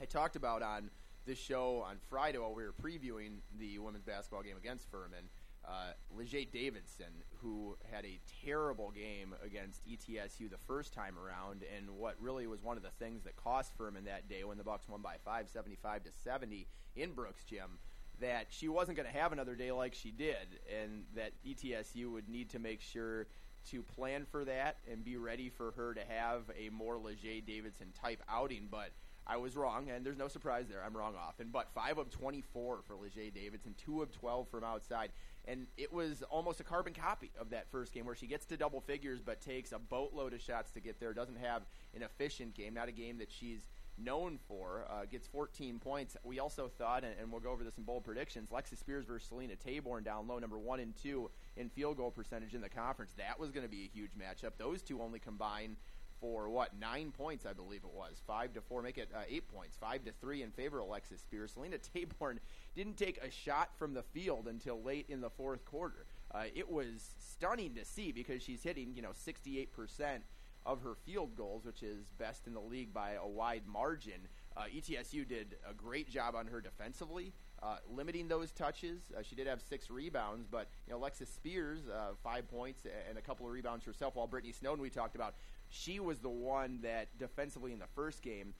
I 0.00 0.06
talked 0.06 0.34
about 0.34 0.62
on 0.62 0.90
this 1.26 1.38
show 1.38 1.82
on 1.86 1.98
Friday 2.08 2.38
while 2.38 2.54
we 2.54 2.64
were 2.64 2.72
previewing 2.72 3.38
the 3.58 3.78
women's 3.78 4.04
basketball 4.04 4.42
game 4.42 4.56
against 4.56 4.90
Furman. 4.90 5.28
Uh, 5.66 5.92
Leger 6.14 6.44
Davidson, 6.52 7.22
who 7.40 7.76
had 7.90 8.04
a 8.04 8.20
terrible 8.44 8.90
game 8.90 9.34
against 9.42 9.80
ETSU 9.88 10.50
the 10.50 10.58
first 10.66 10.92
time 10.92 11.14
around, 11.18 11.64
and 11.74 11.88
what 11.90 12.16
really 12.20 12.46
was 12.46 12.62
one 12.62 12.76
of 12.76 12.82
the 12.82 12.90
things 12.98 13.24
that 13.24 13.34
cost 13.36 13.72
Furman 13.76 14.04
that 14.04 14.28
day 14.28 14.44
when 14.44 14.58
the 14.58 14.64
Bucks 14.64 14.88
won 14.88 15.00
by 15.00 15.16
five, 15.24 15.48
seventy-five 15.48 16.04
to 16.04 16.10
seventy 16.12 16.66
in 16.96 17.12
Brooks 17.12 17.44
Gym, 17.44 17.78
that 18.20 18.46
she 18.50 18.68
wasn't 18.68 18.98
going 18.98 19.10
to 19.10 19.18
have 19.18 19.32
another 19.32 19.54
day 19.54 19.72
like 19.72 19.94
she 19.94 20.10
did, 20.10 20.60
and 20.82 21.04
that 21.14 21.32
ETSU 21.46 22.12
would 22.12 22.28
need 22.28 22.50
to 22.50 22.58
make 22.58 22.82
sure 22.82 23.26
to 23.70 23.82
plan 23.82 24.26
for 24.30 24.44
that 24.44 24.76
and 24.90 25.02
be 25.02 25.16
ready 25.16 25.48
for 25.48 25.72
her 25.72 25.94
to 25.94 26.02
have 26.06 26.42
a 26.58 26.68
more 26.68 26.98
Leger 26.98 27.40
Davidson 27.46 27.88
type 27.98 28.22
outing, 28.28 28.68
but 28.70 28.90
I 29.26 29.38
was 29.38 29.56
wrong, 29.56 29.88
and 29.88 30.04
there's 30.04 30.18
no 30.18 30.28
surprise 30.28 30.66
there. 30.68 30.82
I'm 30.84 30.96
wrong 30.96 31.14
often. 31.16 31.48
But 31.50 31.68
5 31.74 31.98
of 31.98 32.10
24 32.10 32.80
for 32.86 32.96
Leger 32.96 33.30
Davidson, 33.34 33.74
2 33.84 34.02
of 34.02 34.12
12 34.12 34.48
from 34.48 34.64
outside. 34.64 35.10
And 35.46 35.66
it 35.76 35.92
was 35.92 36.22
almost 36.30 36.60
a 36.60 36.64
carbon 36.64 36.94
copy 36.94 37.30
of 37.38 37.50
that 37.50 37.70
first 37.70 37.92
game 37.92 38.06
where 38.06 38.14
she 38.14 38.26
gets 38.26 38.46
to 38.46 38.56
double 38.56 38.80
figures 38.80 39.20
but 39.24 39.40
takes 39.40 39.72
a 39.72 39.78
boatload 39.78 40.32
of 40.32 40.40
shots 40.40 40.70
to 40.72 40.80
get 40.80 41.00
there. 41.00 41.12
Doesn't 41.12 41.38
have 41.38 41.62
an 41.94 42.02
efficient 42.02 42.54
game, 42.54 42.74
not 42.74 42.88
a 42.88 42.92
game 42.92 43.18
that 43.18 43.30
she's 43.30 43.68
known 43.98 44.38
for. 44.48 44.86
Uh, 44.90 45.04
gets 45.04 45.26
14 45.26 45.78
points. 45.78 46.16
We 46.24 46.40
also 46.40 46.70
thought, 46.78 47.04
and, 47.04 47.14
and, 47.20 47.30
we'll 47.30 47.40
go 47.40 47.50
over 47.50 47.64
this 47.64 47.78
in 47.78 47.84
bold 47.84 48.04
predictions, 48.04 48.48
Lexus 48.50 48.78
Spears 48.78 49.04
versus 49.04 49.28
Selena 49.28 49.54
Taborn 49.54 50.04
down 50.04 50.26
low, 50.26 50.38
number 50.38 50.58
one 50.58 50.80
and 50.80 50.94
two 50.96 51.30
in 51.56 51.68
field 51.68 51.96
goal 51.96 52.10
percentage 52.10 52.54
in 52.54 52.60
the 52.60 52.68
conference. 52.68 53.12
That 53.16 53.38
was 53.38 53.50
going 53.50 53.64
to 53.64 53.70
be 53.70 53.84
a 53.84 53.96
huge 53.96 54.12
matchup. 54.12 54.52
Those 54.58 54.82
two 54.82 55.00
only 55.00 55.18
combine 55.18 55.76
for 56.24 56.48
what 56.48 56.70
nine 56.80 57.12
points, 57.12 57.44
I 57.44 57.52
believe 57.52 57.82
it 57.84 57.92
was, 57.92 58.22
five 58.26 58.54
to 58.54 58.62
four, 58.62 58.80
make 58.80 58.96
it 58.96 59.10
uh, 59.14 59.24
eight 59.28 59.46
points, 59.46 59.76
five 59.78 60.06
to 60.06 60.12
three 60.22 60.42
in 60.42 60.52
favor 60.52 60.80
of 60.80 60.86
Alexis 60.86 61.20
Spears. 61.20 61.52
Selena 61.52 61.76
Taborn 61.76 62.38
didn't 62.74 62.96
take 62.96 63.22
a 63.22 63.30
shot 63.30 63.76
from 63.76 63.92
the 63.92 64.02
field 64.02 64.48
until 64.48 64.82
late 64.82 65.04
in 65.10 65.20
the 65.20 65.28
fourth 65.28 65.66
quarter. 65.66 66.06
Uh, 66.34 66.44
it 66.54 66.70
was 66.70 67.10
stunning 67.18 67.74
to 67.74 67.84
see 67.84 68.10
because 68.10 68.42
she's 68.42 68.62
hitting, 68.62 68.94
you 68.96 69.02
know, 69.02 69.10
68 69.12 69.70
percent 69.74 70.22
of 70.64 70.80
her 70.80 70.94
field 71.04 71.36
goals, 71.36 71.66
which 71.66 71.82
is 71.82 72.06
best 72.18 72.46
in 72.46 72.54
the 72.54 72.60
league 72.60 72.94
by 72.94 73.12
a 73.12 73.26
wide 73.26 73.66
margin. 73.70 74.26
Uh, 74.56 74.62
ETSU 74.74 75.28
did 75.28 75.56
a 75.68 75.74
great 75.74 76.08
job 76.08 76.34
on 76.34 76.46
her 76.46 76.62
defensively, 76.62 77.34
uh, 77.62 77.76
limiting 77.94 78.28
those 78.28 78.52
touches. 78.52 79.00
Uh, 79.16 79.22
she 79.22 79.34
did 79.34 79.46
have 79.46 79.62
six 79.62 79.90
rebounds, 79.90 80.46
but 80.50 80.68
you 80.86 80.92
know, 80.92 80.98
Alexis 80.98 81.28
Spears, 81.28 81.80
uh, 81.88 82.14
five 82.22 82.48
points 82.48 82.86
and 83.08 83.16
a 83.16 83.20
couple 83.20 83.46
of 83.46 83.52
rebounds 83.52 83.84
herself. 83.84 84.16
While 84.16 84.26
Brittany 84.26 84.52
Snowden, 84.52 84.82
we 84.82 84.90
talked 84.90 85.14
about, 85.14 85.34
she 85.68 86.00
was 86.00 86.18
the 86.18 86.28
one 86.28 86.80
that 86.82 87.08
defensively 87.18 87.72
in 87.72 87.78
the 87.78 87.86
first 87.94 88.22
game 88.22 88.54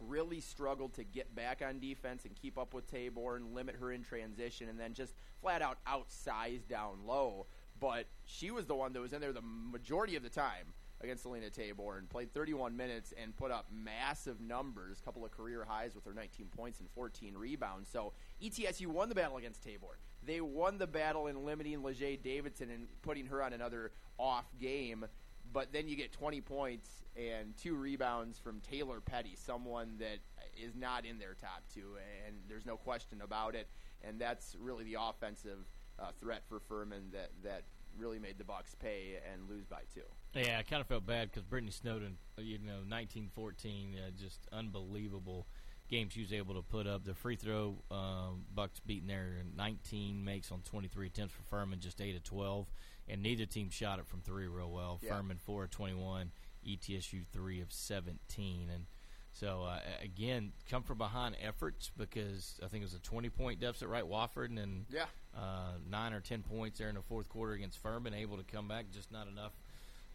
really 0.00 0.40
struggled 0.40 0.94
to 0.94 1.04
get 1.04 1.34
back 1.34 1.62
on 1.66 1.78
defense 1.78 2.24
and 2.24 2.34
keep 2.34 2.58
up 2.58 2.74
with 2.74 2.90
Taborn, 2.90 3.54
limit 3.54 3.76
her 3.76 3.92
in 3.92 4.02
transition, 4.02 4.68
and 4.68 4.78
then 4.78 4.92
just 4.94 5.14
flat 5.40 5.62
out 5.62 5.78
outsize 5.86 6.62
down 6.64 7.06
low. 7.06 7.46
But 7.80 8.06
she 8.24 8.50
was 8.50 8.66
the 8.66 8.74
one 8.74 8.92
that 8.92 9.00
was 9.00 9.12
in 9.12 9.20
there 9.20 9.32
the 9.32 9.42
majority 9.42 10.16
of 10.16 10.22
the 10.22 10.30
time 10.30 10.74
against 11.04 11.22
Selena 11.22 11.46
Taborn, 11.46 12.08
played 12.08 12.32
31 12.34 12.76
minutes 12.76 13.12
and 13.20 13.36
put 13.36 13.50
up 13.50 13.66
massive 13.72 14.40
numbers, 14.40 14.98
a 15.00 15.02
couple 15.04 15.24
of 15.24 15.30
career 15.30 15.64
highs 15.68 15.94
with 15.94 16.04
her 16.04 16.14
19 16.14 16.46
points 16.56 16.80
and 16.80 16.88
14 16.90 17.34
rebounds. 17.36 17.88
So 17.88 18.12
ETSU 18.42 18.86
won 18.86 19.08
the 19.08 19.14
battle 19.14 19.36
against 19.36 19.62
Tabor. 19.62 19.98
They 20.26 20.40
won 20.40 20.78
the 20.78 20.86
battle 20.86 21.26
in 21.26 21.44
limiting 21.44 21.82
Leger 21.82 22.16
Davidson 22.16 22.70
and 22.70 22.88
putting 23.02 23.26
her 23.26 23.42
on 23.42 23.52
another 23.52 23.92
off 24.18 24.46
game 24.60 25.06
but 25.52 25.72
then 25.72 25.88
you 25.88 25.96
get 25.96 26.12
20 26.12 26.40
points 26.40 26.88
and 27.16 27.56
two 27.56 27.76
rebounds 27.76 28.38
from 28.38 28.60
Taylor 28.60 29.00
Petty, 29.00 29.36
someone 29.36 29.96
that 29.98 30.18
is 30.60 30.74
not 30.74 31.04
in 31.04 31.18
their 31.18 31.34
top 31.34 31.62
two, 31.72 31.96
and 32.26 32.36
there's 32.48 32.66
no 32.66 32.76
question 32.76 33.20
about 33.22 33.54
it. 33.54 33.68
And 34.02 34.20
that's 34.20 34.56
really 34.60 34.84
the 34.84 34.96
offensive 35.00 35.58
uh, 35.98 36.10
threat 36.20 36.42
for 36.48 36.58
Furman 36.58 37.10
that 37.12 37.30
that 37.44 37.62
really 37.98 38.18
made 38.18 38.38
the 38.38 38.44
Bucks 38.44 38.74
pay 38.74 39.18
and 39.32 39.48
lose 39.48 39.66
by 39.66 39.82
two. 39.92 40.00
Yeah, 40.34 40.58
I 40.58 40.62
kind 40.62 40.80
of 40.80 40.86
felt 40.86 41.06
bad 41.06 41.30
because 41.30 41.44
Brittany 41.44 41.72
Snowden, 41.72 42.16
you 42.38 42.58
know, 42.58 42.82
1914, 42.86 43.96
uh, 43.96 44.10
just 44.20 44.40
unbelievable 44.52 45.46
game 45.88 46.08
she 46.08 46.20
was 46.20 46.32
able 46.32 46.54
to 46.54 46.62
put 46.62 46.86
up. 46.86 47.04
The 47.04 47.14
free 47.14 47.36
throw, 47.36 47.76
um, 47.90 48.46
Bucks 48.54 48.80
beating 48.80 49.08
there 49.08 49.36
19 49.56 50.24
makes 50.24 50.50
on 50.50 50.60
23 50.62 51.06
attempts 51.06 51.34
for 51.34 51.42
Furman, 51.42 51.80
just 51.80 52.00
8 52.00 52.16
of 52.16 52.24
12 52.24 52.66
and 53.08 53.22
neither 53.22 53.46
team 53.46 53.70
shot 53.70 53.98
it 53.98 54.06
from 54.06 54.20
three 54.20 54.46
real 54.46 54.70
well. 54.70 55.00
Yeah. 55.02 55.16
Furman 55.16 55.38
four 55.38 55.64
of 55.64 55.70
twenty 55.70 55.94
one, 55.94 56.32
ETSU 56.66 57.24
three 57.32 57.60
of 57.60 57.72
seventeen, 57.72 58.68
and 58.72 58.86
so 59.34 59.64
uh, 59.64 59.80
again, 60.02 60.52
come 60.70 60.82
from 60.82 60.98
behind 60.98 61.36
efforts 61.44 61.90
because 61.96 62.58
I 62.64 62.68
think 62.68 62.82
it 62.82 62.86
was 62.86 62.94
a 62.94 63.00
twenty 63.00 63.28
point 63.28 63.60
deficit, 63.60 63.88
right? 63.88 64.04
Wofford, 64.04 64.46
and 64.46 64.58
then 64.58 64.86
yeah, 64.90 65.06
uh, 65.36 65.72
nine 65.90 66.12
or 66.12 66.20
ten 66.20 66.42
points 66.42 66.78
there 66.78 66.88
in 66.88 66.94
the 66.94 67.02
fourth 67.02 67.28
quarter 67.28 67.52
against 67.52 67.82
Furman, 67.82 68.14
able 68.14 68.36
to 68.36 68.44
come 68.44 68.68
back, 68.68 68.86
just 68.92 69.12
not 69.12 69.26
enough. 69.28 69.52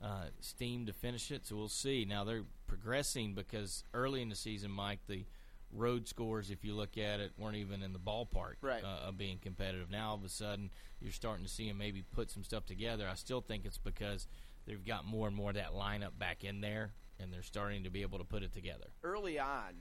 Uh, 0.01 0.27
steam 0.39 0.85
to 0.85 0.93
finish 0.93 1.29
it, 1.29 1.45
so 1.45 1.57
we'll 1.57 1.67
see. 1.67 2.05
Now 2.05 2.23
they're 2.23 2.45
progressing 2.67 3.33
because 3.33 3.83
early 3.93 4.21
in 4.21 4.29
the 4.29 4.35
season, 4.35 4.71
Mike, 4.71 4.99
the 5.07 5.25
road 5.73 6.07
scores, 6.07 6.49
if 6.49 6.63
you 6.63 6.73
look 6.73 6.97
at 6.97 7.19
it, 7.19 7.33
weren't 7.37 7.57
even 7.57 7.83
in 7.83 7.91
the 7.91 7.99
ballpark 7.99 8.55
right. 8.61 8.83
uh, 8.83 9.09
of 9.09 9.17
being 9.17 9.37
competitive. 9.39 9.91
Now 9.91 10.11
all 10.11 10.15
of 10.15 10.23
a 10.23 10.29
sudden, 10.29 10.69
you're 11.01 11.11
starting 11.11 11.45
to 11.45 11.51
see 11.51 11.67
them 11.67 11.77
maybe 11.77 12.03
put 12.13 12.31
some 12.31 12.43
stuff 12.43 12.65
together. 12.65 13.07
I 13.11 13.15
still 13.15 13.41
think 13.41 13.65
it's 13.65 13.77
because 13.77 14.27
they've 14.65 14.83
got 14.85 15.05
more 15.05 15.27
and 15.27 15.35
more 15.35 15.49
of 15.49 15.55
that 15.57 15.73
lineup 15.73 16.17
back 16.17 16.45
in 16.45 16.61
there, 16.61 16.91
and 17.19 17.31
they're 17.33 17.43
starting 17.43 17.83
to 17.83 17.89
be 17.89 18.01
able 18.01 18.17
to 18.17 18.23
put 18.23 18.43
it 18.43 18.53
together. 18.53 18.87
Early 19.03 19.39
on, 19.39 19.73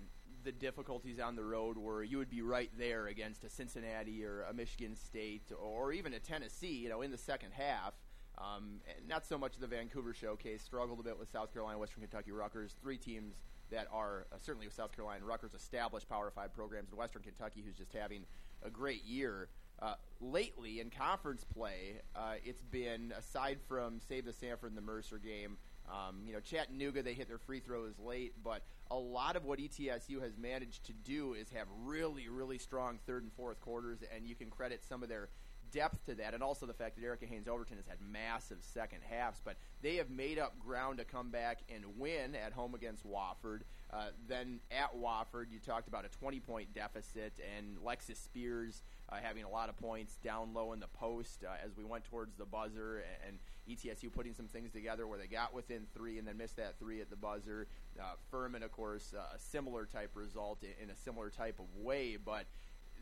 the 0.45 0.53
difficulties 0.53 1.19
on 1.19 1.37
the 1.37 1.45
road 1.45 1.77
were 1.77 2.03
you 2.03 2.19
would 2.19 2.31
be 2.31 2.43
right 2.43 2.71
there 2.79 3.07
against 3.07 3.45
a 3.45 3.51
Cincinnati 3.51 4.25
or 4.25 4.43
a 4.43 4.55
Michigan 4.55 4.95
State 4.97 5.51
or 5.59 5.93
even 5.93 6.15
a 6.15 6.19
Tennessee, 6.19 6.77
you 6.77 6.89
know, 6.89 7.03
in 7.03 7.11
the 7.11 7.19
second 7.19 7.53
half. 7.53 7.95
Um, 8.39 8.81
not 9.09 9.27
so 9.27 9.37
much 9.37 9.57
the 9.59 9.67
Vancouver 9.67 10.15
showcase. 10.15 10.63
Struggled 10.63 11.01
a 11.01 11.03
bit 11.03 11.19
with 11.19 11.31
South 11.31 11.53
Carolina, 11.53 11.79
Western 11.79 12.03
Kentucky, 12.03 12.31
Rutgers. 12.31 12.77
Three 12.81 12.97
teams 12.97 13.35
that 13.71 13.89
are 13.93 14.27
uh, 14.33 14.37
certainly 14.41 14.67
with 14.67 14.75
South 14.75 14.95
Carolina 14.95 15.25
Rutgers 15.25 15.55
established 15.55 16.09
Power 16.09 16.31
Five 16.31 16.55
programs, 16.55 16.91
and 16.91 16.99
Western 16.99 17.23
Kentucky, 17.23 17.63
who's 17.67 17.77
just 17.77 17.93
having 17.93 18.25
a 18.63 18.71
great 18.71 19.05
year. 19.05 19.49
Uh, 19.81 19.95
lately 20.21 20.81
in 20.81 20.91
conference 20.91 21.45
play, 21.45 22.01
uh, 22.17 22.35
it's 22.45 22.63
been 22.63 23.13
aside 23.17 23.59
from 23.69 24.01
save 24.01 24.25
the 24.25 24.33
Samford 24.33 24.69
and 24.69 24.77
the 24.77 24.83
Mercer 24.83 25.19
game. 25.19 25.57
Um, 25.91 26.23
you 26.27 26.33
know, 26.33 26.41
Chattanooga 26.41 27.03
they 27.03 27.15
hit 27.15 27.29
their 27.29 27.39
free 27.39 27.61
throws 27.61 27.99
late, 27.99 28.35
but 28.43 28.63
a 28.91 28.97
lot 28.97 29.37
of 29.37 29.45
what 29.45 29.59
ETSU 29.59 30.21
has 30.23 30.37
managed 30.37 30.85
to 30.87 30.93
do 30.93 31.35
is 31.35 31.51
have 31.51 31.67
really, 31.85 32.29
really 32.29 32.59
strong 32.59 32.99
third 33.07 33.23
and 33.23 33.33
fourth 33.33 33.61
quarters, 33.61 33.99
and 34.15 34.27
you 34.27 34.35
can 34.35 34.51
credit 34.51 34.83
some 34.85 35.03
of 35.03 35.09
their 35.09 35.29
depth 35.71 36.05
to 36.07 36.15
that, 36.15 36.35
and 36.35 36.43
also 36.43 36.67
the 36.67 36.73
fact 36.73 36.97
that 36.97 37.05
Erica 37.05 37.27
Haynes 37.27 37.49
Overton 37.49 37.77
has 37.77 37.87
had 37.87 37.99
massive 38.01 38.59
second 38.61 39.01
halves. 39.09 39.41
But 39.45 39.57
they 39.83 39.97
have 39.97 40.11
made 40.11 40.39
up 40.39 40.59
ground 40.59 40.99
to 40.99 41.05
come 41.05 41.31
back 41.31 41.61
and 41.73 41.85
win 41.99 42.35
at 42.35 42.53
home 42.53 42.75
against 42.75 43.07
Wofford. 43.07 43.61
Uh, 43.93 44.09
then 44.27 44.61
at 44.71 44.95
Wofford, 44.97 45.51
you 45.51 45.59
talked 45.59 45.89
about 45.89 46.05
a 46.05 46.09
20 46.09 46.41
point 46.41 46.75
deficit, 46.75 47.39
and 47.57 47.79
Lexus 47.79 48.17
Spears 48.17 48.83
uh, 49.09 49.17
having 49.23 49.45
a 49.45 49.49
lot 49.51 49.69
of 49.69 49.77
points 49.77 50.17
down 50.17 50.53
low 50.55 50.73
in 50.73 50.81
the 50.81 50.89
post 50.89 51.45
uh, 51.45 51.53
as 51.65 51.77
we 51.77 51.85
went 51.85 52.05
towards 52.05 52.37
the 52.37 52.47
buzzer, 52.47 53.05
and, 53.27 53.39
ETSU 53.69 54.13
putting 54.13 54.35
some 54.35 54.47
things 54.47 54.73
together 54.73 55.07
where 55.07 55.19
they 55.19 55.27
got 55.27 55.55
within 55.55 55.87
three 55.95 56.19
and 56.19 56.27
then 56.27 56.37
missed 56.37 56.57
that 56.57 56.79
three 56.79 57.01
at 57.01 57.11
the 57.11 57.17
buzzer. 57.17 57.67
Uh, 57.99 58.15
Furman, 58.31 58.63
of 58.63 58.73
course, 58.73 59.15
uh, 59.17 59.35
a 59.35 59.39
similar 59.39 59.87
type 59.87 60.11
result 60.15 60.63
in, 60.63 60.91
a 60.91 60.97
similar 60.97 61.31
type 61.31 61.59
of 61.59 61.67
way, 61.83 62.17
but 62.17 62.47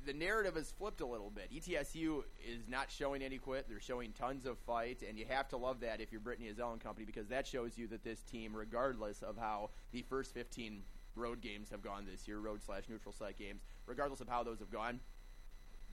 the 0.05 0.13
narrative 0.13 0.57
has 0.57 0.71
flipped 0.73 1.01
a 1.01 1.07
little 1.07 1.31
bit. 1.31 1.51
ETSU 1.53 2.23
is 2.47 2.69
not 2.69 2.91
showing 2.91 3.23
any 3.23 3.39
quit. 3.39 3.67
They're 3.69 3.81
showing 3.81 4.13
tons 4.13 4.47
of 4.47 4.59
fight, 4.59 5.03
and 5.07 5.19
you 5.19 5.27
have 5.29 5.49
to 5.49 5.57
love 5.57 5.81
that 5.81 6.01
if 6.01 6.13
you're 6.13 6.21
Brittney 6.21 6.55
Ezell 6.55 6.73
and 6.73 6.81
company 6.81 7.07
because 7.07 7.29
that 7.29 7.47
shows 7.47 7.77
you 7.77 7.87
that 7.89 8.05
this 8.05 8.23
team, 8.23 8.55
regardless 8.55 9.23
of 9.23 9.37
how 9.37 9.71
the 9.93 10.03
first 10.03 10.35
15 10.35 10.83
road 11.17 11.41
games 11.41 11.71
have 11.71 11.83
gone 11.83 12.07
this 12.11 12.29
year, 12.29 12.39
road 12.39 12.63
slash 12.65 12.85
neutral 12.89 13.13
site 13.13 13.39
games, 13.39 13.63
regardless 13.87 14.21
of 14.21 14.29
how 14.29 14.43
those 14.43 14.61
have 14.61 14.71
gone, 14.71 15.01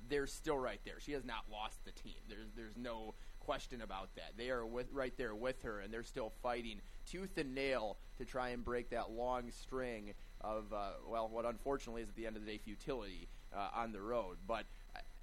they're 0.10 0.28
still 0.28 0.58
right 0.58 0.82
there. 0.86 1.00
She 1.00 1.14
has 1.14 1.24
not 1.24 1.46
lost 1.52 1.84
the 1.86 1.92
team. 1.92 2.20
There's 2.28 2.50
there's 2.56 2.78
no 2.78 3.16
question 3.46 3.82
about 3.82 4.10
that. 4.16 4.34
They 4.38 4.50
are 4.50 4.66
with 4.66 4.88
right 4.92 5.14
there 5.18 5.36
with 5.36 5.62
her, 5.64 5.80
and 5.80 5.94
they're 5.94 6.04
still 6.04 6.32
fighting 6.42 6.82
tooth 7.06 7.38
and 7.38 7.54
nail 7.54 7.98
to 8.18 8.26
try 8.26 8.50
and 8.50 8.64
break 8.64 8.90
that 8.92 9.12
long 9.12 9.52
string 9.52 10.14
of 10.42 10.72
uh, 10.74 10.92
well, 11.08 11.30
what 11.30 11.46
unfortunately 11.46 12.02
is 12.02 12.10
at 12.10 12.16
the 12.16 12.26
end 12.26 12.36
of 12.36 12.46
the 12.46 12.52
day 12.52 12.58
futility 12.58 13.28
uh, 13.56 13.70
on 13.76 13.92
the 13.92 14.02
road. 14.02 14.38
But 14.48 14.66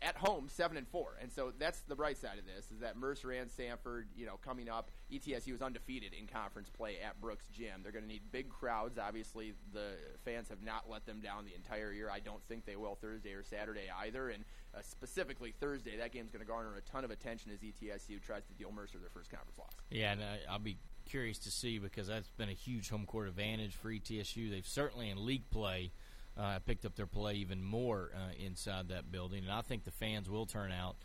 at 0.02 0.16
home, 0.16 0.48
seven 0.48 0.76
and 0.76 0.88
four, 0.88 1.16
and 1.20 1.30
so 1.30 1.52
that's 1.58 1.80
the 1.82 1.94
bright 1.94 2.16
side 2.16 2.38
of 2.38 2.46
this 2.46 2.70
is 2.70 2.80
that 2.80 2.96
Mercer 2.96 3.32
and 3.32 3.50
Samford, 3.50 4.04
you 4.16 4.26
know, 4.26 4.38
coming 4.42 4.68
up. 4.68 4.90
ETSU 5.12 5.54
is 5.54 5.60
undefeated 5.60 6.12
in 6.12 6.26
conference 6.26 6.70
play 6.70 6.96
at 7.04 7.20
Brooks 7.20 7.46
Gym. 7.52 7.82
They're 7.82 7.92
going 7.92 8.04
to 8.04 8.08
need 8.08 8.22
big 8.30 8.48
crowds. 8.48 8.96
Obviously, 8.98 9.54
the 9.72 9.92
fans 10.24 10.48
have 10.48 10.62
not 10.62 10.88
let 10.88 11.04
them 11.04 11.20
down 11.20 11.44
the 11.44 11.54
entire 11.54 11.92
year. 11.92 12.08
I 12.10 12.20
don't 12.20 12.42
think 12.48 12.64
they 12.64 12.76
will 12.76 12.94
Thursday 12.94 13.32
or 13.32 13.42
Saturday 13.42 13.90
either, 14.04 14.30
and 14.30 14.44
uh, 14.74 14.78
specifically 14.82 15.52
Thursday, 15.60 15.96
that 15.98 16.12
game's 16.12 16.30
going 16.30 16.44
to 16.44 16.50
garner 16.50 16.76
a 16.76 16.80
ton 16.82 17.04
of 17.04 17.10
attention 17.10 17.50
as 17.52 17.58
ETSU 17.60 18.22
tries 18.22 18.44
to 18.44 18.54
deal 18.54 18.70
Mercer 18.72 18.98
their 18.98 19.10
first 19.10 19.30
conference 19.30 19.58
loss. 19.58 19.72
Yeah, 19.90 20.12
and 20.12 20.22
I, 20.22 20.38
I'll 20.48 20.58
be 20.58 20.78
curious 21.06 21.38
to 21.40 21.50
see 21.50 21.78
because 21.78 22.06
that's 22.06 22.30
been 22.30 22.48
a 22.48 22.54
huge 22.54 22.88
home 22.88 23.04
court 23.04 23.28
advantage 23.28 23.74
for 23.74 23.90
ETSU. 23.90 24.50
They've 24.50 24.66
certainly 24.66 25.10
in 25.10 25.26
league 25.26 25.50
play 25.50 25.90
uh, 26.40 26.58
picked 26.60 26.84
up 26.84 26.96
their 26.96 27.06
play 27.06 27.34
even 27.34 27.62
more 27.62 28.10
uh, 28.14 28.32
inside 28.38 28.88
that 28.88 29.12
building, 29.12 29.44
and 29.44 29.52
I 29.52 29.60
think 29.60 29.84
the 29.84 29.90
fans 29.90 30.30
will 30.30 30.46
turn 30.46 30.72
out 30.72 30.96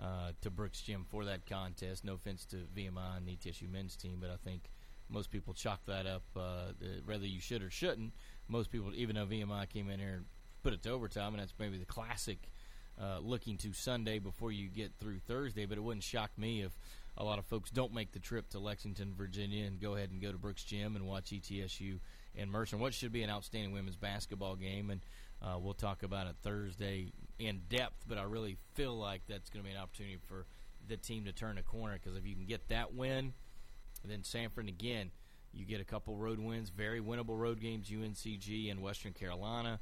uh, 0.00 0.32
to 0.42 0.50
Brooks 0.50 0.82
Gym 0.82 1.06
for 1.08 1.24
that 1.24 1.46
contest. 1.46 2.04
No 2.04 2.14
offense 2.14 2.44
to 2.46 2.56
VMI 2.76 3.16
and 3.16 3.26
the 3.26 3.36
ETSU 3.36 3.70
men's 3.70 3.96
team, 3.96 4.18
but 4.20 4.30
I 4.30 4.36
think 4.44 4.70
most 5.08 5.30
people 5.30 5.54
chalk 5.54 5.84
that 5.86 6.06
up 6.06 6.22
uh, 6.36 6.72
whether 7.04 7.26
you 7.26 7.40
should 7.40 7.62
or 7.62 7.70
shouldn't. 7.70 8.12
Most 8.48 8.70
people, 8.70 8.92
even 8.94 9.16
though 9.16 9.26
VMI 9.26 9.68
came 9.68 9.88
in 9.88 9.98
here 9.98 10.14
and 10.16 10.24
put 10.62 10.72
it 10.72 10.82
to 10.82 10.90
overtime, 10.90 11.34
and 11.34 11.40
that's 11.40 11.54
maybe 11.58 11.78
the 11.78 11.86
classic 11.86 12.50
uh, 13.00 13.18
looking 13.20 13.56
to 13.58 13.72
Sunday 13.72 14.18
before 14.18 14.52
you 14.52 14.68
get 14.68 14.92
through 15.00 15.20
Thursday. 15.20 15.64
But 15.66 15.78
it 15.78 15.82
wouldn't 15.82 16.04
shock 16.04 16.30
me 16.36 16.62
if 16.62 16.72
a 17.16 17.24
lot 17.24 17.38
of 17.38 17.44
folks 17.44 17.70
don't 17.70 17.92
make 17.92 18.12
the 18.12 18.18
trip 18.18 18.48
to 18.50 18.58
Lexington, 18.58 19.14
Virginia, 19.16 19.66
and 19.66 19.80
go 19.80 19.94
ahead 19.94 20.10
and 20.10 20.20
go 20.20 20.32
to 20.32 20.38
Brooks 20.38 20.64
Gym 20.64 20.96
and 20.96 21.06
watch 21.06 21.30
ETSU 21.30 21.98
and 22.36 22.50
Mercer. 22.50 22.76
What 22.76 22.94
should 22.94 23.12
be 23.12 23.22
an 23.22 23.30
outstanding 23.30 23.72
women's 23.72 23.96
basketball 23.96 24.56
game, 24.56 24.90
and 24.90 25.00
uh, 25.42 25.58
we'll 25.58 25.74
talk 25.74 26.02
about 26.02 26.26
it 26.26 26.36
Thursday 26.42 27.12
in 27.38 27.62
depth. 27.68 28.04
But 28.08 28.18
I 28.18 28.22
really 28.22 28.56
feel 28.74 28.96
like 28.96 29.22
that's 29.28 29.50
going 29.50 29.62
to 29.64 29.68
be 29.68 29.74
an 29.74 29.80
opportunity 29.80 30.18
for 30.28 30.46
the 30.88 30.96
team 30.96 31.24
to 31.24 31.32
turn 31.32 31.58
a 31.58 31.62
corner 31.62 31.98
because 32.02 32.16
if 32.16 32.26
you 32.26 32.34
can 32.34 32.46
get 32.46 32.68
that 32.68 32.94
win, 32.94 33.34
then 34.04 34.20
Samford 34.20 34.68
again. 34.68 35.10
You 35.54 35.66
get 35.66 35.82
a 35.82 35.84
couple 35.84 36.16
road 36.16 36.38
wins, 36.38 36.70
very 36.70 37.00
winnable 37.00 37.38
road 37.38 37.60
games, 37.60 37.90
UNCG 37.90 38.70
and 38.70 38.80
Western 38.80 39.12
Carolina 39.12 39.80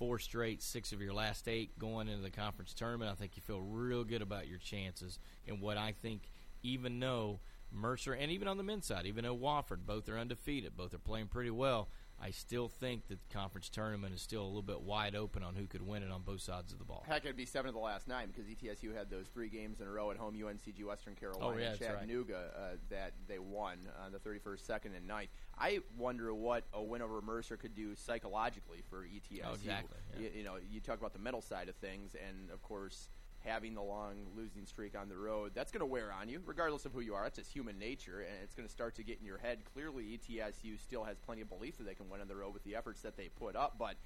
four 0.00 0.18
straight, 0.18 0.62
six 0.62 0.92
of 0.92 1.02
your 1.02 1.12
last 1.12 1.46
eight 1.46 1.78
going 1.78 2.08
into 2.08 2.22
the 2.22 2.30
conference 2.30 2.72
tournament. 2.72 3.10
I 3.12 3.14
think 3.14 3.36
you 3.36 3.42
feel 3.42 3.60
real 3.60 4.02
good 4.02 4.22
about 4.22 4.48
your 4.48 4.58
chances. 4.58 5.18
And 5.46 5.60
what 5.60 5.76
I 5.76 5.92
think, 5.92 6.22
even 6.62 6.98
though 7.00 7.40
Mercer 7.72 8.12
and 8.12 8.30
even 8.30 8.48
on 8.48 8.56
the 8.56 8.62
men's 8.64 8.86
side, 8.86 9.06
even 9.06 9.24
though 9.24 9.36
Wofford, 9.36 9.86
both 9.86 10.08
are 10.08 10.18
undefeated, 10.18 10.76
both 10.76 10.92
are 10.94 10.98
playing 10.98 11.28
pretty 11.28 11.50
well. 11.50 11.88
I 12.22 12.32
still 12.32 12.68
think 12.68 13.08
that 13.08 13.18
the 13.26 13.34
conference 13.34 13.70
tournament 13.70 14.12
is 14.14 14.20
still 14.20 14.42
a 14.42 14.44
little 14.44 14.60
bit 14.60 14.82
wide 14.82 15.14
open 15.16 15.42
on 15.42 15.54
who 15.54 15.66
could 15.66 15.80
win 15.80 16.02
it 16.02 16.10
on 16.10 16.20
both 16.20 16.42
sides 16.42 16.70
of 16.70 16.78
the 16.78 16.84
ball. 16.84 17.02
Heck, 17.08 17.24
it'd 17.24 17.34
be 17.34 17.46
seven 17.46 17.70
of 17.70 17.74
the 17.74 17.80
last 17.80 18.08
nine 18.08 18.26
because 18.28 18.44
ETSU 18.44 18.94
had 18.94 19.08
those 19.08 19.28
three 19.28 19.48
games 19.48 19.80
in 19.80 19.86
a 19.86 19.90
row 19.90 20.10
at 20.10 20.18
home, 20.18 20.34
UNCG, 20.34 20.84
Western 20.84 21.14
Carolina, 21.14 21.46
Oh, 21.46 21.56
yeah, 21.56 21.70
and 21.70 21.78
that's 21.78 21.80
right. 21.80 22.00
Chattanooga, 22.00 22.50
uh, 22.54 22.76
that 22.90 23.14
they 23.26 23.38
won 23.38 23.78
on 24.04 24.12
the 24.12 24.18
31st, 24.18 24.66
2nd, 24.68 24.96
and 24.98 25.08
9th. 25.08 25.28
I 25.56 25.80
wonder 25.96 26.34
what 26.34 26.64
a 26.74 26.82
win 26.82 27.00
over 27.00 27.22
Mercer 27.22 27.56
could 27.56 27.74
do 27.74 27.94
psychologically 27.94 28.82
for 28.90 29.04
ETSU. 29.04 29.40
Oh, 29.48 29.54
exactly, 29.54 29.96
yeah. 30.12 30.20
You, 30.26 30.30
you 30.40 30.44
know, 30.44 30.56
you 30.70 30.80
talk 30.80 30.98
about 30.98 31.14
the 31.14 31.18
mental 31.18 31.40
side 31.40 31.70
of 31.70 31.76
things, 31.76 32.14
and 32.14 32.50
of 32.50 32.60
course, 32.62 33.08
having 33.44 33.74
the 33.74 33.82
long 33.82 34.26
losing 34.36 34.66
streak 34.66 34.98
on 34.98 35.08
the 35.08 35.16
road, 35.16 35.52
that's 35.54 35.72
going 35.72 35.80
to 35.80 35.86
wear 35.86 36.12
on 36.12 36.28
you, 36.28 36.42
regardless 36.44 36.84
of 36.84 36.92
who 36.92 37.00
you 37.00 37.14
are. 37.14 37.26
It's 37.26 37.36
just 37.36 37.52
human 37.52 37.78
nature, 37.78 38.20
and 38.20 38.42
it's 38.42 38.54
going 38.54 38.66
to 38.66 38.72
start 38.72 38.94
to 38.96 39.02
get 39.02 39.18
in 39.18 39.26
your 39.26 39.38
head. 39.38 39.58
Clearly, 39.72 40.18
ETSU 40.18 40.80
still 40.80 41.04
has 41.04 41.18
plenty 41.18 41.42
of 41.42 41.48
belief 41.48 41.78
that 41.78 41.84
they 41.84 41.94
can 41.94 42.08
win 42.08 42.20
on 42.20 42.28
the 42.28 42.36
road 42.36 42.52
with 42.52 42.64
the 42.64 42.76
efforts 42.76 43.00
that 43.02 43.16
they 43.16 43.28
put 43.28 43.56
up, 43.56 43.76
but 43.78 43.96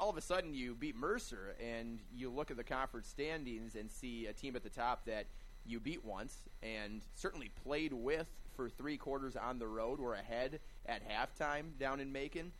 all 0.00 0.10
of 0.10 0.16
a 0.16 0.20
sudden 0.20 0.54
you 0.54 0.74
beat 0.74 0.96
Mercer 0.96 1.54
and 1.60 2.00
you 2.12 2.28
look 2.30 2.50
at 2.50 2.56
the 2.56 2.64
conference 2.64 3.08
standings 3.08 3.76
and 3.76 3.90
see 3.90 4.26
a 4.26 4.32
team 4.32 4.56
at 4.56 4.62
the 4.62 4.68
top 4.68 5.04
that 5.06 5.26
you 5.64 5.80
beat 5.80 6.04
once 6.04 6.36
and 6.62 7.02
certainly 7.14 7.50
played 7.64 7.92
with 7.92 8.26
for 8.56 8.68
three 8.68 8.96
quarters 8.96 9.36
on 9.36 9.58
the 9.58 9.66
road. 9.66 10.00
We're 10.00 10.14
ahead 10.14 10.60
at 10.86 11.02
halftime 11.08 11.78
down 11.78 12.00
in 12.00 12.12
Macon. 12.12 12.52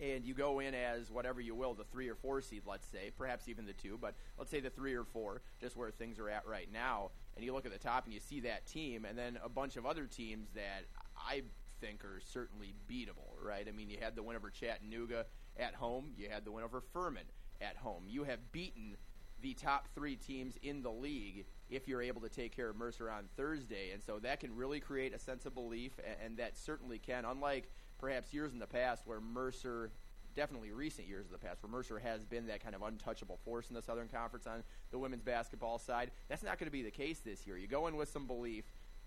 And 0.00 0.24
you 0.24 0.32
go 0.32 0.60
in 0.60 0.74
as 0.74 1.10
whatever 1.10 1.40
you 1.40 1.54
will, 1.54 1.74
the 1.74 1.84
three 1.84 2.08
or 2.08 2.14
four 2.14 2.40
seed, 2.40 2.62
let's 2.66 2.86
say, 2.86 3.10
perhaps 3.16 3.48
even 3.48 3.66
the 3.66 3.74
two, 3.74 3.98
but 4.00 4.14
let's 4.38 4.50
say 4.50 4.60
the 4.60 4.70
three 4.70 4.94
or 4.94 5.04
four, 5.04 5.42
just 5.60 5.76
where 5.76 5.90
things 5.90 6.18
are 6.18 6.30
at 6.30 6.46
right 6.46 6.68
now. 6.72 7.10
And 7.36 7.44
you 7.44 7.52
look 7.52 7.66
at 7.66 7.72
the 7.72 7.78
top 7.78 8.04
and 8.06 8.14
you 8.14 8.20
see 8.20 8.40
that 8.40 8.66
team, 8.66 9.04
and 9.04 9.16
then 9.18 9.38
a 9.44 9.48
bunch 9.48 9.76
of 9.76 9.84
other 9.84 10.06
teams 10.06 10.48
that 10.54 10.86
I 11.16 11.42
think 11.80 12.04
are 12.04 12.20
certainly 12.20 12.74
beatable, 12.90 13.42
right? 13.42 13.66
I 13.68 13.72
mean, 13.72 13.90
you 13.90 13.98
had 14.00 14.16
the 14.16 14.22
win 14.22 14.36
over 14.36 14.50
Chattanooga 14.50 15.26
at 15.58 15.74
home, 15.74 16.12
you 16.16 16.28
had 16.30 16.44
the 16.44 16.52
win 16.52 16.64
over 16.64 16.80
Furman 16.80 17.24
at 17.60 17.76
home. 17.76 18.04
You 18.06 18.24
have 18.24 18.52
beaten 18.52 18.96
the 19.42 19.54
top 19.54 19.88
three 19.94 20.16
teams 20.16 20.56
in 20.62 20.82
the 20.82 20.90
league 20.90 21.46
if 21.70 21.88
you're 21.88 22.02
able 22.02 22.20
to 22.20 22.28
take 22.28 22.54
care 22.54 22.68
of 22.70 22.76
Mercer 22.76 23.10
on 23.10 23.24
Thursday. 23.36 23.90
And 23.92 24.02
so 24.02 24.18
that 24.18 24.40
can 24.40 24.54
really 24.54 24.80
create 24.80 25.14
a 25.14 25.18
sense 25.18 25.46
of 25.46 25.54
belief, 25.54 25.98
a- 25.98 26.22
and 26.22 26.36
that 26.38 26.56
certainly 26.56 26.98
can, 26.98 27.24
unlike 27.24 27.70
perhaps 28.00 28.32
years 28.32 28.52
in 28.52 28.58
the 28.58 28.66
past 28.66 29.06
where 29.06 29.20
Mercer, 29.20 29.90
definitely 30.34 30.72
recent 30.72 31.06
years 31.06 31.26
in 31.26 31.32
the 31.32 31.38
past, 31.38 31.62
where 31.62 31.70
Mercer 31.70 31.98
has 31.98 32.24
been 32.24 32.46
that 32.46 32.62
kind 32.62 32.74
of 32.74 32.82
untouchable 32.82 33.38
force 33.44 33.68
in 33.68 33.74
the 33.74 33.82
Southern 33.82 34.08
Conference 34.08 34.46
on 34.46 34.62
the 34.90 34.98
women's 34.98 35.22
basketball 35.22 35.78
side. 35.78 36.10
That's 36.28 36.42
not 36.42 36.58
going 36.58 36.66
to 36.66 36.72
be 36.72 36.82
the 36.82 36.90
case 36.90 37.20
this 37.20 37.46
year. 37.46 37.58
You 37.58 37.68
go 37.68 37.86
in 37.86 37.96
with 37.96 38.08
some 38.08 38.26
belief 38.26 38.64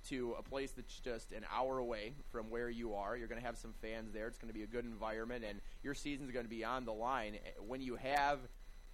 to 0.10 0.36
a 0.38 0.44
place 0.44 0.72
that's 0.72 1.00
just 1.00 1.32
an 1.32 1.46
hour 1.54 1.80
away 1.80 2.14
from 2.32 2.50
where 2.50 2.70
you 2.70 2.94
are. 2.94 3.16
You're 3.16 3.30
going 3.30 3.40
to 3.40 3.46
have 3.46 3.58
some 3.58 3.74
fans 3.82 4.12
there. 4.12 4.28
It's 4.28 4.38
going 4.38 4.50
to 4.50 4.54
be 4.54 4.64
a 4.64 4.68
good 4.68 4.86
environment, 4.86 5.46
and 5.48 5.62
your 5.82 5.94
season's 5.94 6.32
going 6.32 6.46
to 6.46 6.50
be 6.50 6.64
on 6.64 6.86
the 6.86 6.94
line. 6.94 7.38
When 7.66 7.82
you 7.82 7.96
have 7.96 8.40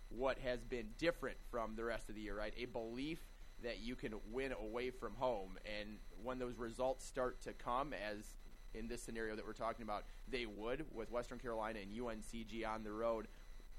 what 0.10 0.40
has 0.40 0.64
been 0.64 0.88
different 0.98 1.38
from 1.52 1.76
the 1.76 1.84
rest 1.84 2.10
of 2.10 2.16
the 2.16 2.22
year, 2.22 2.38
right? 2.38 2.54
A 2.58 2.66
belief 2.66 3.20
that 3.64 3.80
you 3.80 3.96
can 3.96 4.14
win 4.32 4.54
away 4.54 4.90
from 4.90 5.14
home, 5.16 5.58
and 5.80 5.98
when 6.24 6.40
those 6.40 6.58
results 6.58 7.06
start 7.06 7.42
to 7.42 7.54
come, 7.54 7.94
as 7.94 8.38
in 8.74 8.88
this 8.88 9.02
scenario 9.02 9.36
that 9.36 9.46
we're 9.46 9.54
talking 9.54 9.84
about, 9.84 10.04
they 10.28 10.46
would 10.46 10.86
with 10.94 11.12
Western 11.12 11.40
Carolina 11.40 11.80
and 11.80 11.92
UNCG 11.92 12.68
on 12.68 12.84
the 12.84 12.92
road, 12.92 13.28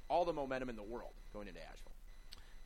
all 0.08 0.24
the 0.24 0.32
momentum 0.32 0.68
in 0.68 0.76
the 0.76 0.82
world 0.82 1.12
going 1.32 1.48
into 1.48 1.60
Asheville. 1.60 1.92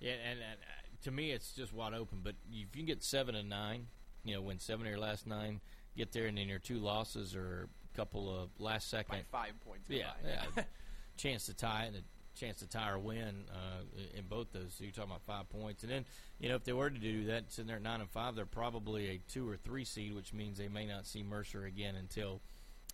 Yeah, 0.01 0.13
and, 0.13 0.41
and 0.41 0.59
uh, 0.61 1.05
to 1.05 1.11
me, 1.11 1.31
it's 1.31 1.53
just 1.53 1.73
wide 1.73 1.95
open. 1.95 2.21
But 2.23 2.35
if 2.51 2.59
you 2.59 2.67
can 2.73 2.87
get 2.87 3.03
seven 3.03 3.35
and 3.35 3.49
nine, 3.49 3.87
you 4.25 4.35
know, 4.35 4.43
win 4.43 4.59
seven 4.59 4.87
of 4.87 4.91
your 4.91 4.99
last 5.01 5.27
nine, 5.27 5.61
get 5.97 6.13
there, 6.13 6.27
and 6.27 6.37
then 6.37 6.49
your 6.49 6.59
two 6.59 6.79
losses 6.79 7.35
or 7.35 7.69
a 7.93 7.97
couple 7.97 8.35
of 8.35 8.49
last 8.59 8.91
second 8.91 9.25
By 9.31 9.47
five 9.47 9.61
points 9.61 9.89
yeah, 9.89 10.11
yeah, 10.27 10.65
chance 11.17 11.47
to 11.47 11.55
tie 11.55 11.85
and 11.85 12.03
chance 12.35 12.59
to 12.59 12.69
tie 12.69 12.91
or 12.91 12.99
win 12.99 13.45
uh, 13.51 13.83
in 14.17 14.25
both 14.27 14.53
those. 14.53 14.75
So 14.77 14.85
you're 14.85 14.93
talking 14.93 15.11
about 15.11 15.23
five 15.27 15.49
points, 15.49 15.83
and 15.83 15.93
then 15.93 16.05
you 16.39 16.49
know 16.49 16.57
if 16.57 16.65
they 16.65 16.73
were 16.73 16.91
to 16.91 16.99
do 16.99 17.27
that, 17.27 17.53
sitting 17.53 17.67
there 17.67 17.77
at 17.77 17.83
nine 17.83 18.01
and 18.01 18.11
five, 18.11 18.35
they're 18.35 18.47
probably 18.47 19.09
a 19.09 19.21
two 19.31 19.49
or 19.49 19.57
three 19.57 19.85
seed, 19.85 20.15
which 20.15 20.33
means 20.33 20.59
they 20.59 20.69
may 20.69 20.87
not 20.87 21.07
see 21.07 21.23
Mercer 21.23 21.65
again 21.65 21.95
until 21.97 22.41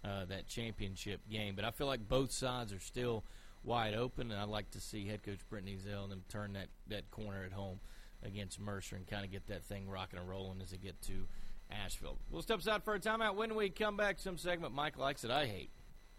uh, 0.04 0.24
that 0.26 0.46
championship 0.46 1.20
game. 1.30 1.54
But 1.54 1.64
I 1.64 1.70
feel 1.70 1.86
like 1.86 2.08
both 2.08 2.32
sides 2.32 2.72
are 2.72 2.80
still 2.80 3.24
wide 3.62 3.94
open, 3.94 4.30
and 4.30 4.40
I'd 4.40 4.48
like 4.48 4.70
to 4.72 4.80
see 4.80 5.06
head 5.06 5.22
coach 5.22 5.40
Brittney 5.52 5.78
Ezell 5.78 6.04
and 6.04 6.12
them 6.12 6.22
turn 6.28 6.54
that 6.54 6.68
that 6.88 7.10
corner 7.10 7.44
at 7.44 7.52
home 7.52 7.80
against 8.22 8.60
Mercer 8.60 8.96
and 8.96 9.06
kind 9.06 9.24
of 9.24 9.30
get 9.30 9.46
that 9.48 9.64
thing 9.64 9.88
rocking 9.88 10.18
and 10.18 10.28
rolling 10.28 10.60
as 10.60 10.70
they 10.70 10.76
get 10.76 11.00
to 11.02 11.26
Asheville. 11.70 12.18
We'll 12.30 12.42
step 12.42 12.60
aside 12.60 12.82
for 12.84 12.94
a 12.94 13.00
timeout. 13.00 13.36
When 13.36 13.54
we 13.54 13.70
come 13.70 13.96
back, 13.96 14.18
some 14.18 14.36
segment 14.36 14.74
Mike 14.74 14.98
likes 14.98 15.22
that 15.22 15.30
I 15.30 15.46
hate. 15.46 15.70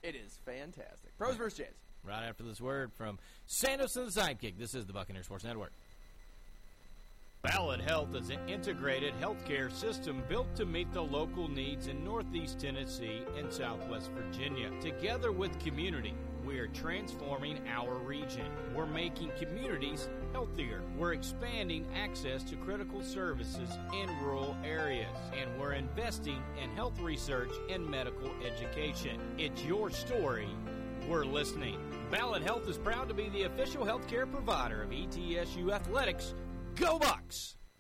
It 0.02 0.16
is 0.16 0.40
fantastic. 0.46 1.16
Pros 1.18 1.36
versus 1.36 1.60
Jays. 1.60 1.91
Right 2.04 2.28
after 2.28 2.44
this 2.44 2.60
word 2.60 2.92
from 2.98 3.20
and 3.52 3.80
the 3.80 4.22
Sidekick. 4.22 4.58
This 4.58 4.74
is 4.74 4.86
the 4.86 4.94
Buccaneer 4.94 5.24
Sports 5.24 5.44
Network. 5.44 5.72
Ballad 7.44 7.82
Health 7.82 8.14
is 8.16 8.30
an 8.30 8.40
integrated 8.48 9.14
healthcare 9.20 9.72
system 9.72 10.24
built 10.30 10.56
to 10.56 10.66
meet 10.66 10.92
the 10.94 11.02
local 11.02 11.48
needs 11.48 11.88
in 11.88 12.04
Northeast 12.04 12.60
Tennessee 12.60 13.24
and 13.38 13.52
Southwest 13.52 14.12
Virginia. 14.12 14.70
Together 14.80 15.32
with 15.32 15.60
community, 15.60 16.14
we 16.46 16.60
are 16.60 16.68
transforming 16.68 17.60
our 17.68 17.96
region. 17.96 18.46
We're 18.76 18.86
making 18.86 19.32
communities 19.40 20.10
healthier. 20.34 20.82
We're 20.98 21.14
expanding 21.14 21.88
access 21.96 22.44
to 22.44 22.56
critical 22.58 23.02
services 23.04 23.70
in 23.94 24.10
rural 24.24 24.56
areas. 24.64 25.18
And 25.40 25.50
we're 25.60 25.74
investing 25.74 26.42
in 26.62 26.70
health 26.72 27.00
research 27.00 27.52
and 27.70 27.88
medical 27.88 28.32
education. 28.46 29.20
It's 29.38 29.64
your 29.64 29.90
story. 29.92 30.50
We're 31.10 31.26
listening. 31.26 31.78
Ballad 32.10 32.44
Health 32.44 32.68
is 32.70 32.78
proud 32.78 33.08
to 33.08 33.14
be 33.14 33.30
the 33.30 33.44
official 33.44 33.86
healthcare 33.86 34.30
provider 34.30 34.84
of 34.84 34.90
ETSU 34.90 35.72
Athletics. 35.72 36.34
Go 36.76 37.00
Bucks! 37.00 37.56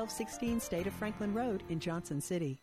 1216 0.00 0.60
State 0.60 0.86
of 0.86 0.94
Franklin 0.94 1.34
Road 1.34 1.62
in 1.68 1.78
Johnson 1.78 2.22
City. 2.22 2.62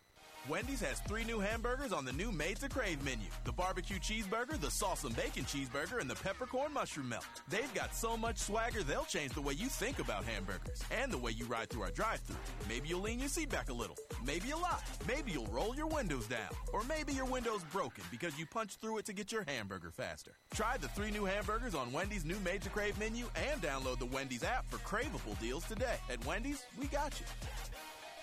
Wendy's 0.49 0.79
has 0.79 0.99
three 1.01 1.25
new 1.25 1.39
hamburgers 1.39 1.91
on 1.91 2.05
the 2.05 2.13
new 2.13 2.31
Made 2.31 2.57
to 2.57 2.69
Crave 2.69 3.03
menu 3.03 3.27
the 3.43 3.51
barbecue 3.51 3.97
cheeseburger, 3.99 4.59
the 4.59 4.71
sauce 4.71 5.03
and 5.03 5.15
bacon 5.15 5.43
cheeseburger, 5.43 5.99
and 5.99 6.09
the 6.09 6.15
peppercorn 6.15 6.73
mushroom 6.73 7.09
melt. 7.09 7.25
They've 7.49 7.73
got 7.73 7.93
so 7.93 8.15
much 8.15 8.37
swagger, 8.37 8.83
they'll 8.83 9.03
change 9.03 9.33
the 9.33 9.41
way 9.41 9.53
you 9.53 9.67
think 9.67 9.99
about 9.99 10.23
hamburgers 10.23 10.81
and 10.91 11.11
the 11.11 11.17
way 11.17 11.31
you 11.31 11.45
ride 11.45 11.69
through 11.69 11.83
our 11.83 11.91
drive 11.91 12.21
thru. 12.21 12.35
Maybe 12.69 12.87
you'll 12.87 13.01
lean 13.01 13.19
your 13.19 13.27
seat 13.27 13.49
back 13.49 13.69
a 13.69 13.73
little. 13.73 13.97
Maybe 14.25 14.51
a 14.51 14.57
lot. 14.57 14.83
Maybe 15.07 15.31
you'll 15.31 15.47
roll 15.47 15.75
your 15.75 15.87
windows 15.87 16.27
down. 16.27 16.49
Or 16.71 16.83
maybe 16.83 17.11
your 17.13 17.25
window's 17.25 17.63
broken 17.65 18.03
because 18.09 18.37
you 18.39 18.45
punched 18.45 18.79
through 18.79 18.99
it 18.99 19.05
to 19.05 19.13
get 19.13 19.31
your 19.31 19.43
hamburger 19.47 19.91
faster. 19.91 20.31
Try 20.53 20.77
the 20.77 20.87
three 20.89 21.11
new 21.11 21.25
hamburgers 21.25 21.75
on 21.75 21.91
Wendy's 21.91 22.23
new 22.23 22.39
Made 22.39 22.61
to 22.61 22.69
Crave 22.69 22.97
menu 22.97 23.25
and 23.51 23.61
download 23.61 23.99
the 23.99 24.05
Wendy's 24.05 24.43
app 24.43 24.69
for 24.69 24.77
craveable 24.77 25.37
deals 25.41 25.65
today. 25.65 25.97
At 26.09 26.25
Wendy's, 26.25 26.63
we 26.79 26.87
got 26.87 27.19
you. 27.19 27.25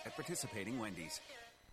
At 0.07 0.14
participating 0.14 0.79
Wendy's. 0.79 1.20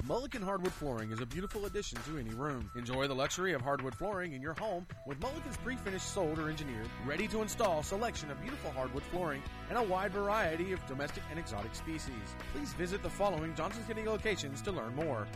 Mulligan 0.08 0.42
Hardwood 0.42 0.74
Flooring 0.74 1.12
is 1.12 1.22
a 1.22 1.26
beautiful 1.28 1.68
addition 1.68 2.00
to 2.04 2.18
any 2.18 2.32
room. 2.32 2.72
Enjoy 2.76 3.08
the 3.08 3.14
luxury 3.14 3.54
of 3.54 3.62
hardwood 3.62 3.94
flooring 3.94 4.34
in 4.34 4.42
your 4.42 4.56
home 4.56 4.88
with 5.06 5.20
Mulligan's 5.22 5.58
pre-finished 5.58 6.12
sold 6.12 6.40
or 6.40 6.50
engineered, 6.50 6.90
ready 7.06 7.28
to 7.28 7.42
install 7.42 7.84
selection 7.84 8.32
of 8.32 8.42
beautiful 8.42 8.72
hardwood 8.72 9.04
flooring 9.04 9.44
and 9.70 9.78
a 9.78 9.84
wide 9.84 10.12
variety 10.12 10.74
of 10.74 10.84
domestic 10.88 11.22
and 11.30 11.38
exotic 11.38 11.76
species. 11.76 12.36
Please 12.52 12.74
visit 12.74 13.04
the 13.04 13.10
following 13.10 13.54
Johnson 13.54 13.86
City 13.86 14.04
locations 14.04 14.62
to 14.64 14.72
learn 14.72 14.96
more. 14.96 15.28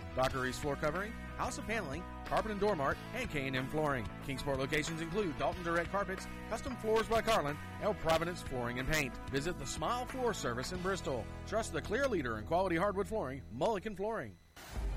East 0.47 0.61
Floor 0.61 0.75
Covering, 0.75 1.13
House 1.37 1.59
of 1.59 1.67
Paneling, 1.67 2.03
Carpet 2.25 2.51
and 2.51 2.59
Door 2.59 2.77
Mart, 2.77 2.97
and 3.15 3.29
K&M 3.29 3.67
Flooring. 3.67 4.05
Kingsport 4.25 4.57
locations 4.57 4.99
include 4.99 5.37
Dalton 5.37 5.63
Direct 5.63 5.91
Carpets, 5.91 6.27
Custom 6.49 6.75
Floors 6.77 7.07
by 7.07 7.21
Carlin, 7.21 7.57
El 7.83 7.93
Providence 7.93 8.41
Flooring 8.41 8.79
and 8.79 8.89
Paint. 8.89 9.13
Visit 9.31 9.59
the 9.59 9.65
Smile 9.65 10.05
Floor 10.05 10.33
Service 10.33 10.71
in 10.71 10.79
Bristol. 10.79 11.23
Trust 11.47 11.71
the 11.71 11.81
clear 11.81 12.07
leader 12.07 12.39
in 12.39 12.45
quality 12.45 12.75
hardwood 12.75 13.07
flooring, 13.07 13.41
Mulligan 13.53 13.95
Flooring. 13.95 14.33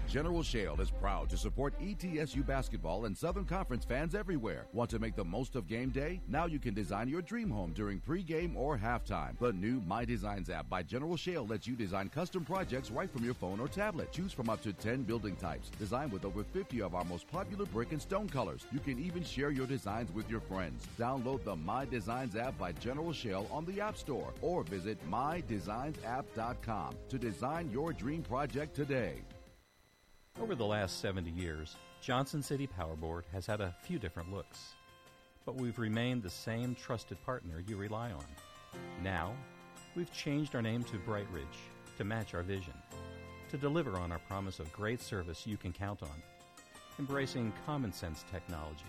General 0.08 0.42
Shale 0.42 0.80
is 0.80 0.90
proud 0.90 1.28
to 1.28 1.36
support 1.36 1.78
ETSU 1.78 2.46
basketball 2.46 3.04
and 3.04 3.14
Southern 3.14 3.44
Conference 3.44 3.84
fans 3.84 4.14
everywhere. 4.14 4.64
Want 4.72 4.88
to 4.88 4.98
make 4.98 5.14
the 5.14 5.24
most 5.24 5.54
of 5.54 5.66
game 5.66 5.90
day? 5.90 6.22
Now 6.26 6.46
you 6.46 6.58
can 6.58 6.72
design 6.72 7.08
your 7.08 7.20
dream 7.20 7.50
home 7.50 7.74
during 7.74 8.00
pregame 8.00 8.56
or 8.56 8.78
halftime. 8.78 9.38
The 9.38 9.52
new 9.52 9.82
My 9.86 10.06
Designs 10.06 10.48
app 10.48 10.66
by 10.70 10.82
General 10.82 11.18
Shale 11.18 11.46
lets 11.46 11.66
you 11.66 11.76
design 11.76 12.08
custom 12.08 12.42
projects 12.42 12.90
right 12.90 13.10
from 13.10 13.22
your 13.22 13.34
phone 13.34 13.60
or 13.60 13.68
tablet. 13.68 14.10
Choose 14.10 14.32
from 14.32 14.48
up 14.48 14.62
to 14.62 14.72
10 14.72 15.02
building 15.02 15.36
types, 15.36 15.68
designed 15.78 16.10
with 16.10 16.24
over 16.24 16.42
50 16.42 16.80
of 16.80 16.94
our 16.94 17.04
most 17.04 17.28
popular 17.30 17.66
brick 17.66 17.92
and 17.92 18.00
stone 18.00 18.30
colors. 18.30 18.66
You 18.72 18.80
can 18.80 18.98
even 18.98 19.22
share 19.22 19.50
your 19.50 19.66
designs 19.66 20.10
with 20.14 20.30
your 20.30 20.40
friends. 20.40 20.86
Download 20.98 21.44
the 21.44 21.56
My 21.56 21.84
Designs 21.84 22.34
app 22.34 22.56
by 22.56 22.72
General 22.72 23.12
Shale 23.12 23.46
on 23.50 23.66
the 23.66 23.82
App 23.82 23.98
Store 23.98 24.32
or 24.40 24.62
visit 24.64 24.98
mydesignsapp.com 25.10 26.94
to 27.10 27.18
design 27.18 27.70
your 27.70 27.92
dream 27.92 28.22
project 28.22 28.74
today. 28.74 29.20
Over 30.40 30.54
the 30.54 30.64
last 30.64 31.00
70 31.00 31.30
years, 31.30 31.74
Johnson 32.00 32.42
City 32.42 32.68
Power 32.68 32.94
Board 32.94 33.24
has 33.32 33.44
had 33.44 33.60
a 33.60 33.74
few 33.82 33.98
different 33.98 34.32
looks, 34.32 34.74
but 35.44 35.56
we've 35.56 35.78
remained 35.80 36.22
the 36.22 36.30
same 36.30 36.76
trusted 36.76 37.20
partner 37.26 37.62
you 37.66 37.76
rely 37.76 38.12
on. 38.12 38.24
Now, 39.02 39.34
we've 39.96 40.12
changed 40.12 40.54
our 40.54 40.62
name 40.62 40.84
to 40.84 40.98
Bright 40.98 41.26
Ridge 41.32 41.44
to 41.96 42.04
match 42.04 42.34
our 42.34 42.44
vision, 42.44 42.72
to 43.50 43.58
deliver 43.58 43.96
on 43.96 44.12
our 44.12 44.20
promise 44.20 44.60
of 44.60 44.72
great 44.72 45.02
service 45.02 45.44
you 45.44 45.56
can 45.56 45.72
count 45.72 46.04
on, 46.04 46.22
embracing 47.00 47.52
common 47.66 47.92
sense 47.92 48.24
technology 48.30 48.84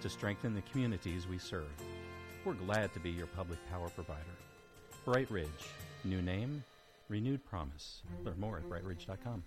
to 0.00 0.08
strengthen 0.08 0.54
the 0.54 0.62
communities 0.62 1.28
we 1.28 1.38
serve. 1.38 1.68
We're 2.46 2.54
glad 2.54 2.94
to 2.94 3.00
be 3.00 3.10
your 3.10 3.26
public 3.26 3.58
power 3.70 3.90
provider. 3.90 4.24
Bright 5.04 5.30
Ridge, 5.30 5.48
new 6.04 6.22
name, 6.22 6.64
renewed 7.10 7.44
promise. 7.44 8.00
Learn 8.24 8.40
more 8.40 8.56
at 8.56 8.64
brightridge.com. 8.64 9.42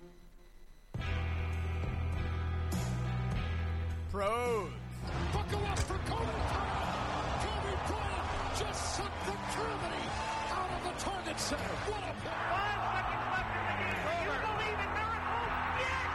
Pros. 4.11 4.67
Buckle 5.31 5.63
up 5.71 5.79
for 5.79 5.95
Kobe 6.03 6.35
Bryant. 6.51 6.83
Kobe 7.47 7.75
Bryant 7.87 8.27
just 8.59 8.99
sucked 8.99 9.23
the 9.23 9.31
Germany 9.55 10.03
out 10.51 10.67
of 10.67 10.83
the 10.83 10.91
target 10.99 11.39
center. 11.39 11.75
What 11.87 12.03
a 12.03 12.11
play. 12.19 12.35
Five 12.51 12.91
seconds 12.91 13.23
left 13.31 13.55
in 13.55 13.63
the 13.71 13.75
game. 13.79 14.03
Do 14.03 14.11
you 14.19 14.35
believe 14.51 14.79
in 14.83 14.91
miracles? 14.99 15.51
Yes! 15.79 16.11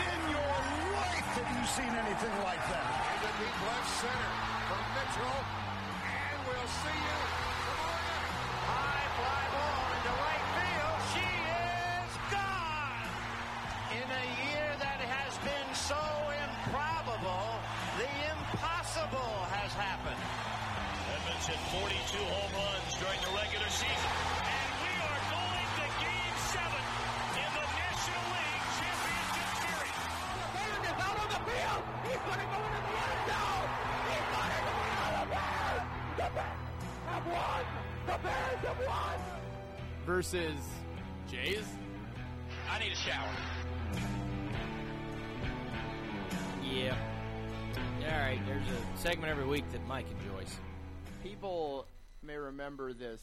In 0.00 0.20
your 0.32 0.56
life 0.96 1.28
have 1.36 1.50
you 1.60 1.64
seen 1.76 1.92
anything 1.92 2.34
like 2.40 2.64
that? 2.72 2.88
In 3.04 3.20
the 3.20 3.32
deep 3.36 3.58
left 3.68 3.92
center 4.00 4.32
from 4.64 4.80
Mitchell. 4.96 5.36
And 6.08 6.40
we'll 6.40 6.72
see 6.72 6.96
you 7.04 7.45
has 19.86 19.98
happened. 19.98 20.22
Edmonds 21.14 21.46
hit 21.46 21.60
42 21.78 22.18
home 22.18 22.52
runs 22.58 22.92
during 22.98 23.20
the 23.22 23.32
regular 23.38 23.70
season. 23.70 24.12
And 24.42 24.70
we 24.82 24.92
are 24.98 25.22
going 25.30 25.68
to 25.78 25.86
game 26.02 26.36
seven 26.50 26.84
in 27.38 27.50
the 27.54 27.66
National 27.70 28.24
League 28.34 28.66
Championship 28.78 29.48
Series. 29.62 30.02
Bears 30.54 30.84
is 30.90 30.98
out 31.06 31.16
on 31.22 31.28
the 31.30 31.42
field. 31.46 31.82
He's 32.06 32.22
going 32.26 32.42
to 32.42 32.48
go 32.50 32.58
into 32.66 32.82
the 32.82 32.96
end 33.06 33.22
zone. 33.30 33.68
He's 34.10 34.26
going 34.34 34.52
to 34.56 34.62
go 34.66 34.74
into 34.86 35.08
the 35.14 35.26
Bears. 35.30 35.84
The 36.16 36.28
Bears 36.34 36.66
have 37.06 37.26
won. 37.26 37.62
The 38.06 38.18
Bears 38.26 38.60
have 38.66 38.80
won. 38.86 39.16
Versus 40.06 40.62
Jays. 41.30 41.66
I 42.70 42.78
need 42.78 42.92
a 42.92 42.96
shower. 42.96 43.34
Yeah. 46.62 47.15
All 48.06 48.18
right. 48.20 48.40
There's 48.46 48.62
a 48.62 48.98
segment 48.98 49.30
every 49.30 49.46
week 49.46 49.64
that 49.72 49.86
Mike 49.86 50.06
enjoys. 50.10 50.54
People 51.22 51.86
may 52.22 52.36
remember 52.36 52.92
this 52.92 53.20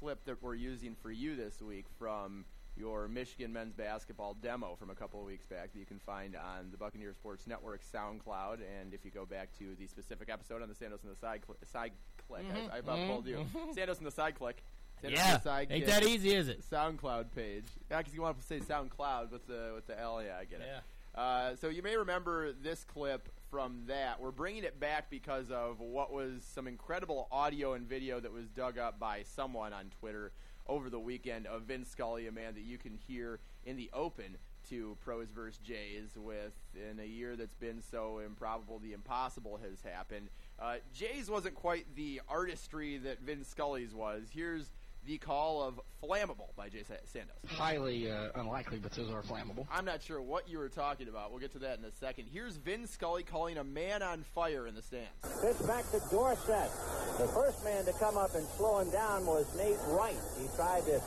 clip 0.00 0.24
that 0.26 0.42
we're 0.42 0.54
using 0.54 0.94
for 1.02 1.10
you 1.10 1.34
this 1.36 1.60
week 1.60 1.86
from 1.98 2.44
your 2.76 3.08
Michigan 3.08 3.52
men's 3.52 3.74
basketball 3.74 4.36
demo 4.40 4.76
from 4.78 4.90
a 4.90 4.94
couple 4.94 5.18
of 5.20 5.26
weeks 5.26 5.44
back 5.46 5.72
that 5.72 5.78
you 5.78 5.86
can 5.86 5.98
find 5.98 6.36
on 6.36 6.70
the 6.70 6.76
Buccaneer 6.76 7.12
Sports 7.12 7.46
Network 7.48 7.80
SoundCloud. 7.92 8.58
And 8.80 8.94
if 8.94 9.04
you 9.04 9.10
go 9.10 9.26
back 9.26 9.48
to 9.58 9.74
the 9.78 9.86
specific 9.88 10.28
episode 10.30 10.62
on 10.62 10.68
the 10.68 10.74
Sandos 10.74 11.02
and 11.02 11.10
the 11.12 11.16
Side, 11.20 11.40
cl- 11.46 11.56
side 11.72 11.92
Click, 12.28 12.44
Mhm, 12.44 12.70
I, 12.70 12.76
I 12.76 12.78
about 12.78 12.98
mhm, 12.98 13.06
told 13.08 13.26
you. 13.26 13.44
Sandos 13.76 13.98
and 13.98 14.06
the 14.06 14.10
Side 14.12 14.36
Click. 14.36 14.62
Sandos 15.02 15.10
Yeah, 15.16 15.36
the 15.38 15.42
Side 15.42 15.68
ain't 15.70 15.86
that 15.86 16.04
easy, 16.04 16.34
is 16.34 16.48
it? 16.48 16.62
SoundCloud 16.70 17.26
page. 17.34 17.64
Yeah, 17.90 17.98
because 17.98 18.14
you 18.14 18.22
want 18.22 18.38
to 18.38 18.46
say 18.46 18.60
SoundCloud 18.60 19.32
with 19.32 19.46
the 19.48 19.72
with 19.74 19.86
the 19.88 19.98
L. 19.98 20.22
Yeah, 20.22 20.36
I 20.40 20.44
get 20.44 20.60
it. 20.60 20.66
Yeah. 20.68 21.20
Uh, 21.20 21.56
so 21.56 21.68
you 21.68 21.82
may 21.82 21.96
remember 21.96 22.52
this 22.52 22.84
clip 22.84 23.28
from 23.50 23.82
that. 23.86 24.20
We're 24.20 24.30
bringing 24.30 24.64
it 24.64 24.78
back 24.78 25.10
because 25.10 25.50
of 25.50 25.80
what 25.80 26.12
was 26.12 26.44
some 26.44 26.66
incredible 26.66 27.28
audio 27.30 27.72
and 27.72 27.86
video 27.86 28.20
that 28.20 28.32
was 28.32 28.48
dug 28.48 28.78
up 28.78 28.98
by 28.98 29.22
someone 29.22 29.72
on 29.72 29.90
Twitter 30.00 30.32
over 30.66 30.90
the 30.90 31.00
weekend 31.00 31.46
of 31.46 31.62
Vince 31.62 31.88
Scully, 31.88 32.26
a 32.26 32.32
man 32.32 32.54
that 32.54 32.64
you 32.64 32.76
can 32.76 32.98
hear 33.06 33.40
in 33.64 33.76
the 33.76 33.90
open 33.92 34.36
to 34.68 34.96
Pros 35.00 35.28
vs. 35.30 35.58
Jays 35.58 36.10
with 36.16 36.52
in 36.74 37.00
a 37.00 37.06
year 37.06 37.36
that's 37.36 37.54
been 37.54 37.80
so 37.80 38.18
improbable, 38.18 38.78
the 38.78 38.92
impossible 38.92 39.58
has 39.62 39.80
happened. 39.80 40.28
Uh, 40.58 40.76
Jays 40.92 41.30
wasn't 41.30 41.54
quite 41.54 41.86
the 41.96 42.20
artistry 42.28 42.98
that 42.98 43.20
Vince 43.20 43.48
Scully's 43.48 43.94
was. 43.94 44.28
Here's 44.30 44.70
the 45.06 45.18
call 45.18 45.62
of 45.62 45.80
Flammable 46.02 46.54
by 46.56 46.68
Jay 46.68 46.82
Sa- 46.82 46.94
Sandos. 47.12 47.50
Highly 47.50 48.10
uh, 48.10 48.28
unlikely, 48.34 48.78
but 48.78 48.92
those 48.92 49.10
are 49.10 49.22
flammable. 49.22 49.66
I'm 49.72 49.84
not 49.84 50.02
sure 50.02 50.20
what 50.20 50.48
you 50.48 50.58
were 50.58 50.68
talking 50.68 51.08
about. 51.08 51.30
We'll 51.30 51.40
get 51.40 51.52
to 51.52 51.58
that 51.60 51.78
in 51.78 51.84
a 51.84 51.92
second. 51.92 52.26
Here's 52.32 52.56
Vin 52.56 52.86
Scully 52.86 53.22
calling 53.22 53.56
a 53.58 53.64
man 53.64 54.02
on 54.02 54.22
fire 54.34 54.66
in 54.66 54.74
the 54.74 54.82
stands. 54.82 55.08
Pitch 55.42 55.66
back 55.66 55.90
to 55.92 56.00
Dorsett. 56.10 56.70
The 57.18 57.26
first 57.28 57.64
man 57.64 57.84
to 57.86 57.92
come 57.94 58.16
up 58.18 58.34
and 58.34 58.46
slow 58.56 58.80
him 58.80 58.90
down 58.90 59.24
was 59.26 59.46
Nate 59.56 59.78
Wright. 59.88 60.16
He 60.38 60.46
tried 60.56 60.84
to 60.84 61.00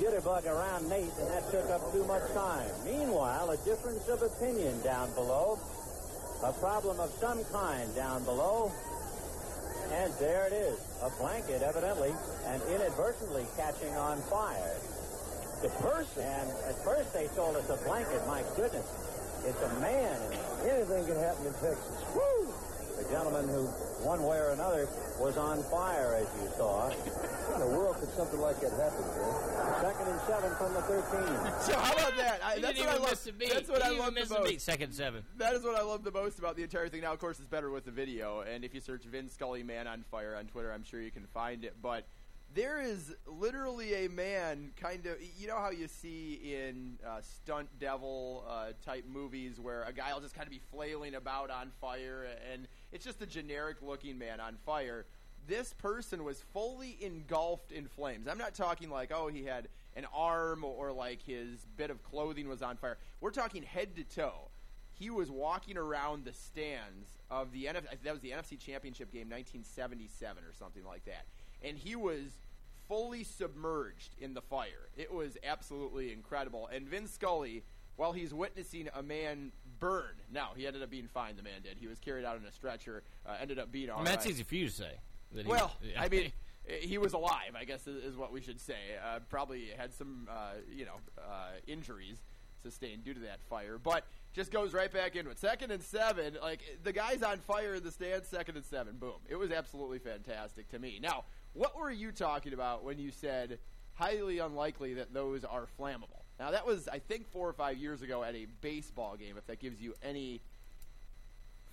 jitterbug 0.00 0.44
around 0.46 0.88
Nate, 0.88 1.12
and 1.20 1.30
that 1.30 1.48
took 1.50 1.70
up 1.70 1.92
too 1.92 2.04
much 2.04 2.28
time. 2.32 2.68
Meanwhile, 2.84 3.50
a 3.50 3.56
difference 3.58 4.06
of 4.08 4.22
opinion 4.22 4.82
down 4.82 5.12
below. 5.14 5.58
a 6.44 6.52
problem 6.54 7.00
of 7.00 7.10
some 7.12 7.42
kind 7.44 7.94
down 7.94 8.22
below. 8.24 8.70
And 9.92 10.12
there 10.20 10.46
it 10.48 10.52
is, 10.52 10.78
a 11.02 11.10
blanket, 11.20 11.62
evidently, 11.62 12.14
and 12.46 12.62
inadvertently 12.70 13.46
catching 13.56 13.94
on 13.96 14.20
fire. 14.22 14.76
The 15.62 15.68
person, 15.80 16.22
and 16.22 16.50
at 16.68 16.76
first 16.84 17.12
they 17.12 17.28
told 17.28 17.56
us 17.56 17.68
a 17.70 17.76
blanket. 17.84 18.20
My 18.26 18.42
goodness, 18.56 18.86
it's 19.44 19.62
a 19.62 19.80
man. 19.80 20.20
Anything 20.64 21.06
can 21.06 21.16
happen 21.16 21.46
in 21.46 21.52
Texas. 21.54 22.04
Woo! 22.14 22.52
The 22.96 23.04
gentleman 23.10 23.46
who, 23.48 23.66
one 24.06 24.22
way 24.22 24.38
or 24.38 24.50
another, 24.50 24.88
was 25.20 25.36
on 25.36 25.62
fire, 25.64 26.14
as 26.14 26.26
you 26.40 26.48
saw. 26.56 26.88
In 26.88 27.60
the 27.60 27.66
world 27.66 27.96
could 27.96 28.08
something 28.10 28.40
like 28.40 28.58
that 28.60 28.70
happen, 28.72 29.04
man? 29.04 29.80
Second 29.80 30.08
and 30.08 30.20
seven 30.26 30.54
from 30.56 30.72
the 30.74 30.82
13. 30.82 31.52
So 31.66 31.76
how 31.78 31.92
about 31.92 32.16
that? 32.16 32.40
I, 32.44 32.58
that's 32.58 32.78
what 32.78 32.88
I 32.88 32.92
even 32.92 33.02
love. 33.02 33.10
miss 33.10 33.26
a. 33.26 33.32
That's 33.32 33.68
what 33.68 33.78
He 33.78 33.84
I 33.84 33.88
didn't 33.88 33.98
love 33.98 34.12
even 34.12 34.14
miss 34.14 34.28
the 34.28 34.38
most. 34.40 34.60
Second 34.60 34.92
seven. 34.94 35.22
That 35.36 35.52
is 35.54 35.62
what 35.62 35.76
I 35.76 35.82
love 35.82 36.04
the 36.04 36.10
most 36.12 36.38
about 36.38 36.56
the 36.56 36.62
entire 36.62 36.88
thing. 36.88 37.02
Now, 37.02 37.12
of 37.12 37.18
course, 37.18 37.38
it's 37.38 37.48
better 37.48 37.70
with 37.70 37.84
the 37.84 37.90
video. 37.90 38.40
And 38.40 38.64
if 38.64 38.72
you 38.74 38.80
search 38.80 39.04
Vin 39.04 39.28
Scully 39.28 39.62
"Man 39.62 39.86
on 39.86 40.04
Fire" 40.10 40.34
on 40.38 40.46
Twitter, 40.46 40.72
I'm 40.72 40.84
sure 40.84 41.00
you 41.00 41.10
can 41.10 41.26
find 41.34 41.64
it. 41.64 41.76
But 41.82 42.06
there 42.56 42.80
is 42.80 43.14
literally 43.26 44.06
a 44.06 44.08
man, 44.08 44.70
kind 44.80 45.04
of. 45.06 45.16
You 45.38 45.46
know 45.46 45.58
how 45.58 45.70
you 45.70 45.86
see 45.86 46.40
in 46.42 46.98
uh, 47.06 47.20
stunt 47.20 47.68
devil 47.78 48.44
uh, 48.48 48.68
type 48.84 49.04
movies 49.06 49.60
where 49.60 49.82
a 49.82 49.92
guy 49.92 50.12
will 50.14 50.22
just 50.22 50.34
kind 50.34 50.46
of 50.46 50.50
be 50.50 50.62
flailing 50.72 51.14
about 51.14 51.50
on 51.50 51.70
fire, 51.80 52.26
and 52.50 52.66
it's 52.92 53.04
just 53.04 53.20
a 53.20 53.26
generic 53.26 53.76
looking 53.82 54.18
man 54.18 54.40
on 54.40 54.56
fire. 54.64 55.04
This 55.46 55.74
person 55.74 56.24
was 56.24 56.42
fully 56.54 56.96
engulfed 57.00 57.72
in 57.72 57.86
flames. 57.86 58.26
I'm 58.26 58.38
not 58.38 58.54
talking 58.54 58.88
like, 58.88 59.12
oh, 59.14 59.28
he 59.28 59.44
had 59.44 59.68
an 59.94 60.06
arm 60.14 60.64
or 60.64 60.92
like 60.92 61.22
his 61.22 61.66
bit 61.76 61.90
of 61.90 62.02
clothing 62.02 62.48
was 62.48 62.62
on 62.62 62.78
fire. 62.78 62.96
We're 63.20 63.30
talking 63.30 63.62
head 63.62 63.94
to 63.96 64.02
toe 64.02 64.48
he 64.98 65.10
was 65.10 65.30
walking 65.30 65.76
around 65.76 66.24
the 66.24 66.32
stands 66.32 67.18
of 67.30 67.52
the 67.52 67.66
NFC. 67.66 68.02
That 68.02 68.12
was 68.12 68.22
the 68.22 68.30
NFC 68.30 68.58
Championship 68.58 69.12
game, 69.12 69.28
1977 69.28 70.42
or 70.42 70.54
something 70.54 70.84
like 70.86 71.04
that, 71.04 71.26
and 71.62 71.76
he 71.76 71.94
was 71.96 72.40
fully 72.88 73.24
submerged 73.24 74.14
in 74.18 74.34
the 74.34 74.42
fire. 74.42 74.88
It 74.96 75.12
was 75.12 75.36
absolutely 75.44 76.12
incredible. 76.12 76.68
And 76.72 76.86
Vin 76.88 77.06
Scully, 77.06 77.64
while 77.96 78.12
he's 78.12 78.32
witnessing 78.32 78.88
a 78.94 79.02
man 79.02 79.52
burn, 79.78 80.14
now 80.32 80.50
he 80.56 80.66
ended 80.66 80.82
up 80.82 80.90
being 80.90 81.08
fine. 81.08 81.36
The 81.36 81.42
man 81.42 81.62
did. 81.62 81.78
He 81.78 81.86
was 81.86 81.98
carried 81.98 82.24
out 82.24 82.36
in 82.36 82.44
a 82.44 82.52
stretcher. 82.52 83.02
Uh, 83.26 83.36
ended 83.40 83.58
up 83.58 83.72
being 83.72 83.90
all 83.90 83.96
I 83.96 84.00
mean, 84.00 84.04
that's 84.06 84.24
right. 84.26 84.32
easy 84.34 84.42
for 84.42 84.54
you 84.54 84.68
to 84.68 84.74
say. 84.74 84.92
that 85.32 85.44
he- 85.44 85.50
Well, 85.50 85.72
yeah. 85.82 86.00
I 86.02 86.08
mean, 86.08 86.32
he 86.68 86.98
was 86.98 87.12
alive. 87.12 87.54
I 87.56 87.64
guess 87.64 87.86
is, 87.86 88.16
what 88.16 88.32
we 88.32 88.40
should 88.40 88.60
say. 88.60 88.74
Uh, 89.04 89.20
probably 89.28 89.68
had 89.76 89.94
some, 89.94 90.28
uh, 90.30 90.54
you 90.72 90.84
know, 90.84 90.96
uh, 91.18 91.50
injuries 91.66 92.18
sustained 92.62 93.04
due 93.04 93.14
to 93.14 93.20
that 93.20 93.40
fire, 93.48 93.78
but 93.78 94.04
just 94.32 94.50
goes 94.50 94.74
right 94.74 94.92
back 94.92 95.14
into 95.14 95.30
it. 95.30 95.38
Second 95.38 95.70
and 95.70 95.82
seven, 95.82 96.36
like 96.42 96.60
the 96.82 96.92
guy's 96.92 97.22
on 97.22 97.38
fire 97.38 97.74
in 97.76 97.84
the 97.84 97.92
stands. 97.92 98.28
Second 98.28 98.56
and 98.56 98.64
seven, 98.64 98.96
boom! 98.96 99.20
It 99.28 99.36
was 99.36 99.52
absolutely 99.52 100.00
fantastic 100.00 100.68
to 100.70 100.78
me. 100.80 100.98
Now, 101.00 101.24
what 101.56 101.76
were 101.78 101.90
you 101.90 102.12
talking 102.12 102.52
about 102.52 102.84
when 102.84 102.98
you 102.98 103.10
said 103.10 103.58
highly 103.94 104.38
unlikely 104.38 104.94
that 104.94 105.12
those 105.14 105.44
are 105.44 105.66
flammable? 105.78 106.22
Now, 106.38 106.50
that 106.50 106.66
was 106.66 106.86
I 106.88 106.98
think 106.98 107.26
four 107.30 107.48
or 107.48 107.52
five 107.54 107.78
years 107.78 108.02
ago 108.02 108.22
at 108.22 108.34
a 108.34 108.46
baseball 108.60 109.16
game. 109.16 109.36
If 109.38 109.46
that 109.46 109.58
gives 109.58 109.80
you 109.80 109.94
any 110.02 110.42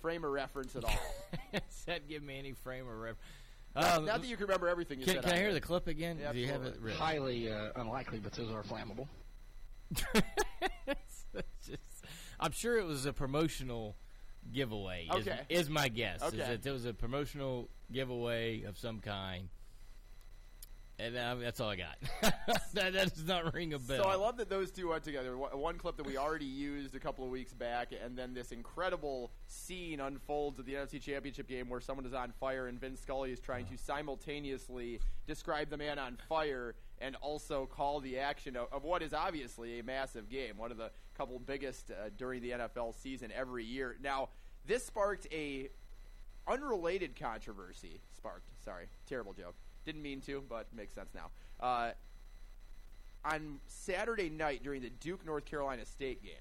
frame 0.00 0.24
of 0.24 0.30
reference 0.30 0.74
at 0.76 0.84
all. 0.84 0.98
Does 1.52 1.84
that 1.86 2.08
give 2.08 2.22
me 2.22 2.38
any 2.38 2.52
frame 2.52 2.86
of 2.88 2.94
reference? 2.98 3.18
Not- 3.74 4.04
not 4.04 4.20
that 4.22 4.28
you 4.28 4.36
can 4.36 4.46
remember 4.46 4.68
everything 4.68 5.00
you 5.00 5.04
can, 5.04 5.14
said 5.16 5.22
Can 5.24 5.32
I 5.32 5.34
on 5.34 5.38
hear 5.40 5.46
there. 5.52 5.60
the 5.60 5.66
clip 5.66 5.86
again? 5.88 6.18
Yeah, 6.20 6.32
Do 6.32 6.38
you 6.38 6.46
have 6.48 6.62
it? 6.64 6.78
written? 6.80 6.98
Highly 7.00 7.50
uh, 7.50 7.70
unlikely, 7.76 8.20
but 8.20 8.32
those 8.32 8.50
are 8.52 8.62
flammable. 8.62 9.08
Just- 11.66 11.80
I'm 12.40 12.52
sure 12.52 12.78
it 12.78 12.84
was 12.84 13.06
a 13.06 13.12
promotional 13.12 13.96
giveaway. 14.52 15.08
is- 15.16 15.26
Okay. 15.26 15.40
Is, 15.48 15.68
my 15.70 15.88
guess. 15.88 16.22
Is 16.22 16.28
Okay. 16.28 16.36
that 16.38 16.62
there 16.62 16.72
was 16.72 16.84
a 16.84 16.94
promotional 16.94 17.68
giveaway 17.92 18.62
of 18.62 18.78
some 18.78 19.00
kind. 19.00 19.48
And 20.98 21.16
uh, 21.16 21.34
that's 21.40 21.60
all 21.60 21.70
I 21.70 21.76
got. 21.76 21.96
that, 22.22 22.92
that 22.92 23.14
does 23.14 23.24
not 23.26 23.52
ring 23.52 23.74
a 23.74 23.78
bell. 23.80 24.04
So 24.04 24.08
I 24.08 24.14
love 24.14 24.36
that 24.36 24.48
those 24.48 24.70
two 24.70 24.90
went 24.90 25.02
together. 25.02 25.36
One 25.36 25.76
clip 25.76 25.96
that 25.96 26.06
we 26.06 26.16
already 26.16 26.44
used 26.44 26.94
a 26.94 27.00
couple 27.00 27.24
of 27.24 27.30
weeks 27.30 27.52
back, 27.52 27.92
and 28.04 28.16
then 28.16 28.32
this 28.32 28.52
incredible 28.52 29.32
scene 29.48 29.98
unfolds 29.98 30.60
at 30.60 30.66
the 30.66 30.74
NFC 30.74 31.00
Championship 31.00 31.48
game 31.48 31.68
where 31.68 31.80
someone 31.80 32.06
is 32.06 32.14
on 32.14 32.32
fire, 32.38 32.68
and 32.68 32.80
Vince 32.80 33.00
Scully 33.00 33.32
is 33.32 33.40
trying 33.40 33.66
to 33.66 33.76
simultaneously 33.76 35.00
describe 35.26 35.68
the 35.68 35.76
man 35.76 35.98
on 35.98 36.16
fire 36.28 36.76
and 37.00 37.16
also 37.16 37.66
call 37.66 37.98
the 37.98 38.18
action 38.18 38.56
of, 38.56 38.68
of 38.72 38.84
what 38.84 39.02
is 39.02 39.12
obviously 39.12 39.80
a 39.80 39.82
massive 39.82 40.30
game, 40.30 40.56
one 40.56 40.70
of 40.70 40.76
the 40.76 40.90
couple 41.16 41.38
biggest 41.40 41.90
uh, 41.90 42.10
during 42.16 42.40
the 42.40 42.50
NFL 42.50 42.94
season 42.94 43.32
every 43.34 43.64
year. 43.64 43.96
Now, 44.00 44.28
this 44.64 44.84
sparked 44.86 45.26
a 45.32 45.70
unrelated 46.46 47.18
controversy. 47.18 48.00
Sparked, 48.16 48.48
sorry, 48.64 48.86
terrible 49.06 49.32
joke. 49.32 49.54
Didn't 49.84 50.02
mean 50.02 50.20
to, 50.22 50.42
but 50.48 50.66
makes 50.74 50.94
sense 50.94 51.10
now. 51.14 51.30
Uh, 51.60 51.90
on 53.24 53.58
Saturday 53.66 54.28
night 54.30 54.62
during 54.62 54.82
the 54.82 54.90
Duke 54.90 55.24
North 55.24 55.44
Carolina 55.44 55.84
State 55.84 56.22
game, 56.22 56.32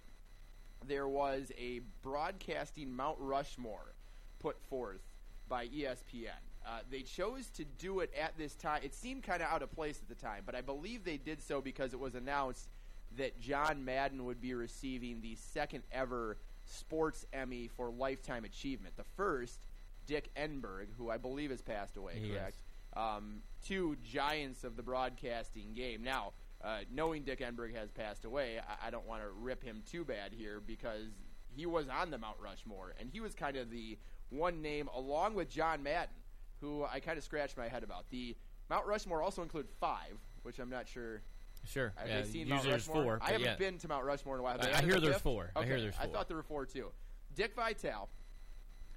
there 0.87 1.07
was 1.07 1.51
a 1.57 1.81
broadcasting 2.01 2.93
Mount 2.93 3.17
Rushmore 3.19 3.93
put 4.39 4.61
forth 4.63 5.01
by 5.47 5.67
ESPN. 5.67 6.29
Uh, 6.65 6.79
they 6.89 7.01
chose 7.01 7.47
to 7.49 7.65
do 7.77 7.99
it 7.99 8.13
at 8.19 8.37
this 8.37 8.55
time. 8.55 8.81
It 8.83 8.93
seemed 8.93 9.23
kind 9.23 9.41
of 9.41 9.49
out 9.49 9.61
of 9.61 9.71
place 9.73 9.99
at 10.01 10.07
the 10.07 10.21
time, 10.21 10.43
but 10.45 10.55
I 10.55 10.61
believe 10.61 11.03
they 11.03 11.17
did 11.17 11.41
so 11.41 11.61
because 11.61 11.93
it 11.93 11.99
was 11.99 12.15
announced 12.15 12.69
that 13.17 13.39
John 13.39 13.83
Madden 13.83 14.25
would 14.25 14.41
be 14.41 14.53
receiving 14.53 15.21
the 15.21 15.35
second 15.35 15.83
ever 15.91 16.37
Sports 16.65 17.25
Emmy 17.33 17.69
for 17.75 17.89
Lifetime 17.91 18.45
Achievement. 18.45 18.95
The 18.95 19.03
first, 19.17 19.67
Dick 20.07 20.29
Enberg, 20.35 20.87
who 20.97 21.09
I 21.09 21.17
believe 21.17 21.51
has 21.51 21.61
passed 21.61 21.97
away, 21.97 22.13
He 22.21 22.29
correct? 22.29 22.57
Um, 22.95 23.41
two 23.65 23.95
giants 24.03 24.63
of 24.63 24.75
the 24.75 24.83
broadcasting 24.83 25.73
game. 25.73 26.03
Now, 26.03 26.33
uh, 26.63 26.79
knowing 26.91 27.23
Dick 27.23 27.39
Enberg 27.39 27.75
has 27.75 27.91
passed 27.91 28.25
away, 28.25 28.59
I, 28.59 28.87
I 28.87 28.89
don't 28.89 29.07
want 29.07 29.21
to 29.23 29.29
rip 29.29 29.63
him 29.63 29.83
too 29.89 30.05
bad 30.05 30.31
here 30.31 30.61
because 30.65 31.07
he 31.55 31.65
was 31.65 31.87
on 31.89 32.11
the 32.11 32.17
Mount 32.17 32.37
Rushmore, 32.39 32.93
and 32.99 33.09
he 33.11 33.19
was 33.19 33.33
kind 33.33 33.57
of 33.57 33.69
the 33.69 33.97
one 34.29 34.61
name, 34.61 34.89
along 34.95 35.35
with 35.35 35.49
John 35.49 35.83
Madden, 35.83 36.15
who 36.61 36.83
I 36.83 36.99
kind 36.99 37.17
of 37.17 37.23
scratched 37.23 37.57
my 37.57 37.67
head 37.67 37.83
about. 37.83 38.09
The 38.09 38.35
Mount 38.69 38.85
Rushmore 38.85 39.21
also 39.21 39.41
include 39.41 39.67
five, 39.79 40.17
which 40.43 40.59
I'm 40.59 40.69
not 40.69 40.87
sure. 40.87 41.21
Sure. 41.65 41.93
Have 41.95 42.09
yeah, 42.09 42.23
seen 42.23 42.49
Mount 42.49 42.67
Rushmore? 42.67 43.03
four. 43.03 43.19
I 43.21 43.31
haven't 43.31 43.45
yeah. 43.45 43.55
been 43.55 43.77
to 43.79 43.87
Mount 43.87 44.05
Rushmore 44.05 44.35
in 44.35 44.39
a 44.41 44.43
while. 44.43 44.57
I- 44.59 44.79
I 44.79 44.81
hear 44.81 44.99
there's 44.99 45.15
fifth? 45.15 45.23
four. 45.23 45.51
I 45.55 45.63
hear 45.63 45.79
there's 45.79 45.95
four. 45.95 46.05
I 46.05 46.07
thought 46.07 46.27
there 46.27 46.37
were 46.37 46.43
four 46.43 46.65
too. 46.65 46.91
Dick 47.35 47.55
Vitale, 47.55 48.09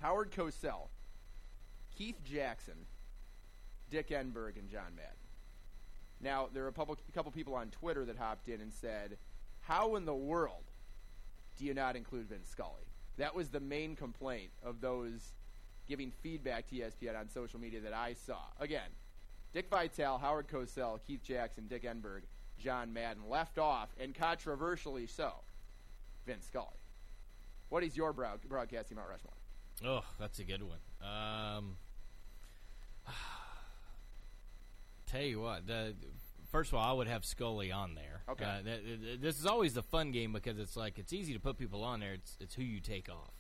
Howard 0.01 0.31
Cosell, 0.31 0.89
Keith 1.97 2.23
Jackson, 2.25 2.87
Dick 3.91 4.09
Enberg, 4.11 4.59
and 4.59 4.71
John 4.71 4.95
Madden. 4.97 5.13
Now, 6.21 6.49
there 6.53 6.65
are 6.65 6.69
a 6.69 6.73
couple, 6.73 6.97
a 7.09 7.13
couple 7.13 7.31
people 7.31 7.55
on 7.55 7.69
Twitter 7.69 8.05
that 8.05 8.17
hopped 8.17 8.49
in 8.49 8.61
and 8.61 8.73
said, 8.73 9.17
How 9.63 9.97
in 9.97 10.05
the 10.05 10.15
world 10.15 10.65
do 11.59 11.65
you 11.65 11.75
not 11.75 11.97
include 11.97 12.29
Vince 12.29 12.49
Scully? 12.49 12.87
That 13.19 13.35
was 13.35 13.49
the 13.49 13.61
main 13.61 13.97
complaint 13.97 14.51
of 14.65 14.81
those 14.81 15.33
giving 15.89 16.11
feedback 16.23 16.67
to 16.69 16.75
ESPN 16.77 17.19
on 17.19 17.29
social 17.29 17.61
media 17.61 17.81
that 17.81 17.93
I 17.93 18.15
saw. 18.15 18.41
Again, 18.61 18.91
Dick 19.53 19.69
Vitale, 19.71 20.19
Howard 20.19 20.49
Cosell, 20.49 20.99
Keith 21.07 21.23
Jackson, 21.23 21.67
Dick 21.69 21.85
Enberg, 21.85 22.23
John 22.59 22.93
Madden 22.93 23.29
left 23.29 23.59
off, 23.59 23.89
and 24.01 24.15
controversially 24.15 25.07
so, 25.07 25.33
Vince 26.27 26.47
Scully. 26.47 26.67
What 27.69 27.83
is 27.83 27.97
your 27.97 28.13
broad- 28.13 28.43
broadcasting 28.49 28.97
Mount 28.97 29.09
Rushmore? 29.09 29.33
Oh, 29.85 30.05
that's 30.19 30.39
a 30.39 30.45
good 30.45 30.63
one. 30.63 30.79
Um, 31.03 31.77
tell 35.07 35.23
you 35.23 35.41
what, 35.41 35.67
the, 35.67 35.95
first 36.51 36.71
of 36.71 36.75
all, 36.79 36.85
I 36.89 36.93
would 36.93 37.09
have 37.09 37.25
Scully 37.25 37.73
on 37.73 37.95
there. 37.95 38.23
Okay. 38.29 38.45
Uh, 38.45 38.63
th- 38.63 39.01
th- 39.03 39.21
this 39.21 39.39
is 39.39 39.47
always 39.47 39.75
the 39.75 39.83
fun 39.83 40.11
game 40.13 40.33
because 40.33 40.59
it's 40.59 40.77
like 40.77 40.99
it's 40.99 41.13
easy 41.13 41.33
to 41.35 41.41
put 41.41 41.59
people 41.59 41.83
on 41.85 42.01
there. 42.01 42.13
It's 42.15 42.37
it's 42.41 42.55
who 42.55 42.63
you 42.63 42.81
take 42.81 43.09
off. 43.09 43.33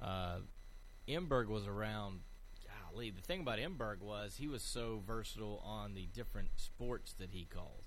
Uh, 0.00 0.38
Enberg 1.08 1.48
was 1.48 1.66
around. 1.66 2.20
Golly, 2.90 3.10
the 3.10 3.20
thing 3.22 3.40
about 3.40 3.58
Enberg 3.58 4.00
was 4.00 4.36
he 4.36 4.46
was 4.48 4.62
so 4.62 5.02
versatile 5.06 5.60
on 5.64 5.94
the 5.94 6.06
different 6.12 6.48
sports 6.56 7.12
that 7.14 7.30
he 7.30 7.44
called. 7.44 7.84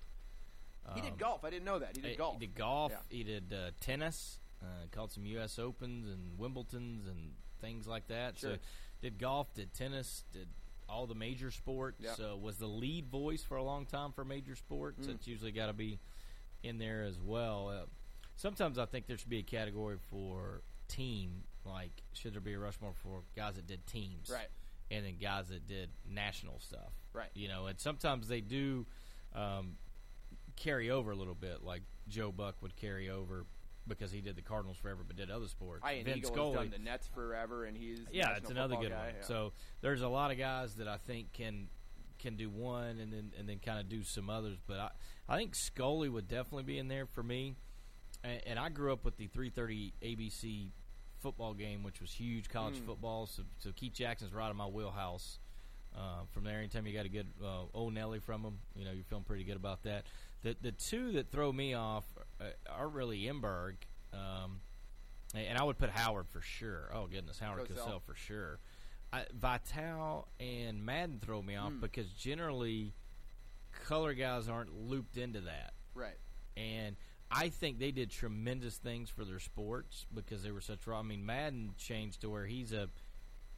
he 0.95 1.01
did 1.01 1.11
Um, 1.13 1.17
golf. 1.17 1.43
I 1.45 1.49
didn't 1.49 1.65
know 1.65 1.79
that. 1.79 1.95
He 1.95 2.01
did 2.01 2.11
he- 2.11 2.17
golf. 2.17 2.33
He 2.39 2.45
did 2.47 2.55
golf. 2.55 2.91
Yeah. 2.91 3.17
He 3.17 3.23
did 3.23 3.53
uh, 3.53 3.71
tennis. 3.79 4.39
Uh, 4.61 4.87
called 4.91 5.11
some 5.11 5.23
U.S. 5.27 5.59
Opens 5.59 6.07
and 6.07 6.35
Wimbledons 6.39 7.07
and 7.07 7.33
things 7.61 7.85
like 7.87 8.07
that. 8.07 8.39
Sure. 8.39 8.53
So 8.53 8.57
did 9.03 9.19
golf, 9.19 9.53
did 9.53 9.71
tennis, 9.71 10.23
did 10.33 10.47
all 10.89 11.07
the 11.07 11.15
major 11.15 11.51
sports. 11.51 12.01
Yeah. 12.03 12.13
So 12.13 12.38
was 12.38 12.57
the 12.57 12.67
lead 12.67 13.07
voice 13.07 13.43
for 13.43 13.57
a 13.57 13.63
long 13.63 13.85
time 13.85 14.11
for 14.11 14.23
major 14.23 14.55
sports. 14.55 15.07
Mm. 15.07 15.15
It's 15.15 15.27
usually 15.27 15.51
got 15.51 15.67
to 15.67 15.73
be 15.73 15.99
in 16.63 16.77
there 16.77 17.03
as 17.03 17.19
well. 17.19 17.69
Uh, 17.69 17.85
sometimes 18.35 18.77
I 18.77 18.85
think 18.85 19.07
there 19.07 19.17
should 19.17 19.29
be 19.29 19.39
a 19.39 19.43
category 19.43 19.97
for 20.09 20.61
team. 20.88 21.43
Like, 21.65 21.91
should 22.13 22.33
there 22.33 22.41
be 22.41 22.53
a 22.53 22.59
Rushmore 22.59 22.93
for 23.03 23.21
guys 23.35 23.55
that 23.55 23.67
did 23.67 23.85
teams, 23.88 24.29
Right. 24.31 24.47
And 24.89 25.05
then 25.05 25.17
guys 25.21 25.49
that 25.49 25.67
did 25.67 25.89
national 26.09 26.59
stuff, 26.59 26.93
Right. 27.11 27.29
You 27.33 27.49
know, 27.49 27.65
and 27.65 27.77
sometimes 27.77 28.29
they 28.29 28.39
do 28.39 28.85
um, 29.35 29.75
carry 30.55 30.89
over 30.89 31.11
a 31.11 31.15
little 31.15 31.35
bit. 31.35 31.61
Like 31.63 31.81
Joe 32.07 32.31
Buck 32.31 32.61
would 32.61 32.75
carry 32.77 33.09
over 33.09 33.45
because 33.88 34.11
he 34.11 34.21
did 34.21 34.35
the 34.35 34.41
Cardinals 34.41 34.77
forever, 34.77 35.01
but 35.05 35.15
did 35.15 35.31
other 35.31 35.47
sports. 35.47 35.83
Ian 35.89 36.05
Vince 36.05 36.17
Eagle 36.17 36.31
Scully, 36.33 36.55
done 36.55 36.69
the 36.71 36.79
Nets 36.79 37.07
forever, 37.13 37.65
and 37.65 37.77
he's 37.77 37.99
yeah, 38.11 38.35
it's 38.35 38.49
another 38.49 38.75
good 38.75 38.91
guy, 38.91 38.97
one. 38.97 39.13
yeah. 39.19 39.25
So 39.25 39.53
there's 39.81 40.01
a 40.01 40.07
lot 40.07 40.31
of 40.31 40.38
guys 40.38 40.75
that 40.75 40.88
I 40.88 40.97
think 40.97 41.33
can 41.33 41.67
can 42.19 42.35
do 42.35 42.49
one 42.49 42.99
and 42.99 43.13
then 43.13 43.31
and 43.38 43.47
then 43.47 43.59
kind 43.59 43.79
of 43.79 43.89
do 43.89 44.03
some 44.03 44.29
others. 44.29 44.57
But 44.65 44.79
I 44.79 44.89
I 45.29 45.38
think 45.38 45.55
Scully 45.55 46.09
would 46.09 46.27
definitely 46.27 46.63
be 46.63 46.77
in 46.77 46.88
there 46.88 47.05
for 47.05 47.23
me. 47.23 47.55
And, 48.23 48.41
and 48.47 48.59
I 48.59 48.69
grew 48.69 48.91
up 48.93 49.05
with 49.05 49.17
the 49.17 49.27
3:30 49.27 49.93
ABC 50.01 50.71
football 51.19 51.53
game, 51.53 51.83
which 51.83 52.01
was 52.01 52.11
huge 52.11 52.49
college. 52.49 52.75
Mm. 52.75 52.85
football. 52.85 53.25
So, 53.27 53.43
so 53.57 53.71
Keith 53.75 53.93
Jackson's 53.93 54.33
right 54.33 54.49
in 54.49 54.55
my 54.55 54.67
wheelhouse. 54.67 55.39
Uh, 55.95 56.25
from 56.31 56.43
there, 56.43 56.59
anytime 56.59 56.85
you 56.85 56.93
got 56.93 57.05
a 57.05 57.09
good 57.09 57.27
uh, 57.43 57.63
old 57.73 57.93
Nelly 57.93 58.19
from 58.19 58.43
him, 58.43 58.59
you 58.75 58.85
know 58.85 58.91
you're 58.91 59.03
feeling 59.05 59.23
pretty 59.23 59.43
good 59.43 59.55
about 59.55 59.83
that. 59.83 60.05
The 60.43 60.55
the 60.61 60.71
two 60.71 61.13
that 61.13 61.31
throw 61.31 61.51
me 61.51 61.73
off 61.73 62.05
uh, 62.39 62.45
are 62.69 62.88
really 62.88 63.21
Enberg, 63.21 63.75
um, 64.13 64.61
and 65.35 65.57
I 65.57 65.63
would 65.63 65.77
put 65.77 65.89
Howard 65.89 66.27
for 66.29 66.41
sure. 66.41 66.89
Oh 66.93 67.07
goodness, 67.07 67.39
Howard 67.39 67.67
Cosell. 67.67 67.88
Cosell 67.88 68.01
for 68.03 68.15
sure. 68.15 68.59
I, 69.13 69.25
Vitale 69.33 70.27
and 70.39 70.85
Madden 70.85 71.19
throw 71.23 71.41
me 71.41 71.55
off 71.55 71.71
Hmm. 71.73 71.79
because 71.79 72.11
generally 72.11 72.93
color 73.85 74.13
guys 74.13 74.49
aren't 74.49 74.73
looped 74.73 75.17
into 75.17 75.41
that. 75.41 75.73
Right. 75.93 76.17
And 76.55 76.95
I 77.31 77.49
think 77.49 77.79
they 77.79 77.91
did 77.91 78.09
tremendous 78.09 78.77
things 78.77 79.09
for 79.09 79.23
their 79.25 79.39
sports 79.39 80.05
because 80.13 80.43
they 80.43 80.51
were 80.51 80.61
such 80.61 80.88
raw. 80.88 80.99
I 80.99 81.03
mean, 81.03 81.25
Madden 81.25 81.73
changed 81.77 82.21
to 82.21 82.29
where 82.29 82.45
he's 82.45 82.71
a 82.73 82.89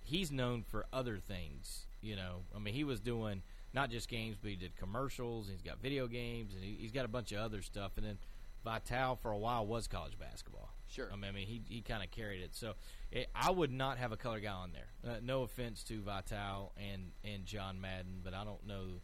he's 0.01 0.32
known 0.32 0.63
for 0.63 0.86
other 0.93 1.17
things. 1.17 1.86
You 2.01 2.15
know, 2.15 2.43
I 2.55 2.59
mean, 2.59 2.73
he 2.73 2.84
was 2.84 2.99
doing 2.99 3.41
not 3.73 3.89
just 3.91 4.07
games, 4.07 4.38
but 4.41 4.49
he 4.49 4.55
did 4.55 4.75
commercials. 4.75 5.47
And 5.47 5.55
he's 5.57 5.61
got 5.63 5.82
video 5.82 6.07
games, 6.07 6.53
and 6.55 6.63
he, 6.63 6.77
he's 6.80 6.91
got 6.91 7.05
a 7.05 7.09
bunch 7.09 7.32
of 7.32 7.39
other 7.39 7.61
stuff. 7.61 7.91
And 7.97 8.05
then 8.05 8.17
Vitale 8.64 9.16
for 9.16 9.32
a 9.32 9.38
while 9.38 9.66
was 9.66 9.88
college 9.88 10.18
basketball. 10.18 10.74
Sure. 10.88 11.10
I 11.12 11.16
mean, 11.16 11.26
I 11.26 11.32
mean 11.32 11.47
he 11.47 11.62
he 11.68 11.82
kind 11.82 12.03
of 12.03 12.12
carried 12.12 12.41
it. 12.41 12.55
So 12.55 12.74
it, 13.12 13.30
I 13.36 13.51
would 13.51 13.72
not 13.72 13.97
have 13.97 14.12
a 14.12 14.18
color 14.18 14.39
guy 14.39 14.51
on 14.51 14.72
there. 14.72 14.88
Uh, 15.05 15.20
no 15.22 15.43
offense 15.43 15.84
to 15.86 16.01
Vitale 16.01 16.74
and 16.78 17.12
and 17.24 17.45
John 17.45 17.80
Madden, 17.80 18.22
but 18.24 18.34
I 18.34 18.43
don't 18.43 18.66
know 18.66 19.01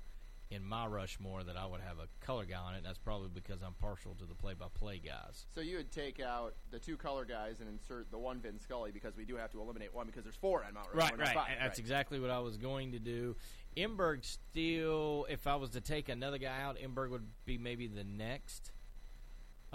in 0.51 0.64
my 0.64 0.86
Rushmore 0.86 1.43
that 1.43 1.58
I 1.58 1.66
would 1.66 1.82
have 1.82 1.97
a 1.97 2.08
color 2.26 2.45
guy 2.45 2.58
on 2.58 2.76
it. 2.76 2.84
That's 2.84 2.99
probably 2.99 3.30
because 3.34 3.62
I'm 3.62 3.74
partial 3.74 4.14
to 4.16 4.26
the 4.26 4.36
play-by-play 4.36 4.99
guys. 4.99 5.47
So 5.56 5.62
you 5.62 5.78
would 5.78 5.91
take 5.91 6.20
out 6.20 6.53
the 6.72 6.80
two 6.80 6.97
color 6.97 7.26
guys 7.26 7.62
and 7.62 7.70
insert 7.70 8.12
the 8.12 8.18
one 8.20 8.39
Vin 8.39 8.60
Scully 8.60 8.91
because 8.91 9.18
we 9.18 9.26
do 9.26 9.36
have 9.36 9.51
to 9.53 9.62
eliminate 9.62 9.93
one 9.93 10.06
because 10.06 10.24
there's 10.24 10.36
four 10.36 10.64
on 10.64 10.76
Mount 10.76 10.88
Rushmore. 10.93 11.18
Right, 11.18 11.28
right. 11.28 11.36
five, 11.36 11.47
That's 11.60 11.70
right. 11.72 11.80
exactly 11.80 12.20
what 12.20 12.30
I 12.30 12.39
was 12.39 12.58
going 12.58 12.91
to 12.91 12.99
do. 12.99 13.36
Enberg 13.76 14.24
still, 14.24 15.26
if 15.30 15.47
I 15.47 15.56
was 15.56 15.72
to 15.72 15.82
take 15.82 16.10
another 16.10 16.38
guy 16.38 16.62
out, 16.62 16.78
Enberg 16.78 17.10
would 17.10 17.28
be 17.45 17.58
maybe 17.58 17.88
the 17.88 18.03
next. 18.03 18.72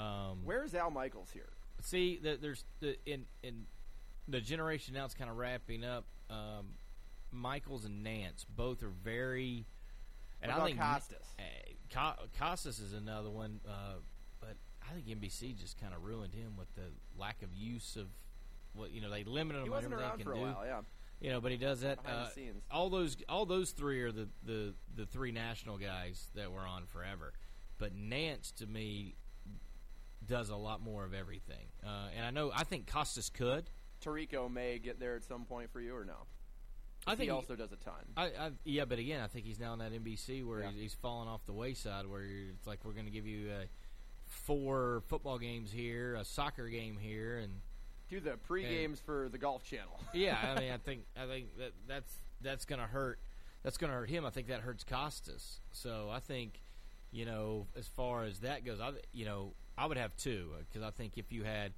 Um, 0.00 0.38
Where's 0.44 0.74
Al 0.74 0.90
Michaels 0.90 1.30
here? 1.32 1.48
See, 1.82 2.18
the, 2.22 2.38
there's 2.40 2.64
the 2.80 2.96
in 3.06 3.24
in 3.42 3.66
the 4.28 4.40
generation 4.40 4.94
now. 4.94 5.04
It's 5.04 5.14
kind 5.14 5.30
of 5.30 5.36
wrapping 5.36 5.84
up. 5.84 6.04
Um, 6.28 6.74
Michaels 7.32 7.84
and 7.84 8.04
Nantz 8.04 8.44
both 8.48 8.82
are 8.82 8.92
very. 9.02 9.66
And 10.42 10.50
I 10.50 10.64
think 10.64 10.80
Costas? 10.80 11.18
Uh, 11.38 12.12
Costas 12.38 12.78
is 12.78 12.94
another 12.94 13.28
one, 13.28 13.60
uh, 13.68 13.96
but 14.40 14.56
I 14.82 14.94
think 14.94 15.06
NBC 15.06 15.58
just 15.58 15.78
kind 15.78 15.92
of 15.92 16.02
ruined 16.02 16.34
him 16.34 16.56
with 16.56 16.74
the 16.74 16.92
lack 17.18 17.42
of 17.42 17.52
use 17.54 17.96
of 17.96 18.06
what 18.74 18.90
you 18.90 19.00
know. 19.02 19.10
They 19.10 19.24
limited 19.24 19.58
him 19.58 19.64
He 19.64 19.70
wasn't 19.70 19.94
around 19.94 20.22
for 20.22 20.32
a 20.32 20.36
do. 20.36 20.40
while, 20.40 20.62
yeah. 20.64 20.80
You 21.20 21.28
know, 21.28 21.40
but 21.42 21.50
he 21.50 21.58
does 21.58 21.82
that. 21.82 21.98
Uh, 22.06 22.30
scenes. 22.30 22.62
All 22.70 22.88
those, 22.88 23.18
all 23.28 23.44
those 23.44 23.72
three 23.72 24.00
are 24.00 24.12
the, 24.12 24.28
the 24.46 24.72
the 24.96 25.04
three 25.04 25.32
national 25.32 25.76
guys 25.76 26.28
that 26.34 26.50
were 26.50 26.66
on 26.66 26.86
forever. 26.86 27.34
But 27.78 27.94
Nantz 27.94 28.54
to 28.56 28.66
me 28.66 29.16
does 30.26 30.50
a 30.50 30.56
lot 30.56 30.80
more 30.82 31.04
of 31.04 31.14
everything. 31.14 31.66
Uh, 31.84 32.08
and 32.16 32.24
I 32.26 32.30
know, 32.30 32.52
I 32.54 32.64
think 32.64 32.86
Costas 32.90 33.30
could. 33.30 33.70
Tirico 34.04 34.50
may 34.50 34.78
get 34.78 34.98
there 35.00 35.14
at 35.16 35.24
some 35.24 35.44
point 35.44 35.70
for 35.72 35.80
you 35.80 35.94
or 35.96 36.04
no? 36.04 36.26
I 37.06 37.14
think 37.14 37.24
he 37.24 37.30
also 37.30 37.56
does 37.56 37.72
a 37.72 37.76
ton. 37.76 37.94
I, 38.16 38.24
I 38.26 38.50
yeah, 38.64 38.84
but 38.84 38.98
again, 38.98 39.20
I 39.22 39.26
think 39.26 39.46
he's 39.46 39.58
now 39.58 39.72
in 39.72 39.78
that 39.78 39.92
NBC 39.92 40.44
where 40.46 40.60
Yeah. 40.60 40.70
he's, 40.72 40.80
he's 40.80 40.94
fallen 40.94 41.28
off 41.28 41.44
the 41.46 41.52
wayside. 41.52 42.06
Where 42.06 42.22
you're, 42.22 42.50
it's 42.50 42.66
like 42.66 42.84
we're 42.84 42.92
going 42.92 43.06
to 43.06 43.10
give 43.10 43.26
you 43.26 43.50
uh, 43.50 43.64
four 44.26 45.02
football 45.08 45.38
games 45.38 45.70
here, 45.72 46.14
a 46.14 46.24
soccer 46.24 46.68
game 46.68 46.98
here, 47.00 47.38
and 47.38 47.52
Do 48.08 48.20
the 48.20 48.36
pre 48.36 48.62
games 48.64 49.00
for 49.00 49.28
the 49.30 49.38
Golf 49.38 49.64
Channel. 49.64 49.98
yeah, 50.14 50.36
I 50.56 50.60
mean, 50.60 50.72
I 50.72 50.76
think 50.84 51.02
I 51.20 51.26
think 51.26 51.56
that 51.58 51.72
that's 51.88 52.12
that's 52.42 52.64
going 52.64 52.80
to 52.80 52.86
hurt. 52.86 53.18
That's 53.62 53.76
going 53.76 53.90
to 53.90 53.96
hurt 53.96 54.08
him. 54.10 54.24
I 54.24 54.30
think 54.30 54.48
that 54.48 54.60
hurts 54.60 54.84
Costas. 54.84 55.60
So 55.72 56.08
I 56.10 56.20
think, 56.20 56.60
you 57.12 57.26
know, 57.26 57.66
as 57.76 57.86
far 57.86 58.24
as 58.24 58.40
that 58.40 58.64
goes, 58.64 58.80
I 58.80 58.92
you 59.12 59.24
know 59.24 59.52
I 59.78 59.86
would 59.86 59.96
have 59.96 60.16
two 60.16 60.50
because 60.68 60.82
I 60.86 60.90
think 60.90 61.16
if 61.16 61.32
you 61.32 61.44
had 61.44 61.72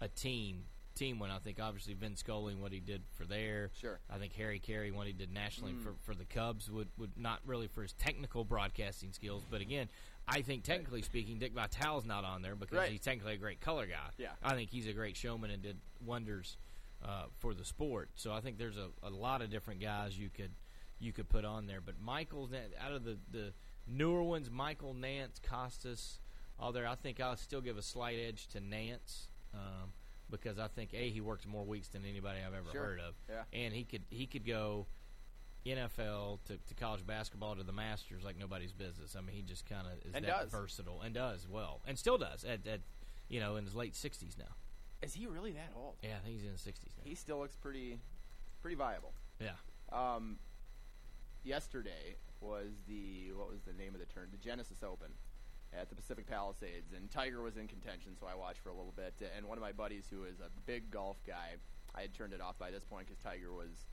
a 0.00 0.08
team 0.08 0.64
team 0.94 1.20
one, 1.20 1.30
I 1.30 1.38
think 1.38 1.60
obviously 1.60 1.94
Vince 1.94 2.20
Scully 2.20 2.52
and 2.52 2.60
what 2.60 2.72
he 2.72 2.80
did 2.80 3.02
for 3.16 3.24
there. 3.24 3.70
Sure. 3.80 4.00
I 4.10 4.18
think 4.18 4.32
Harry 4.34 4.58
Caray 4.58 4.90
what 4.90 5.06
he 5.06 5.12
did 5.12 5.32
nationally 5.32 5.72
Mm. 5.72 5.82
for 5.82 5.94
for 6.02 6.14
the 6.14 6.24
Cubs 6.24 6.70
would 6.70 6.88
would 6.98 7.16
not 7.16 7.40
really 7.46 7.68
for 7.68 7.82
his 7.82 7.92
technical 7.92 8.44
broadcasting 8.44 9.12
skills, 9.12 9.44
but 9.50 9.60
again. 9.60 9.88
I 10.30 10.42
think, 10.42 10.62
technically 10.62 11.00
speaking, 11.00 11.38
Dick 11.38 11.54
Vitale's 11.54 12.04
not 12.04 12.22
on 12.22 12.42
there 12.42 12.54
because 12.54 12.76
Right. 12.76 12.90
he's 12.92 13.00
technically 13.00 13.32
a 13.32 13.38
great 13.38 13.62
color 13.62 13.86
guy. 13.86 14.10
Yeah. 14.18 14.32
I 14.42 14.52
think 14.52 14.68
he's 14.68 14.86
a 14.86 14.92
great 14.92 15.16
showman 15.16 15.50
and 15.50 15.62
did 15.62 15.78
wonders 16.04 16.58
uh, 17.02 17.28
for 17.38 17.54
the 17.54 17.64
sport. 17.64 18.10
So 18.14 18.30
I 18.30 18.42
think 18.42 18.58
there's 18.58 18.76
a, 18.76 18.90
a 19.02 19.08
lot 19.08 19.40
of 19.40 19.48
different 19.48 19.80
guys 19.80 20.18
you 20.18 20.28
could 20.28 20.50
you 21.00 21.14
could 21.14 21.30
put 21.30 21.46
on 21.46 21.66
there. 21.66 21.80
But 21.80 21.98
Michael's 21.98 22.50
out 22.78 22.92
of 22.92 23.04
the, 23.04 23.16
the 23.32 23.54
newer 23.86 24.22
ones, 24.22 24.50
Michael, 24.50 24.92
Nantz, 24.94 25.40
Costas, 25.42 26.18
there. 26.72 26.86
I 26.86 26.94
think 26.94 27.20
I'll 27.20 27.36
still 27.36 27.60
give 27.60 27.76
a 27.78 27.82
slight 27.82 28.18
edge 28.18 28.46
to 28.48 28.60
Nantz 28.60 29.28
um, 29.54 29.92
because 30.30 30.58
I 30.58 30.68
think 30.68 30.92
a 30.94 31.08
he 31.10 31.20
worked 31.20 31.46
more 31.46 31.64
weeks 31.64 31.88
than 31.88 32.04
anybody 32.04 32.40
I've 32.46 32.54
ever 32.54 32.70
Sure. 32.72 32.84
heard 32.84 33.00
of, 33.00 33.14
Yeah. 33.28 33.42
and 33.52 33.72
he 33.74 33.84
could 33.84 34.02
he 34.10 34.26
could 34.26 34.46
go. 34.46 34.86
NFL 35.66 36.38
to, 36.46 36.56
to 36.56 36.74
college 36.74 37.06
basketball 37.06 37.54
to 37.56 37.62
the 37.62 37.72
Masters 37.72 38.24
like 38.24 38.38
nobody's 38.38 38.72
business. 38.72 39.14
I 39.16 39.20
mean, 39.20 39.36
he 39.36 39.42
just 39.42 39.66
kind 39.68 39.86
of 39.86 39.92
is 40.06 40.14
And 40.14 40.24
that 40.24 40.42
does. 40.44 40.50
versatile 40.50 41.02
and 41.02 41.12
does 41.12 41.46
well 41.46 41.82
and 41.86 41.98
still 41.98 42.16
does 42.16 42.42
at, 42.44 42.66
at 42.66 42.80
you 43.28 43.38
know 43.38 43.56
in 43.56 43.64
his 43.64 43.74
late 43.74 43.94
sixties 43.94 44.36
now. 44.38 44.54
Is 45.02 45.12
he 45.12 45.26
really 45.26 45.52
that 45.52 45.72
old? 45.76 45.96
Yeah, 46.02 46.16
I 46.16 46.20
think 46.20 46.36
he's 46.36 46.44
in 46.44 46.52
his 46.52 46.60
sixties 46.62 46.92
now. 46.96 47.02
He 47.04 47.14
still 47.14 47.38
looks 47.40 47.54
pretty, 47.56 47.98
pretty 48.62 48.76
viable. 48.76 49.12
Yeah. 49.40 49.56
Um, 49.92 50.38
yesterday 51.44 52.16
was 52.40 52.82
the 52.86 53.32
what 53.34 53.50
was 53.50 53.60
the 53.62 53.72
name 53.74 53.92
of 53.94 54.00
the 54.00 54.06
turn? 54.06 54.28
The 54.30 54.38
Genesis 54.38 54.82
Open 54.82 55.10
at 55.72 55.88
the 55.88 55.94
Pacific 55.94 56.26
Palisades, 56.26 56.92
and 56.96 57.10
Tiger 57.10 57.42
was 57.42 57.56
in 57.56 57.68
contention, 57.68 58.16
so 58.18 58.26
I 58.26 58.34
watched 58.34 58.60
for 58.60 58.70
a 58.70 58.74
little 58.74 58.94
bit. 58.96 59.14
And 59.36 59.46
one 59.46 59.58
of 59.58 59.62
my 59.62 59.72
buddies, 59.72 60.06
who 60.10 60.24
is 60.24 60.40
a 60.40 60.50
big 60.66 60.90
golf 60.90 61.18
guy, 61.26 61.56
I 61.94 62.02
had 62.02 62.14
turned 62.14 62.32
it 62.32 62.40
off 62.40 62.58
by 62.58 62.70
this 62.70 62.84
point 62.84 63.06
because 63.06 63.22
Tiger 63.22 63.52
was, 63.52 63.86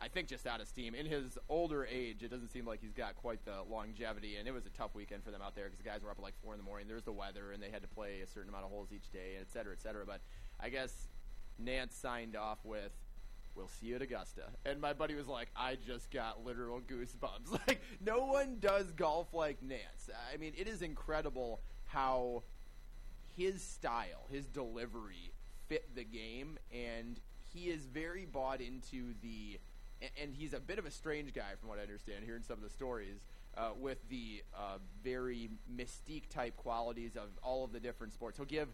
I 0.00 0.08
think, 0.08 0.28
just 0.28 0.46
out 0.46 0.60
of 0.60 0.66
steam. 0.66 0.94
In 0.94 1.06
his 1.06 1.38
older 1.48 1.84
age, 1.84 2.22
it 2.22 2.30
doesn't 2.30 2.50
seem 2.50 2.66
like 2.66 2.80
he's 2.80 2.92
got 2.92 3.14
quite 3.16 3.44
the 3.44 3.62
longevity, 3.70 4.36
and 4.36 4.48
it 4.48 4.52
was 4.52 4.66
a 4.66 4.70
tough 4.70 4.94
weekend 4.94 5.22
for 5.22 5.30
them 5.30 5.42
out 5.42 5.54
there 5.54 5.66
because 5.66 5.78
the 5.78 5.88
guys 5.88 6.02
were 6.02 6.10
up 6.10 6.18
at 6.18 6.22
like 6.22 6.34
four 6.42 6.52
in 6.52 6.58
the 6.58 6.64
morning. 6.64 6.88
There's 6.88 7.04
the 7.04 7.12
weather, 7.12 7.52
and 7.52 7.62
they 7.62 7.70
had 7.70 7.82
to 7.82 7.88
play 7.88 8.20
a 8.22 8.26
certain 8.26 8.48
amount 8.48 8.64
of 8.64 8.70
holes 8.70 8.88
each 8.92 9.10
day, 9.10 9.36
et 9.40 9.50
cetera, 9.52 9.72
et 9.72 9.80
cetera. 9.80 10.04
But 10.04 10.20
I 10.58 10.68
guess 10.68 11.08
Nantz 11.62 11.92
signed 11.92 12.34
off 12.34 12.58
with 12.64 12.92
we'll 13.54 13.68
see 13.68 13.86
you 13.86 13.96
at 13.96 14.02
Augusta. 14.02 14.42
And 14.64 14.80
my 14.80 14.92
buddy 14.92 15.14
was 15.14 15.26
like, 15.26 15.48
I 15.56 15.76
just 15.86 16.10
got 16.10 16.44
literal 16.44 16.80
goosebumps. 16.80 17.58
Like, 17.66 17.82
no 18.04 18.26
one 18.26 18.56
does 18.60 18.90
golf 18.92 19.32
like 19.34 19.60
Nantz. 19.62 20.08
I 20.32 20.36
mean, 20.36 20.52
it 20.56 20.66
is 20.66 20.82
incredible 20.82 21.60
how 21.86 22.42
his 23.36 23.62
style, 23.62 24.26
his 24.30 24.46
delivery 24.46 25.32
fit 25.68 25.94
the 25.94 26.04
game, 26.04 26.58
and 26.72 27.20
he 27.52 27.68
is 27.68 27.86
very 27.86 28.26
bought 28.26 28.60
into 28.60 29.14
the. 29.22 29.58
And 30.22 30.34
he's 30.34 30.54
a 30.54 30.60
bit 30.60 30.78
of 30.78 30.86
a 30.86 30.90
strange 30.90 31.34
guy, 31.34 31.52
from 31.60 31.68
what 31.68 31.78
I 31.78 31.82
understand, 31.82 32.24
hearing 32.24 32.42
some 32.42 32.56
of 32.56 32.62
the 32.62 32.70
stories, 32.70 33.18
uh, 33.56 33.70
with 33.78 33.98
the 34.08 34.42
uh, 34.56 34.78
very 35.04 35.50
mystique 35.74 36.28
type 36.30 36.56
qualities 36.56 37.16
of 37.16 37.28
all 37.42 37.64
of 37.64 37.72
the 37.72 37.80
different 37.80 38.14
sports. 38.14 38.38
He'll 38.38 38.46
give 38.46 38.68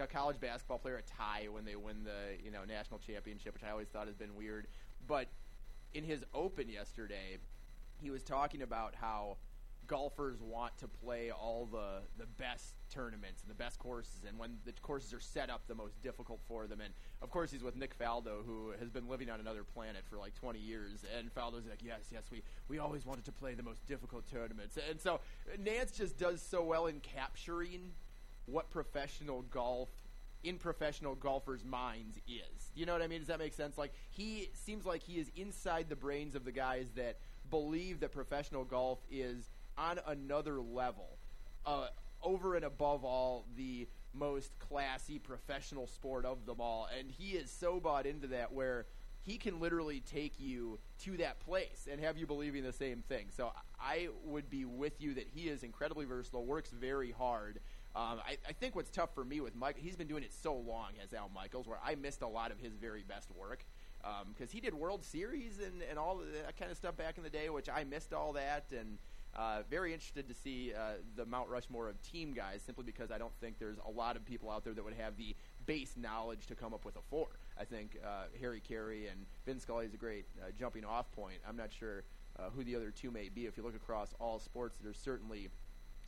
a 0.00 0.06
college 0.06 0.40
basketball 0.40 0.78
player 0.78 0.96
a 0.96 1.02
tie 1.02 1.48
when 1.50 1.64
they 1.64 1.76
win 1.76 2.04
the 2.04 2.42
you 2.42 2.50
know 2.50 2.64
national 2.66 3.00
championship, 3.00 3.54
which 3.54 3.64
I 3.64 3.70
always 3.70 3.88
thought 3.88 4.06
has 4.06 4.16
been 4.16 4.34
weird. 4.34 4.66
But 5.06 5.28
in 5.94 6.04
his 6.04 6.24
open 6.34 6.68
yesterday, 6.68 7.38
he 8.00 8.10
was 8.10 8.22
talking 8.22 8.62
about 8.62 8.94
how 8.94 9.36
golfers 9.86 10.40
want 10.40 10.76
to 10.78 10.88
play 10.88 11.30
all 11.30 11.68
the 11.70 12.00
the 12.16 12.26
best 12.38 12.74
tournaments 12.88 13.42
and 13.42 13.50
the 13.50 13.54
best 13.54 13.78
courses, 13.78 14.24
and 14.26 14.38
when 14.38 14.56
the 14.64 14.72
courses 14.80 15.12
are 15.12 15.20
set 15.20 15.50
up 15.50 15.66
the 15.66 15.74
most 15.74 16.00
difficult 16.02 16.40
for 16.46 16.66
them. 16.66 16.80
And 16.80 16.94
of 17.20 17.30
course, 17.30 17.50
he's 17.50 17.62
with 17.62 17.76
Nick 17.76 17.98
Faldo, 17.98 18.44
who 18.46 18.72
has 18.78 18.90
been 18.90 19.08
living 19.08 19.28
on 19.30 19.40
another 19.40 19.64
planet 19.64 20.02
for 20.08 20.16
like 20.16 20.34
20 20.34 20.58
years. 20.58 21.04
And 21.16 21.32
Faldo's 21.34 21.66
like, 21.68 21.82
yes, 21.82 22.08
yes, 22.10 22.24
we 22.30 22.42
we 22.68 22.78
always 22.78 23.04
wanted 23.04 23.24
to 23.26 23.32
play 23.32 23.54
the 23.54 23.62
most 23.62 23.86
difficult 23.86 24.26
tournaments. 24.30 24.78
And 24.88 25.00
so 25.00 25.20
Nantz 25.60 25.96
just 25.96 26.16
does 26.16 26.40
so 26.40 26.62
well 26.62 26.86
in 26.86 27.00
capturing 27.00 27.92
what 28.46 28.70
professional 28.70 29.42
golf 29.42 29.88
in 30.44 30.58
professional 30.58 31.14
golfers' 31.14 31.64
minds 31.64 32.16
is. 32.26 32.72
You 32.74 32.86
know 32.86 32.92
what 32.92 33.02
I 33.02 33.06
mean? 33.06 33.20
Does 33.20 33.28
that 33.28 33.38
make 33.38 33.54
sense? 33.54 33.78
Like 33.78 33.92
he 34.10 34.50
seems 34.54 34.84
like 34.84 35.02
he 35.02 35.18
is 35.18 35.30
inside 35.36 35.88
the 35.88 35.96
brains 35.96 36.34
of 36.34 36.44
the 36.44 36.52
guys 36.52 36.86
that 36.96 37.18
believe 37.50 38.00
that 38.00 38.12
professional 38.12 38.64
golf 38.64 38.98
is 39.10 39.50
on 39.78 40.00
another 40.06 40.60
level, 40.60 41.18
uh, 41.64 41.88
over 42.22 42.56
and 42.56 42.64
above 42.64 43.04
all 43.04 43.46
the 43.56 43.88
most 44.14 44.58
classy 44.58 45.18
professional 45.18 45.86
sport 45.86 46.24
of 46.24 46.44
them 46.44 46.60
all, 46.60 46.88
and 46.98 47.10
he 47.10 47.30
is 47.30 47.50
so 47.50 47.80
bought 47.80 48.06
into 48.06 48.26
that 48.28 48.52
where 48.52 48.86
he 49.22 49.38
can 49.38 49.60
literally 49.60 50.00
take 50.00 50.38
you 50.38 50.78
to 50.98 51.16
that 51.16 51.38
place 51.40 51.86
and 51.90 52.00
have 52.00 52.16
you 52.16 52.26
believing 52.26 52.64
the 52.64 52.72
same 52.72 53.02
thing. 53.08 53.26
So 53.30 53.52
I 53.80 54.08
would 54.24 54.50
be 54.50 54.64
with 54.64 55.00
you 55.00 55.14
that 55.14 55.28
he 55.32 55.48
is 55.48 55.62
incredibly 55.62 56.04
versatile, 56.04 56.44
works 56.44 56.70
very 56.70 57.12
hard. 57.12 57.60
Um, 57.94 58.20
I, 58.26 58.38
I 58.48 58.52
think 58.52 58.74
what's 58.74 58.90
tough 58.90 59.14
for 59.14 59.24
me 59.24 59.40
with 59.40 59.54
Mike, 59.54 59.76
he's 59.78 59.96
been 59.96 60.06
doing 60.06 60.22
it 60.22 60.32
so 60.32 60.54
long 60.54 60.92
as 61.02 61.12
Al 61.12 61.30
Michaels, 61.34 61.66
where 61.66 61.78
I 61.84 61.94
missed 61.94 62.22
a 62.22 62.28
lot 62.28 62.50
of 62.50 62.58
his 62.58 62.74
very 62.74 63.02
best 63.02 63.30
work 63.30 63.64
because 64.00 64.48
um, 64.50 64.52
he 64.52 64.60
did 64.60 64.74
World 64.74 65.04
Series 65.04 65.58
and, 65.58 65.82
and 65.88 65.98
all 65.98 66.20
that 66.44 66.56
kind 66.58 66.70
of 66.70 66.76
stuff 66.76 66.96
back 66.96 67.18
in 67.18 67.22
the 67.22 67.30
day, 67.30 67.50
which 67.50 67.68
I 67.68 67.84
missed 67.84 68.12
all 68.12 68.32
that. 68.32 68.64
And 68.76 68.98
uh, 69.34 69.62
very 69.70 69.92
interested 69.92 70.28
to 70.28 70.34
see 70.34 70.72
uh, 70.74 70.94
the 71.16 71.24
Mount 71.24 71.48
Rushmore 71.48 71.88
of 71.88 72.00
team 72.02 72.32
guys, 72.32 72.62
simply 72.64 72.84
because 72.84 73.10
I 73.10 73.18
don't 73.18 73.32
think 73.40 73.58
there's 73.58 73.78
a 73.86 73.90
lot 73.90 74.16
of 74.16 74.24
people 74.24 74.50
out 74.50 74.64
there 74.64 74.74
that 74.74 74.84
would 74.84 74.94
have 74.94 75.16
the 75.16 75.34
base 75.66 75.94
knowledge 75.96 76.46
to 76.46 76.54
come 76.54 76.74
up 76.74 76.84
with 76.84 76.96
a 76.96 77.02
four. 77.08 77.28
I 77.58 77.64
think 77.64 77.98
uh, 78.04 78.24
Harry 78.40 78.60
Caray 78.66 79.06
and 79.06 79.24
Vin 79.46 79.60
Scully 79.60 79.86
is 79.86 79.94
a 79.94 79.98
great 79.98 80.26
uh, 80.40 80.50
jumping 80.58 80.84
off 80.84 81.10
point. 81.12 81.38
I'm 81.48 81.56
not 81.56 81.72
sure 81.72 82.04
uh, 82.38 82.50
who 82.54 82.64
the 82.64 82.76
other 82.76 82.90
two 82.90 83.10
may 83.10 83.28
be. 83.28 83.46
If 83.46 83.56
you 83.56 83.62
look 83.62 83.76
across 83.76 84.14
all 84.18 84.38
sports, 84.38 84.78
there's 84.82 84.98
certainly 84.98 85.48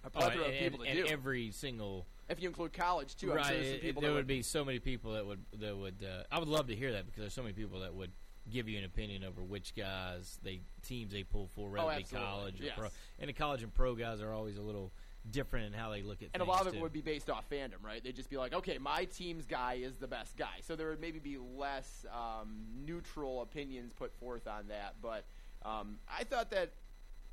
a 0.05 0.11
plethora 0.11 0.42
oh, 0.44 0.48
of 0.48 0.52
people 0.52 0.82
and, 0.82 0.92
to 0.92 0.98
and 0.98 1.07
do. 1.07 1.12
every 1.12 1.50
single 1.50 2.07
if 2.28 2.40
you 2.40 2.48
include 2.48 2.72
college 2.72 3.16
too, 3.16 3.30
I'm 3.30 3.36
right? 3.36 3.46
sure 3.46 3.57
some 3.57 3.64
it- 3.64 3.82
people 3.82 4.02
there 4.02 4.11
that 4.11 4.16
would 4.16 4.26
be 4.26 4.42
so 4.42 4.64
many 4.64 4.78
people 4.78 5.12
that 5.12 5.26
would 5.26 5.44
that 5.59 5.76
would. 5.76 6.05
Uh, 6.05 6.22
I 6.32 6.38
would 6.38 6.48
love 6.48 6.68
to 6.68 6.74
hear 6.74 6.92
that 6.92 7.07
because 7.07 7.20
there's 7.20 7.34
so 7.34 7.42
many 7.42 7.55
people 7.55 7.80
that 7.80 7.94
would 7.94 8.12
give 8.50 8.68
you 8.68 8.78
an 8.78 8.84
opinion 8.84 9.24
over 9.24 9.42
which 9.42 9.74
guys 9.74 10.38
they 10.42 10.61
teams 10.82 11.12
they 11.12 11.22
pull 11.22 11.48
for, 11.55 11.70
whether 11.70 11.84
Oh, 11.84 11.88
it 11.88 11.96
be 11.96 12.02
absolutely. 12.02 12.28
college 12.28 12.61
or 12.61 12.64
Yes. 12.64 12.78
pro. 12.78 12.88
And 13.18 13.28
the 13.28 13.32
college 13.32 13.62
and 13.62 13.72
pro 13.72 13.94
guys 13.94 14.20
are 14.20 14.32
always 14.32 14.59
a 14.59 14.62
little 14.62 14.92
different 15.30 15.66
in 15.66 15.72
how 15.72 15.90
they 15.90 16.02
look 16.02 16.16
at 16.16 16.30
things. 16.30 16.30
And 16.34 16.42
a 16.42 16.46
lot 16.46 16.66
of 16.66 16.74
it 16.74 16.80
would 16.80 16.92
be 16.92 17.00
based 17.00 17.30
off 17.30 17.48
fandom, 17.48 17.82
right? 17.82 18.05
They'd 18.05 18.14
just 18.16 18.28
be 18.28 18.36
like, 18.36 18.52
okay, 18.52 18.76
my 18.76 19.07
team's 19.07 19.46
guy 19.46 19.74
is 19.74 19.96
the 19.96 20.07
best 20.07 20.36
guy. 20.36 20.61
So 20.61 20.76
there 20.76 20.88
would 20.90 21.00
maybe 21.00 21.18
be 21.18 21.38
less 21.38 22.05
um, 22.12 22.66
neutral 22.84 23.40
opinions 23.40 23.94
put 23.94 24.12
forth 24.14 24.46
on 24.46 24.68
that. 24.68 24.96
But 25.00 25.24
um, 25.64 25.98
I 26.07 26.24
thought 26.24 26.50
that 26.50 26.72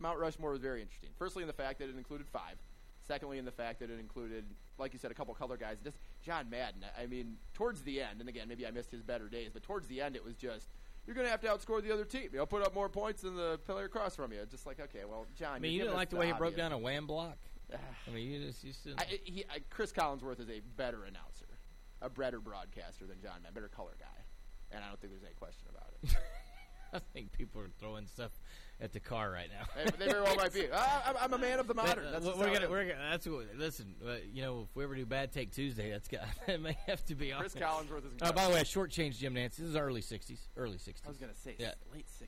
Mount 0.02 0.20
Rushmore 0.20 0.52
was 0.52 0.60
very 0.62 0.82
interesting. 0.82 1.10
Firstly, 1.18 1.44
in 1.44 1.48
the 1.48 1.54
fact 1.54 1.80
that 1.80 1.90
it 1.90 1.96
included 1.96 2.28
five. 2.28 2.58
Secondly, 3.08 3.38
in 3.38 3.46
the 3.46 3.52
fact 3.52 3.80
that 3.80 3.90
it 3.90 4.00
included, 4.00 4.46
like 4.78 4.94
you 4.94 5.00
said, 5.00 5.12
a 5.12 5.14
couple 5.14 5.34
color 5.34 5.58
guys. 5.58 5.78
Just 5.84 5.98
John 6.24 6.50
Madden. 6.50 6.86
I 7.00 7.08
mean, 7.08 7.38
towards 7.54 7.82
the 7.82 8.02
end, 8.02 8.20
and 8.20 8.30
again, 8.30 8.48
maybe 8.48 8.66
I 8.66 8.72
missed 8.72 8.92
his 8.92 9.02
better 9.02 9.28
days, 9.28 9.50
but 9.54 9.64
towards 9.64 9.88
the 9.88 10.02
end, 10.02 10.16
it 10.16 10.24
was 10.24 10.36
just 10.36 10.70
you're 11.06 11.16
going 11.16 11.26
to 11.26 11.32
have 11.32 11.42
to 11.42 11.48
outscore 11.48 11.82
the 11.82 11.92
other 11.92 12.06
team. 12.06 12.30
You'll 12.32 12.46
put 12.46 12.62
up 12.62 12.76
more 12.76 12.90
points 12.90 13.24
than 13.24 13.36
the 13.36 13.60
player 13.66 13.86
across 13.86 14.16
from 14.16 14.32
you. 14.32 14.40
Just 14.50 14.66
like, 14.68 14.80
okay, 14.80 15.04
well, 15.10 15.26
John. 15.38 15.56
I 15.56 15.60
mean, 15.60 15.74
you 15.74 15.82
didn't 15.82 15.96
like 15.96 16.10
the 16.10 16.18
way 16.18 16.28
he 16.28 16.34
broke 16.34 16.56
down 16.56 16.72
a 16.72 16.78
wham 16.78 17.08
block. 17.08 17.38
I 17.74 18.12
mean, 18.14 18.30
you 18.30 18.46
just 18.46 18.64
you 18.64 18.72
just 18.72 18.84
didn't. 18.84 19.02
I, 19.02 19.20
he, 19.24 19.46
I, 19.50 19.60
Cris 19.70 19.92
Collinsworth 19.92 20.40
is 20.40 20.50
a 20.50 20.60
better 20.78 21.04
announcer, 21.06 21.48
a 22.02 22.10
better 22.10 22.40
broadcaster 22.40 23.06
than 23.06 23.20
John 23.20 23.42
Madden, 23.42 23.54
better 23.54 23.68
color 23.68 23.94
guy, 24.00 24.76
and 24.76 24.84
I 24.84 24.88
don't 24.88 25.00
think 25.00 25.14
there's 25.14 25.24
any 25.24 25.34
question 25.36 25.68
about 25.70 25.90
it. 26.04 26.16
I 26.94 27.00
think 27.14 27.32
people 27.32 27.62
are 27.62 27.70
throwing 27.80 28.06
stuff 28.08 28.32
at 28.80 28.92
the 28.94 29.00
car 29.00 29.30
right 29.32 29.50
now. 29.50 29.84
They- 29.98 30.06
very 30.08 30.22
well 30.22 30.36
might 30.36 30.54
be. 30.54 30.68
Ah, 30.74 31.04
I'm- 31.08 31.16
I'm 31.22 31.34
a 31.34 31.38
man 31.38 31.60
of 31.60 31.68
the 31.68 31.74
modern. 31.74 32.06
Uh, 32.08 32.12
That's 32.20 32.26
we're 32.26 32.54
gonna, 32.54 32.70
we're 32.70 32.84
gonna, 32.86 33.10
that's 33.12 33.28
what, 33.28 33.46
listen. 33.58 33.94
Uh, 34.06 34.16
you 34.34 34.42
know, 34.42 34.62
if 34.70 34.76
we 34.76 34.84
ever 34.84 34.96
do 34.96 35.06
Bad 35.06 35.32
Take 35.32 35.52
Tuesday, 35.52 35.92
that's 35.92 36.08
got 36.08 36.24
that 36.48 36.60
may 36.62 36.76
have 36.88 37.06
to 37.06 37.16
be 37.16 37.32
on. 37.32 37.42
Cris 37.42 37.54
Collinsworth 37.56 38.06
is 38.06 38.12
Uh, 38.22 38.32
by 38.32 38.46
the 38.48 38.54
way, 38.54 38.60
I 38.60 38.64
shortchanged 38.64 39.20
Jim 39.20 39.36
Nantz. 39.36 39.58
This 39.58 39.68
is 39.68 39.76
early 39.76 40.02
'60s. 40.02 40.40
Early 40.58 40.78
'60s. 40.78 41.02
I 41.06 41.10
was 41.10 41.18
gonna 41.18 41.36
say 41.36 41.56
yeah. 41.60 41.74
late 41.94 42.08
'60s. 42.08 42.28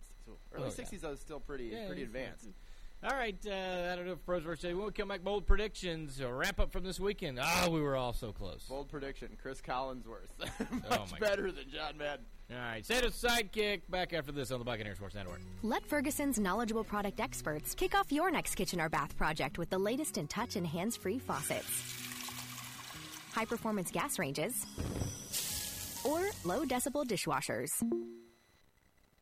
Early 0.53 0.66
Oh, 0.66 0.74
yeah. 0.78 0.86
'60s 0.86 1.14
is 1.14 1.20
still 1.20 1.39
pretty 1.39 1.66
Yeah, 1.66 1.88
pretty 1.88 2.03
advanced. 2.03 2.47
All 3.03 3.09
right, 3.18 3.36
uh, 3.45 3.89
I 3.91 3.95
don't 3.97 4.05
know 4.05 4.14
if 4.14 4.26
pros 4.26 4.43
versus 4.43 4.61
today. 4.61 4.74
When 4.76 4.86
we 4.86 4.91
come 4.93 5.09
back, 5.09 5.22
bold 5.26 5.45
predictions. 5.45 6.22
A 6.22 6.34
wrap 6.34 6.57
up 6.61 6.72
from 6.72 6.86
this 6.86 7.01
weekend. 7.01 7.38
Ah, 7.41 7.68
we 7.70 7.82
were 7.82 7.97
all 7.97 8.14
so 8.14 8.32
close. 8.32 8.64
Bold 8.70 8.88
prediction: 8.89 9.28
Cris 9.41 9.59
Collinsworth, 9.61 10.30
much 10.39 10.80
Oh, 10.89 11.05
better 11.20 11.51
than 11.51 11.70
John 11.70 11.97
Madden. 11.97 12.24
All 12.51 12.57
right, 12.57 12.85
Santa's 12.85 13.13
sidekick. 13.13 13.81
Back 13.89 14.13
after 14.13 14.31
this 14.31 14.51
on 14.51 14.59
the 14.59 14.65
Buccaneer 14.65 14.95
Sports 14.95 15.15
Network. 15.15 15.39
Let 15.63 15.85
Ferguson's 15.85 16.39
knowledgeable 16.39 16.83
product 16.83 17.19
experts 17.19 17.73
kick 17.73 17.95
off 17.95 18.11
your 18.11 18.29
next 18.31 18.55
kitchen 18.55 18.79
or 18.81 18.89
bath 18.89 19.15
project 19.17 19.57
with 19.57 19.69
the 19.69 19.77
latest 19.77 20.17
in 20.17 20.27
touch 20.27 20.55
and 20.55 20.67
hands 20.67 20.95
free 20.97 21.19
faucets, 21.19 21.69
high 23.33 23.45
performance 23.45 23.91
gas 23.91 24.19
ranges, 24.19 24.65
or 26.03 26.29
low 26.43 26.65
decibel 26.65 27.05
dishwashers. 27.05 27.69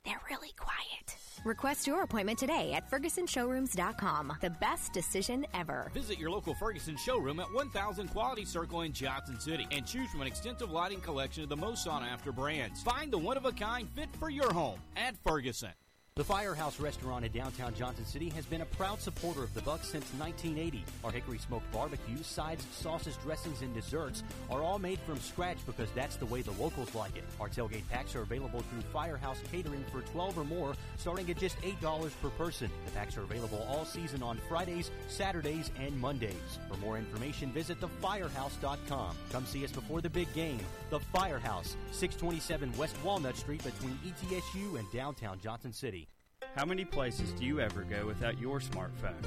They're 0.04 0.22
really 0.30 0.52
quiet. 0.58 1.16
Request 1.44 1.88
your 1.88 2.04
appointment 2.04 2.40
today 2.40 2.74
at 2.74 2.90
FergusonShowrooms.com. 2.90 4.34
The 4.42 4.50
best 4.50 4.94
decision 4.94 5.46
ever. 5.54 5.92
Visit 5.94 6.20
your 6.20 6.30
local 6.32 6.54
Ferguson 6.56 6.98
showroom 6.98 7.40
at 7.40 7.52
1000 7.54 8.08
Quality 8.10 8.46
Circle 8.46 8.82
in 8.82 8.94
Johnson 8.94 9.40
City 9.40 9.68
and 9.72 9.86
choose 9.86 10.10
from 10.10 10.22
an 10.22 10.28
extensive 10.28 10.72
lighting 10.72 11.02
collection 11.02 11.44
of 11.44 11.50
the 11.50 11.58
most 11.58 11.84
sought 11.84 12.04
after 12.04 12.32
brands. 12.32 12.82
Find 12.84 13.12
the 13.12 13.18
one 13.18 13.38
of 13.38 13.46
a 13.46 13.52
kind 13.52 13.88
fit 13.96 14.10
for 14.20 14.30
your 14.30 14.52
home 14.52 14.80
at 14.96 15.16
Ferguson. 15.24 15.72
The 16.18 16.26
Firehouse 16.26 16.78
Restaurant 16.78 17.24
in 17.24 17.32
downtown 17.32 17.74
Johnson 17.74 18.06
City 18.06 18.28
has 18.32 18.46
been 18.46 18.60
a 18.60 18.66
proud 18.66 19.00
supporter 19.00 19.46
of 19.46 19.54
the 19.54 19.62
Bucks 19.62 19.88
since 19.88 20.04
1980. 20.20 20.84
Our 21.06 21.12
hickory 21.12 21.38
smoked 21.38 21.72
barbecue, 21.72 22.22
sides, 22.22 22.68
sauces, 22.74 23.16
dressings, 23.24 23.62
and 23.62 23.74
desserts 23.74 24.22
are 24.50 24.62
all 24.62 24.78
made 24.78 25.00
from 25.00 25.22
scratch 25.22 25.58
because 25.66 25.90
that's 25.96 26.18
the 26.18 26.26
way 26.26 26.42
the 26.42 26.52
locals 26.62 26.94
like 26.94 27.16
it. 27.16 27.24
Our 27.40 27.48
tailgate 27.48 27.88
packs 27.90 28.14
are 28.14 28.24
available 28.24 28.60
through 28.60 28.82
Firehouse 28.92 29.40
Catering 29.54 29.86
for 29.90 30.02
12 30.12 30.38
or 30.38 30.44
more, 30.44 30.74
starting 30.98 31.30
at 31.32 31.38
just 31.38 31.58
$8 31.62 32.12
per 32.22 32.30
person. 32.32 32.70
The 32.86 32.92
packs 32.92 33.16
are 33.16 33.24
available 33.24 33.66
all 33.70 33.86
season 33.86 34.22
on 34.22 34.38
Fridays, 34.50 34.92
Saturdays, 35.08 35.72
and 35.80 35.98
Mondays. 35.98 36.60
For 36.70 36.78
more 36.80 36.98
information, 36.98 37.54
visit 37.54 37.80
thefirehouse.com. 37.80 39.16
Come 39.32 39.46
see 39.46 39.64
us 39.64 39.72
before 39.72 40.02
the 40.02 40.10
big 40.10 40.32
game. 40.34 40.60
The 40.90 41.00
Firehouse, 41.00 41.78
627 41.92 42.78
West 42.78 42.98
Walnut 43.02 43.38
Street 43.38 43.64
between 43.64 43.98
ETSU 44.06 44.78
and 44.78 44.92
downtown 44.92 45.40
Johnson 45.40 45.72
City. 45.72 46.10
How 46.56 46.66
many 46.66 46.84
places 46.84 47.32
do 47.32 47.46
you 47.46 47.62
ever 47.62 47.84
go 47.84 48.06
without 48.06 48.38
your 48.38 48.60
smartphone? 48.60 49.24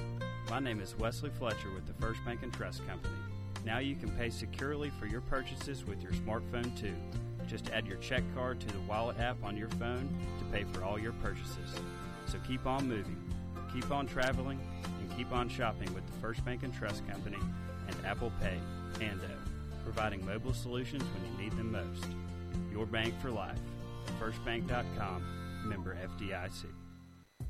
My 0.51 0.61
name 0.61 0.79
is 0.79 0.95
Wesley 0.99 1.31
Fletcher 1.31 1.73
with 1.75 1.87
the 1.87 1.95
First 1.95 2.23
Bank 2.23 2.43
and 2.43 2.53
Trust 2.53 2.87
Company. 2.87 3.15
Now 3.65 3.79
you 3.79 3.97
can 3.97 4.11
pay 4.11 4.29
securely 4.29 4.91
for 5.01 5.07
your 5.07 5.23
purchases 5.23 5.87
with 5.87 6.03
your 6.03 6.13
smartphone 6.13 6.79
too. 6.79 6.95
Just 7.47 7.71
add 7.71 7.87
your 7.87 7.97
check 7.97 8.23
card 8.35 8.61
to 8.61 8.67
the 8.67 8.81
Wallet 8.81 9.19
app 9.19 9.43
on 9.43 9.57
your 9.57 9.71
phone 9.71 10.07
to 10.39 10.45
pay 10.55 10.65
for 10.65 10.85
all 10.85 10.99
your 10.99 11.15
purchases. 11.15 11.75
So 12.27 12.39
keep 12.47 12.67
on 12.67 12.87
moving, 12.87 13.17
keep 13.73 13.91
on 13.91 14.07
traveling, 14.07 14.61
and 14.85 15.17
keep 15.17 15.33
on 15.33 15.49
shopping 15.49 15.93
with 15.95 16.07
the 16.07 16.21
First 16.21 16.45
Bank 16.45 16.63
and 16.63 16.75
Trust 16.75 17.09
Company 17.09 17.39
and 17.89 17.97
Apple 18.05 18.33
Pay, 18.43 18.59
Ando, 19.03 19.31
providing 19.83 20.27
mobile 20.27 20.53
solutions 20.53 21.03
when 21.03 21.33
you 21.33 21.43
need 21.43 21.57
them 21.57 21.73
most. 21.73 22.07
Your 22.71 22.85
bank 22.85 23.15
for 23.23 23.31
life. 23.31 23.59
FirstBank.com, 24.21 25.25
member 25.65 25.97
FDIC. 25.97 26.67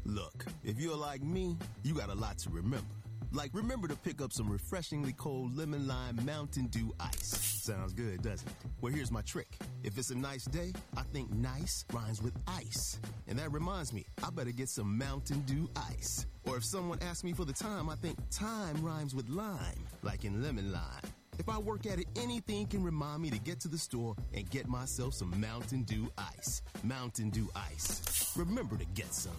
Look, 0.06 0.44
if 0.62 0.78
you're 0.78 0.96
like 0.96 1.22
me, 1.22 1.56
you 1.82 1.94
got 1.94 2.10
a 2.10 2.14
lot 2.14 2.38
to 2.38 2.50
remember. 2.50 2.86
Like, 3.32 3.50
remember 3.52 3.88
to 3.88 3.96
pick 3.96 4.20
up 4.20 4.32
some 4.32 4.48
refreshingly 4.48 5.12
cold 5.14 5.56
lemon 5.56 5.88
lime 5.88 6.20
Mountain 6.24 6.66
Dew 6.66 6.94
ice. 7.00 7.36
Sounds 7.64 7.92
good, 7.92 8.22
doesn't 8.22 8.46
it? 8.46 8.54
Well, 8.80 8.92
here's 8.92 9.10
my 9.10 9.22
trick. 9.22 9.56
If 9.82 9.98
it's 9.98 10.10
a 10.10 10.14
nice 10.14 10.44
day, 10.44 10.72
I 10.96 11.02
think 11.12 11.32
nice 11.32 11.84
rhymes 11.92 12.22
with 12.22 12.34
ice. 12.46 13.00
And 13.26 13.38
that 13.38 13.50
reminds 13.50 13.92
me, 13.92 14.04
I 14.22 14.30
better 14.30 14.52
get 14.52 14.68
some 14.68 14.96
Mountain 14.96 15.40
Dew 15.46 15.68
ice. 15.90 16.26
Or 16.46 16.58
if 16.58 16.64
someone 16.64 16.98
asks 17.02 17.24
me 17.24 17.32
for 17.32 17.44
the 17.44 17.52
time, 17.52 17.88
I 17.88 17.96
think 17.96 18.18
time 18.30 18.76
rhymes 18.84 19.14
with 19.14 19.28
lime, 19.28 19.86
like 20.02 20.24
in 20.24 20.42
lemon 20.42 20.70
lime. 20.70 21.02
If 21.38 21.48
I 21.48 21.58
work 21.58 21.86
at 21.86 21.98
it, 21.98 22.06
anything 22.14 22.66
can 22.66 22.84
remind 22.84 23.22
me 23.22 23.30
to 23.30 23.38
get 23.40 23.58
to 23.60 23.68
the 23.68 23.78
store 23.78 24.14
and 24.32 24.48
get 24.50 24.68
myself 24.68 25.14
some 25.14 25.34
Mountain 25.40 25.82
Dew 25.84 26.12
ice. 26.18 26.62
Mountain 26.84 27.30
Dew 27.30 27.48
ice. 27.56 28.32
Remember 28.36 28.76
to 28.76 28.84
get 28.84 29.12
some. 29.12 29.32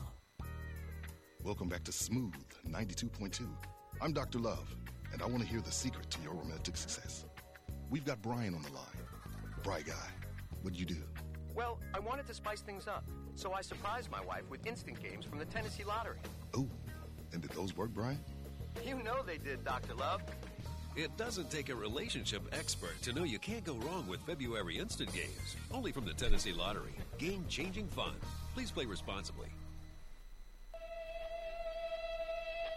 Welcome 1.46 1.70
back 1.70 1.84
to 1.84 1.92
Smooth 1.92 2.34
92.2. 2.68 3.48
I'm 4.02 4.14
Dr. 4.14 4.40
Love, 4.40 4.76
and 5.14 5.22
I 5.22 5.28
want 5.28 5.44
to 5.44 5.48
hear 5.48 5.62
the 5.62 5.72
secret 5.72 6.10
to 6.10 6.22
your 6.24 6.34
romantic 6.34 6.76
success. 6.76 7.26
We've 7.88 8.04
got 8.04 8.20
Brian 8.24 8.56
on 8.56 8.64
the 8.64 8.72
line. 8.72 8.84
Bright 9.62 9.86
guy. 9.86 10.08
What'd 10.64 10.80
you 10.80 10.88
do? 10.88 11.04
Well, 11.54 11.80
I 11.94 12.00
wanted 12.00 12.26
to 12.30 12.34
spice 12.34 12.62
things 12.62 12.88
up, 12.88 13.06
so 13.36 13.54
I 13.54 13.62
surprised 13.62 14.10
my 14.10 14.22
wife 14.22 14.50
with 14.50 14.66
instant 14.66 15.00
games 15.04 15.24
from 15.24 15.38
the 15.38 15.46
Tennessee 15.46 15.84
Lottery. 15.84 16.18
Oh, 16.56 16.68
and 17.32 17.44
did 17.44 17.52
those 17.52 17.78
work, 17.78 17.92
Brian? 17.94 18.20
You 18.84 18.96
know 19.04 19.22
they 19.22 19.38
did, 19.38 19.64
Dr. 19.64 19.94
Love. 19.94 20.24
It 20.96 21.16
doesn't 21.16 21.52
take 21.52 21.70
a 21.70 21.76
relationship 21.76 22.42
expert 22.54 23.00
to 23.04 23.14
know 23.14 23.24
you 23.24 23.38
can't 23.38 23.64
go 23.64 23.76
wrong 23.76 24.08
with 24.08 24.20
February 24.22 24.80
instant 24.80 25.14
games. 25.14 25.58
Only 25.72 25.92
from 25.92 26.06
the 26.06 26.14
Tennessee 26.16 26.54
Lottery. 26.54 26.96
Game 27.20 27.46
changing 27.48 27.88
fun. 27.90 28.16
Please 28.56 28.72
play 28.72 28.86
responsibly. 28.86 29.50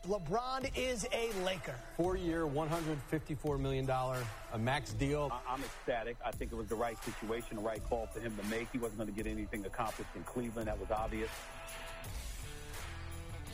LeBron 0.09 0.71
is 0.75 1.07
a 1.13 1.31
Laker. 1.45 1.75
Four-year, 1.99 2.47
$154 2.47 3.61
million, 3.61 3.89
a 3.91 4.59
max 4.59 4.95
deal. 4.95 5.29
I- 5.31 5.53
I'm 5.53 5.61
ecstatic. 5.63 6.17
I 6.25 6.31
think 6.31 6.51
it 6.51 6.55
was 6.55 6.67
the 6.67 6.77
right 6.77 6.97
situation, 7.05 7.57
the 7.57 7.63
right 7.63 7.83
call 7.91 8.07
for 8.07 8.21
him 8.21 8.35
to 8.41 8.47
make. 8.49 8.69
He 8.73 8.79
wasn't 8.79 8.99
going 9.01 9.11
to 9.11 9.15
get 9.15 9.31
anything 9.31 9.67
accomplished 9.67 10.09
in 10.17 10.23
Cleveland. 10.23 10.67
That 10.69 10.81
was 10.81 10.91
obvious. 10.91 11.29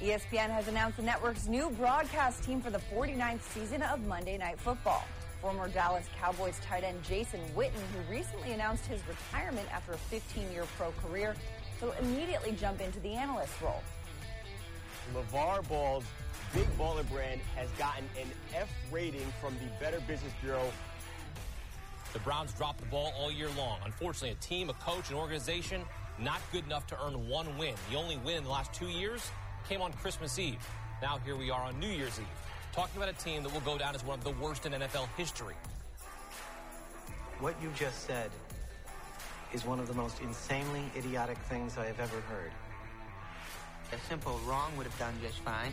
ESPN 0.01 0.51
has 0.51 0.69
announced 0.69 0.97
the 0.97 1.03
network's 1.03 1.49
new 1.49 1.71
broadcast 1.71 2.45
team 2.45 2.61
for 2.61 2.71
the 2.71 2.81
49th 2.95 3.43
season 3.53 3.83
of 3.83 4.07
Monday 4.07 4.39
Night 4.39 4.61
Football. 4.61 5.05
Former 5.43 5.69
Dallas 5.69 6.07
Cowboys 6.21 6.61
tight 6.65 6.85
end 6.85 7.03
Jason 7.03 7.41
Witten, 7.57 7.73
who 7.93 8.13
recently 8.13 8.53
announced 8.53 8.87
his 8.87 9.01
retirement 9.09 9.67
after 9.73 9.93
a 9.93 9.99
15 9.99 10.53
year 10.53 10.67
pro 10.79 10.93
career, 10.93 11.35
will 11.83 11.93
immediately 12.01 12.53
jump 12.53 12.81
into 12.81 13.01
the 13.01 13.11
analyst 13.15 13.61
role. 13.61 13.83
LeVar 15.15 15.67
Ball's 15.69 16.05
Big 16.55 16.79
Baller 16.79 17.09
brand 17.11 17.41
has 17.57 17.69
gotten 17.73 18.05
an 18.17 18.29
F 18.55 18.69
rating 18.93 19.27
from 19.41 19.55
the 19.55 19.67
Better 19.81 19.99
Business 20.07 20.33
Bureau. 20.41 20.71
The 22.13 22.21
Browns 22.21 22.53
dropped 22.53 22.79
the 22.79 22.87
ball 22.87 23.13
all 23.19 23.33
year 23.33 23.49
long. 23.59 23.81
Unfortunately, 23.85 24.31
a 24.31 24.35
team, 24.37 24.71
a 24.71 24.75
coach, 24.75 25.11
an 25.11 25.17
organization 25.17 25.83
not 26.21 26.41
good 26.53 26.65
enough 26.65 26.87
to 26.87 27.05
earn 27.05 27.29
one 27.29 27.59
win. 27.59 27.75
The 27.91 27.97
only 27.97 28.19
win 28.19 28.37
in 28.37 28.45
the 28.45 28.51
last 28.51 28.73
two 28.73 28.87
years 28.87 29.33
came 29.69 29.83
on 29.83 29.93
Christmas 29.95 30.39
Eve. 30.39 30.65
Now 31.03 31.19
here 31.25 31.35
we 31.35 31.51
are 31.51 31.61
on 31.61 31.81
New 31.81 31.89
Year's 31.89 32.21
Eve, 32.21 32.27
talking 32.73 33.03
about 33.03 33.09
a 33.09 33.19
team 33.25 33.43
that 33.43 33.53
will 33.53 33.61
go 33.63 33.77
down 33.77 33.97
as 33.97 34.05
one 34.05 34.19
of 34.21 34.25
the 34.25 34.31
worst 34.31 34.65
in 34.65 34.73
NFL 34.73 35.09
history. 35.17 35.55
What 37.41 37.57
you 37.61 37.73
just 37.75 38.05
said 38.07 38.31
is 39.53 39.65
one 39.65 39.81
of 39.81 39.89
the 39.89 39.95
most 39.95 40.21
insanely 40.21 40.85
idiotic 40.97 41.39
things 41.49 41.77
I 41.77 41.87
have 41.87 41.99
ever 41.99 42.21
heard. 42.21 42.53
A 43.93 43.99
simple 44.09 44.39
wrong 44.47 44.71
would 44.77 44.87
have 44.87 44.99
done 45.01 45.15
just 45.21 45.41
fine. 45.41 45.73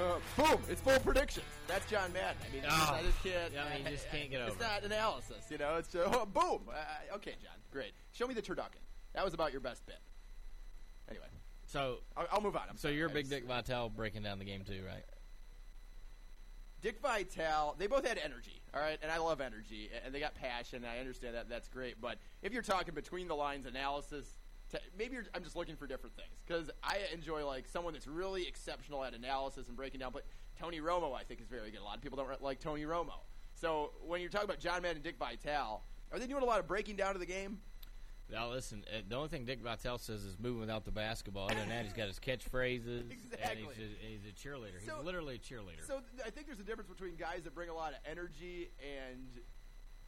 Uh, 0.00 0.18
boom! 0.36 0.58
It's 0.68 0.80
full 0.80 0.98
predictions. 1.00 1.44
That's 1.66 1.88
John 1.90 2.12
Madden. 2.12 2.36
I 2.48 2.54
mean, 2.54 2.62
Oh. 2.68 2.92
I 2.98 3.02
just 3.02 3.22
can't. 3.22 3.52
Yeah, 3.52 3.64
I 3.64 3.74
mean, 3.76 3.84
you 3.84 3.90
just 3.92 4.10
can't 4.10 4.30
get 4.30 4.40
over 4.40 4.48
it. 4.50 4.52
It's 4.52 4.60
not 4.62 4.82
analysis, 4.84 5.44
you 5.50 5.58
know. 5.58 5.76
It's 5.76 5.88
just, 5.92 6.08
oh, 6.14 6.24
boom. 6.32 6.62
Uh, 6.70 7.14
okay, 7.16 7.32
John, 7.42 7.52
great. 7.72 7.92
Show 8.12 8.26
me 8.26 8.34
the 8.34 8.42
turducken. 8.42 8.80
That 9.14 9.24
was 9.24 9.34
about 9.34 9.52
your 9.52 9.60
best 9.60 9.84
bit. 9.86 9.98
Anyway, 11.08 11.26
So 11.66 11.98
I'll, 12.16 12.26
I'll 12.32 12.40
move 12.40 12.56
on. 12.56 12.62
I'm 12.70 12.76
So 12.76 12.82
sorry, 12.88 12.96
you're. 12.96 13.08
Big 13.08 13.28
Dick 13.28 13.44
Vitale 13.46 13.88
breaking 13.90 14.22
down 14.22 14.38
the 14.38 14.44
game 14.44 14.62
too, 14.64 14.82
right? 14.86 15.04
Dick 16.82 16.98
Vitale, 17.02 17.74
they 17.78 17.86
both 17.86 18.06
had 18.06 18.16
energy, 18.16 18.62
all 18.72 18.80
right, 18.80 18.98
and 19.02 19.12
I 19.12 19.18
love 19.18 19.42
energy, 19.42 19.90
and 20.02 20.14
they 20.14 20.20
got 20.20 20.34
passion. 20.34 20.76
And 20.82 20.86
I 20.86 20.98
understand 20.98 21.34
that 21.34 21.46
that's 21.50 21.68
great, 21.68 22.00
but 22.00 22.16
if 22.40 22.54
you're 22.54 22.62
talking 22.62 22.94
between 22.94 23.28
the 23.28 23.34
lines 23.34 23.66
analysis, 23.66 24.26
maybe 24.98 25.14
you're, 25.14 25.24
I'm 25.34 25.42
just 25.42 25.56
looking 25.56 25.76
for 25.76 25.86
different 25.86 26.16
things 26.16 26.28
because 26.46 26.70
I 26.82 26.98
enjoy 27.12 27.46
like 27.46 27.66
someone 27.68 27.92
that's 27.92 28.06
really 28.06 28.46
exceptional 28.46 29.02
at 29.04 29.14
analysis 29.14 29.68
and 29.68 29.76
breaking 29.76 30.00
down. 30.00 30.12
But 30.12 30.24
Tony 30.58 30.80
Romo, 30.80 31.14
I 31.14 31.22
think, 31.24 31.40
is 31.40 31.46
very 31.48 31.70
good. 31.70 31.80
A 31.80 31.84
lot 31.84 31.96
of 31.96 32.02
people 32.02 32.16
don't 32.16 32.42
like 32.42 32.60
Tony 32.60 32.82
Romo. 32.82 33.20
So 33.54 33.92
when 34.06 34.20
you're 34.20 34.30
talking 34.30 34.46
about 34.46 34.60
John 34.60 34.82
Madden 34.82 34.96
and 34.96 35.04
Dick 35.04 35.16
Vitale, 35.18 35.82
are 36.12 36.18
they 36.18 36.26
doing 36.26 36.42
a 36.42 36.46
lot 36.46 36.60
of 36.60 36.66
breaking 36.66 36.96
down 36.96 37.14
of 37.14 37.20
the 37.20 37.26
game? 37.26 37.58
Now 38.30 38.48
listen, 38.50 38.84
uh, 38.94 39.00
the 39.08 39.16
only 39.16 39.28
thing 39.28 39.44
Dick 39.44 39.60
Vitale 39.60 39.98
says 39.98 40.24
is 40.24 40.36
moving 40.38 40.60
without 40.60 40.84
the 40.84 40.92
basketball. 40.92 41.46
Other 41.46 41.56
than 41.56 41.68
that, 41.70 41.84
he's 41.84 41.92
got 41.92 42.06
his 42.06 42.18
catchphrases. 42.24 43.00
And 43.00 43.12
Exactly. 43.12 43.66
he's, 43.74 43.84
a, 43.84 44.06
he's 44.06 44.20
a 44.24 44.32
cheerleader. 44.48 44.84
So- 44.86 44.96
he's 44.96 45.04
literally 45.04 45.34
a 45.34 45.38
cheerleader. 45.38 45.84
So 45.84 45.94
th- 45.94 46.22
I 46.24 46.30
think 46.30 46.46
there's 46.46 46.60
a 46.60 46.64
difference 46.64 46.88
between 46.88 47.16
guys 47.16 47.42
that 47.44 47.54
bring 47.54 47.68
a 47.70 47.74
lot 47.74 47.90
of 47.92 47.98
energy 48.08 48.70
and 48.80 49.26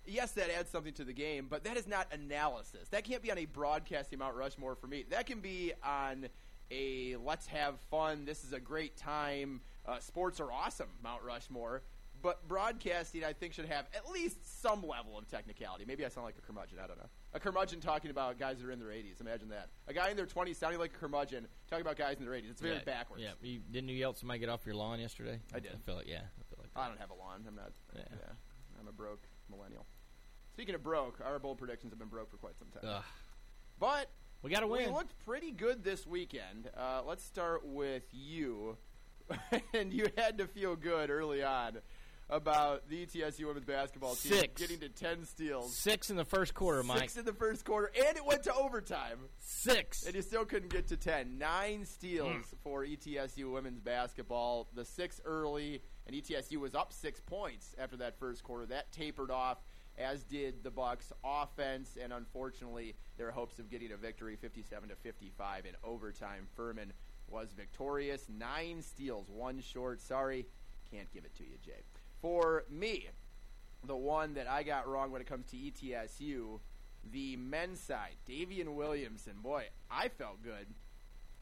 yes, 0.07 0.33
that 0.33 0.51
adds 0.51 0.71
something 0.71 0.93
to 0.95 1.05
the 1.05 1.13
game, 1.13 1.47
but 1.49 1.65
that 1.65 1.77
is 1.77 1.87
not 1.87 2.07
analysis. 2.13 2.89
That 2.91 3.05
can't 3.05 3.23
be 3.23 3.31
on 3.31 3.39
a 3.39 3.45
broadcasting 3.45 4.19
Mount 4.19 4.37
Rushmore 4.37 4.75
for 4.75 4.87
me. 4.87 5.05
That 5.11 5.27
can 5.27 5.41
be 5.41 5.73
on 5.85 6.29
a 6.71 7.17
let's 7.17 7.47
have 7.49 7.79
fun. 7.91 8.25
This 8.25 8.45
is 8.45 8.53
a 8.53 8.61
great 8.61 8.97
time. 8.97 9.61
Uh, 9.87 9.99
sports 9.99 10.41
are 10.41 10.51
awesome, 10.51 10.89
Mount 11.03 11.23
Rushmore. 11.23 11.83
But 12.23 12.47
broadcasting, 12.47 13.25
I 13.25 13.33
think, 13.33 13.53
should 13.53 13.65
have 13.65 13.87
at 13.97 14.09
least 14.09 14.63
some 14.63 14.87
level 14.87 15.19
of 15.19 15.27
technicality. 15.27 15.85
Maybe 15.85 16.05
I 16.05 16.09
sound 16.09 16.25
like 16.25 16.37
a 16.39 16.41
curmudgeon. 16.41 16.79
I 16.79 16.87
don't 16.87 16.97
know. 16.97 17.09
A 17.35 17.41
curmudgeon 17.41 17.81
talking 17.81 18.13
about 18.13 18.39
guys 18.39 18.59
that 18.59 18.67
are 18.67 18.71
in 18.71 18.79
their 18.79 18.91
80s. 18.91 19.21
Imagine 19.21 19.49
that. 19.49 19.71
A 19.89 19.93
guy 19.93 20.09
in 20.09 20.17
their 20.17 20.27
20s 20.27 20.55
sounding 20.55 20.79
like 20.79 20.93
a 20.95 20.99
curmudgeon 20.99 21.49
talking 21.69 21.85
about 21.85 21.97
guys 21.97 22.19
in 22.21 22.25
their 22.25 22.35
80s. 22.35 22.51
It's 22.51 22.61
very 22.61 22.77
yeah, 22.77 22.85
backwards. 22.85 23.25
Yeah, 23.25 23.33
you, 23.43 23.59
didn't 23.73 23.89
you 23.89 23.97
yell 23.97 24.15
somebody 24.15 24.39
get 24.39 24.51
off 24.51 24.65
your 24.65 24.77
lawn 24.77 25.01
yesterday? 25.01 25.41
I 25.53 25.59
did. 25.59 25.73
I 25.73 25.79
feel 25.85 25.97
like 25.97 26.07
yeah. 26.07 26.19
I 26.19 26.43
feel 26.49 26.59
like 26.61 26.71
I 26.77 26.87
don't 26.87 27.01
have 27.01 27.11
a 27.11 27.15
lawn. 27.15 27.43
I'm 27.47 27.57
not. 27.57 27.73
Yeah. 27.93 28.03
Yeah. 28.09 28.33
I'm 28.81 28.87
a 28.87 28.93
broke 28.93 29.27
millennial. 29.51 29.87
Speaking 30.53 30.75
of 30.75 30.83
broke, 30.83 31.21
our 31.25 31.39
bold 31.39 31.59
predictions 31.59 31.93
have 31.93 31.99
been 31.99 32.09
broke 32.09 32.31
for 32.31 32.37
quite 32.37 32.59
some 32.59 32.69
time. 32.69 32.83
Ugh. 32.97 33.05
But 33.79 34.11
We 34.43 34.51
gotta 34.51 34.67
win. 34.67 34.87
We 34.89 34.93
looked 34.95 35.19
pretty 35.25 35.51
good 35.53 35.83
this 35.83 36.07
weekend. 36.07 36.71
Uh, 36.77 37.03
let's 37.07 37.25
start 37.25 37.65
with 37.67 38.05
you, 38.13 38.77
and 39.75 39.93
you 39.93 40.07
had 40.17 40.39
to 40.39 40.47
feel 40.47 40.77
good 40.77 41.11
early 41.11 41.43
on 41.43 41.79
about 42.31 42.89
the 42.89 43.05
ETSU 43.05 43.47
women's 43.47 43.67
basketball 43.67 44.15
team 44.15 44.33
Six. 44.33 44.61
getting 44.61 44.79
to 44.81 44.89
ten 44.89 45.25
steals. 45.25 45.75
Six 45.77 46.09
in 46.11 46.17
the 46.17 46.25
first 46.25 46.55
quarter, 46.55 46.83
Mike. 46.83 47.01
Six 47.01 47.17
in 47.19 47.25
the 47.25 47.33
first 47.35 47.65
quarter, 47.65 47.91
and 47.95 48.17
it 48.17 48.25
went 48.25 48.43
to 48.45 48.55
overtime. 48.55 49.19
Six. 49.39 50.07
And 50.07 50.15
you 50.15 50.23
still 50.23 50.45
couldn't 50.45 50.73
get 50.73 50.89
to 50.89 50.97
10. 50.97 51.39
Nine 51.39 51.85
steals 51.85 52.33
Mm. 52.33 52.45
for 52.63 52.85
ETSU 52.87 53.51
women's 53.53 53.81
basketball. 53.81 54.69
The 54.75 54.85
six 54.85 55.21
early, 55.25 55.83
and 56.07 56.17
ETSU 56.17 56.57
was 56.57 56.75
up 56.75 56.93
six 56.93 57.21
points 57.21 57.75
after 57.79 57.97
that 57.99 58.19
first 58.19 58.43
quarter. 58.43 58.67
That 58.67 58.91
tapered 58.93 59.31
off, 59.31 59.59
as 59.99 60.25
did 60.25 60.63
the 60.63 60.71
Bucks' 60.71 61.13
offense, 61.25 61.97
and 62.03 62.13
unfortunately, 62.13 62.95
their 63.17 63.31
hopes 63.31 63.59
of 63.59 63.71
getting 63.71 63.93
a 63.93 63.97
victory 63.97 64.37
57 64.37 64.89
to 64.89 64.97
55 64.97 65.67
in 65.67 65.73
overtime. 65.85 66.47
Furman 66.57 66.93
was 67.29 67.53
victorious. 67.53 68.27
Nine 68.29 68.83
steals, 68.83 69.29
one 69.29 69.61
short. 69.61 70.01
Sorry, 70.01 70.47
can't 70.91 71.13
give 71.13 71.25
it 71.25 71.35
to 71.37 71.45
you, 71.45 71.57
Jay. 71.65 71.83
For 72.21 72.65
me, 72.71 73.09
the 73.85 73.97
one 73.97 74.35
that 74.35 74.49
I 74.49 74.63
got 74.63 74.89
wrong 74.89 75.11
when 75.11 75.21
it 75.21 75.27
comes 75.27 75.47
to 75.51 75.57
ETSU, 75.57 76.61
the 77.11 77.37
men's 77.37 77.81
side, 77.81 78.17
Daivien 78.29 78.75
Williamson. 78.75 79.35
Boy, 79.43 79.67
I 79.91 80.09
felt 80.09 80.43
good 80.43 80.67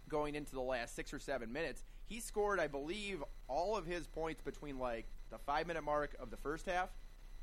going 0.08 0.34
into 0.34 0.52
the 0.52 0.60
last 0.60 0.96
six 0.96 1.12
or 1.12 1.18
seven 1.18 1.52
minutes. 1.52 1.84
He 2.10 2.18
scored, 2.18 2.58
I 2.58 2.66
believe, 2.66 3.22
all 3.46 3.76
of 3.76 3.86
his 3.86 4.08
points 4.08 4.42
between 4.42 4.80
like 4.80 5.06
the 5.30 5.38
five 5.38 5.68
minute 5.68 5.84
mark 5.84 6.16
of 6.18 6.28
the 6.32 6.36
first 6.36 6.66
half 6.66 6.88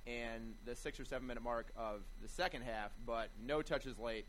and 0.05 0.55
the 0.65 0.75
six 0.75 0.99
or 0.99 1.05
seven 1.05 1.25
minute 1.25 1.41
mark 1.41 1.67
of 1.77 2.01
the 2.21 2.27
second 2.27 2.63
half, 2.63 2.91
but 3.05 3.29
no 3.41 3.61
touches 3.61 3.97
late. 3.97 4.25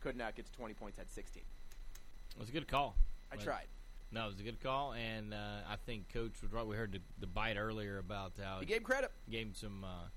Could 0.00 0.16
not 0.16 0.34
get 0.34 0.44
to 0.46 0.52
20 0.52 0.74
points 0.74 0.98
at 0.98 1.08
16. 1.08 1.40
It 1.42 2.38
was 2.38 2.48
a 2.48 2.52
good 2.52 2.66
call. 2.66 2.96
I 3.32 3.36
But- 3.36 3.44
tried. 3.44 3.66
No, 4.12 4.24
it 4.24 4.28
was 4.28 4.40
a 4.40 4.44
good 4.44 4.60
call, 4.62 4.92
and 4.92 5.34
uh, 5.34 5.62
I 5.68 5.74
think 5.84 6.12
Coach 6.12 6.40
was 6.40 6.52
right. 6.52 6.64
We 6.64 6.76
heard 6.76 6.92
the, 6.92 7.00
the 7.18 7.26
bite 7.26 7.56
earlier 7.56 7.98
about 7.98 8.34
how 8.42 8.60
He 8.60 8.66
gave 8.66 8.84
credit. 8.84 9.10
gave 9.28 9.46
him 9.48 9.54
some 9.54 9.84
uh, 9.84 9.88
Moved 9.88 10.04
him 10.04 10.08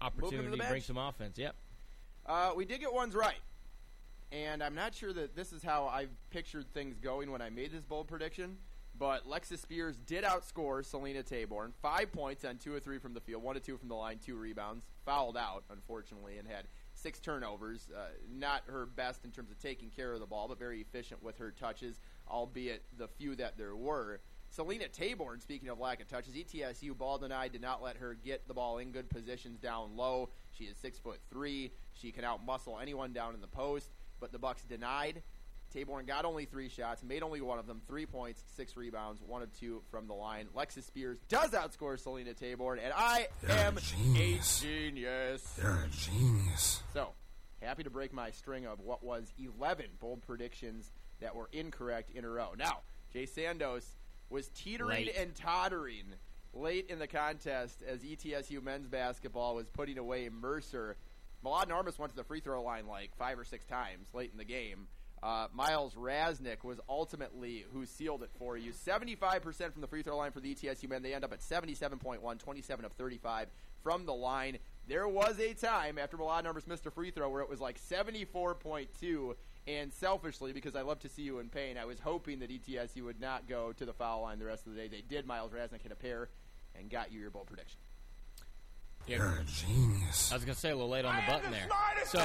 to 0.00 0.04
opportunity 0.04 0.58
to 0.58 0.68
bring 0.68 0.82
some 0.82 0.96
offense. 0.98 1.38
Yep. 1.38 1.54
Uh, 2.26 2.52
we 2.56 2.64
did 2.64 2.80
get 2.80 2.92
ones 2.92 3.14
right. 3.14 3.38
And 4.32 4.62
I'm 4.64 4.74
not 4.74 4.94
sure 4.94 5.12
that 5.12 5.36
this 5.36 5.52
is 5.52 5.62
how 5.62 5.84
I 5.86 6.08
pictured 6.30 6.66
things 6.74 6.98
going 6.98 7.30
when 7.30 7.40
I 7.40 7.50
made 7.50 7.70
this 7.70 7.84
bold 7.84 8.08
prediction. 8.08 8.56
But 8.98 9.28
Lexus 9.28 9.58
Spears 9.58 9.96
did 10.06 10.24
outscore 10.24 10.84
Selena 10.84 11.22
Taborn. 11.22 11.72
Five 11.82 12.12
points 12.12 12.44
on 12.44 12.56
two 12.56 12.72
or 12.72 12.80
three 12.80 12.98
from 12.98 13.12
the 13.12 13.20
field, 13.20 13.42
one 13.42 13.54
to 13.54 13.60
two 13.60 13.76
from 13.76 13.88
the 13.88 13.94
line, 13.94 14.18
two 14.24 14.36
rebounds. 14.36 14.84
Fouled 15.04 15.36
out, 15.36 15.64
unfortunately, 15.70 16.38
and 16.38 16.48
had 16.48 16.66
six 16.94 17.20
turnovers. 17.20 17.88
Uh, 17.94 18.06
not 18.32 18.62
her 18.66 18.86
best 18.86 19.24
in 19.24 19.30
terms 19.30 19.50
of 19.50 19.58
taking 19.58 19.90
care 19.90 20.14
of 20.14 20.20
the 20.20 20.26
ball, 20.26 20.48
but 20.48 20.58
very 20.58 20.80
efficient 20.80 21.22
with 21.22 21.36
her 21.36 21.50
touches, 21.50 22.00
albeit 22.28 22.84
the 22.96 23.08
few 23.08 23.36
that 23.36 23.58
there 23.58 23.76
were. 23.76 24.20
Selena 24.48 24.86
Taborn, 24.86 25.42
speaking 25.42 25.68
of 25.68 25.78
lack 25.78 26.00
of 26.00 26.08
touches, 26.08 26.34
ETSU 26.34 26.96
ball 26.96 27.18
denied 27.18 27.52
did 27.52 27.60
not 27.60 27.82
let 27.82 27.96
her 27.98 28.14
get 28.14 28.48
the 28.48 28.54
ball 28.54 28.78
in 28.78 28.92
good 28.92 29.10
positions 29.10 29.60
down 29.60 29.96
low. 29.96 30.30
She 30.56 30.64
is 30.64 30.76
six 30.78 30.98
foot 30.98 31.20
three. 31.30 31.72
She 31.92 32.12
can 32.12 32.24
outmuscle 32.24 32.80
anyone 32.80 33.12
down 33.12 33.34
in 33.34 33.40
the 33.40 33.46
post, 33.46 33.90
but 34.20 34.32
the 34.32 34.38
Bucks 34.38 34.62
denied. 34.64 35.22
Taborn 35.74 36.06
got 36.06 36.24
only 36.24 36.44
three 36.44 36.68
shots, 36.68 37.02
made 37.02 37.22
only 37.22 37.40
one 37.40 37.58
of 37.58 37.66
them, 37.66 37.80
three 37.86 38.06
points, 38.06 38.42
six 38.56 38.76
rebounds, 38.76 39.20
one 39.26 39.42
of 39.42 39.52
two 39.58 39.82
from 39.90 40.06
the 40.06 40.14
line. 40.14 40.46
Lexus 40.56 40.84
Spears 40.84 41.18
does 41.28 41.50
outscore 41.50 41.98
Selena 41.98 42.32
Taborn, 42.34 42.78
and 42.82 42.92
I 42.96 43.26
You're 43.42 43.50
a 43.50 43.54
am 43.60 43.76
genius. 43.76 44.60
a 44.62 44.64
genius. 44.64 45.58
You're 45.60 45.72
a 45.84 45.88
genius. 45.90 46.82
So, 46.92 47.10
happy 47.60 47.82
to 47.82 47.90
break 47.90 48.12
my 48.12 48.30
string 48.30 48.66
of 48.66 48.80
what 48.80 49.02
was 49.04 49.32
11 49.38 49.86
bold 50.00 50.22
predictions 50.22 50.90
that 51.20 51.34
were 51.34 51.48
incorrect 51.52 52.10
in 52.14 52.24
a 52.24 52.28
row. 52.28 52.52
Now, 52.58 52.80
Jay 53.12 53.24
Sandos 53.26 53.84
was 54.30 54.48
teetering 54.48 55.06
Late. 55.06 55.16
and 55.16 55.34
tottering 55.34 56.04
late 56.54 56.86
in 56.88 56.98
the 56.98 57.06
contest 57.06 57.82
as 57.86 58.00
ETSU 58.00 58.62
men's 58.62 58.86
basketball 58.88 59.54
was 59.54 59.68
putting 59.68 59.98
away 59.98 60.28
Mercer. 60.30 60.96
Mladen 61.44 61.68
Armus 61.70 61.98
went 61.98 62.10
to 62.12 62.16
the 62.16 62.24
free 62.24 62.40
throw 62.40 62.62
line 62.62 62.86
like 62.86 63.14
five 63.16 63.38
or 63.38 63.44
six 63.44 63.64
times 63.66 64.06
late 64.14 64.30
in 64.32 64.38
the 64.38 64.44
game. 64.44 64.88
Uh, 65.22 65.48
Miles 65.52 65.94
Raznick 65.94 66.62
was 66.62 66.78
ultimately 66.88 67.64
who 67.72 67.86
sealed 67.86 68.22
it 68.22 68.30
for 68.38 68.56
you. 68.56 68.72
75% 68.72 69.72
from 69.72 69.80
the 69.80 69.86
free 69.86 70.02
throw 70.02 70.16
line 70.16 70.32
for 70.32 70.40
the 70.40 70.54
ETSU 70.54 70.88
men. 70.88 71.02
They 71.02 71.14
end 71.14 71.24
up 71.24 71.32
at 71.32 71.40
77.1, 71.40 72.38
27 72.38 72.84
of 72.84 72.92
35 72.92 73.48
from 73.82 74.06
the 74.06 74.14
line. 74.14 74.58
There 74.88 75.08
was 75.08 75.40
a 75.40 75.54
time 75.54 75.98
after 75.98 76.16
Mladen 76.16 76.44
Armus 76.44 76.66
missed 76.66 76.86
a 76.86 76.90
free 76.90 77.10
throw 77.10 77.28
where 77.30 77.42
it 77.42 77.48
was 77.48 77.60
like 77.60 77.80
74.2. 77.80 79.34
And 79.68 79.92
selfishly, 79.92 80.52
because 80.52 80.76
I 80.76 80.82
love 80.82 81.00
to 81.00 81.08
see 81.08 81.22
you 81.22 81.40
in 81.40 81.48
pain, 81.48 81.76
I 81.76 81.86
was 81.86 81.98
hoping 81.98 82.38
that 82.38 82.50
ETSU 82.50 83.02
would 83.02 83.20
not 83.20 83.48
go 83.48 83.72
to 83.72 83.84
the 83.84 83.92
foul 83.92 84.22
line 84.22 84.38
the 84.38 84.44
rest 84.44 84.64
of 84.68 84.74
the 84.74 84.80
day. 84.80 84.86
They 84.86 85.00
did. 85.00 85.26
Miles 85.26 85.50
Raznick 85.50 85.82
hit 85.82 85.90
a 85.90 85.96
pair 85.96 86.28
and 86.78 86.88
got 86.88 87.10
you 87.10 87.18
your 87.18 87.30
bold 87.30 87.48
prediction. 87.48 87.78
Yeah. 89.06 89.16
You're 89.18 89.26
a 89.40 89.44
genius. 89.44 90.32
I 90.32 90.34
was 90.36 90.44
gonna 90.44 90.54
say 90.56 90.70
a 90.70 90.74
little 90.74 90.90
late 90.90 91.04
on 91.04 91.14
the 91.16 91.22
button 91.30 91.50
there. 91.52 91.68
So 92.06 92.18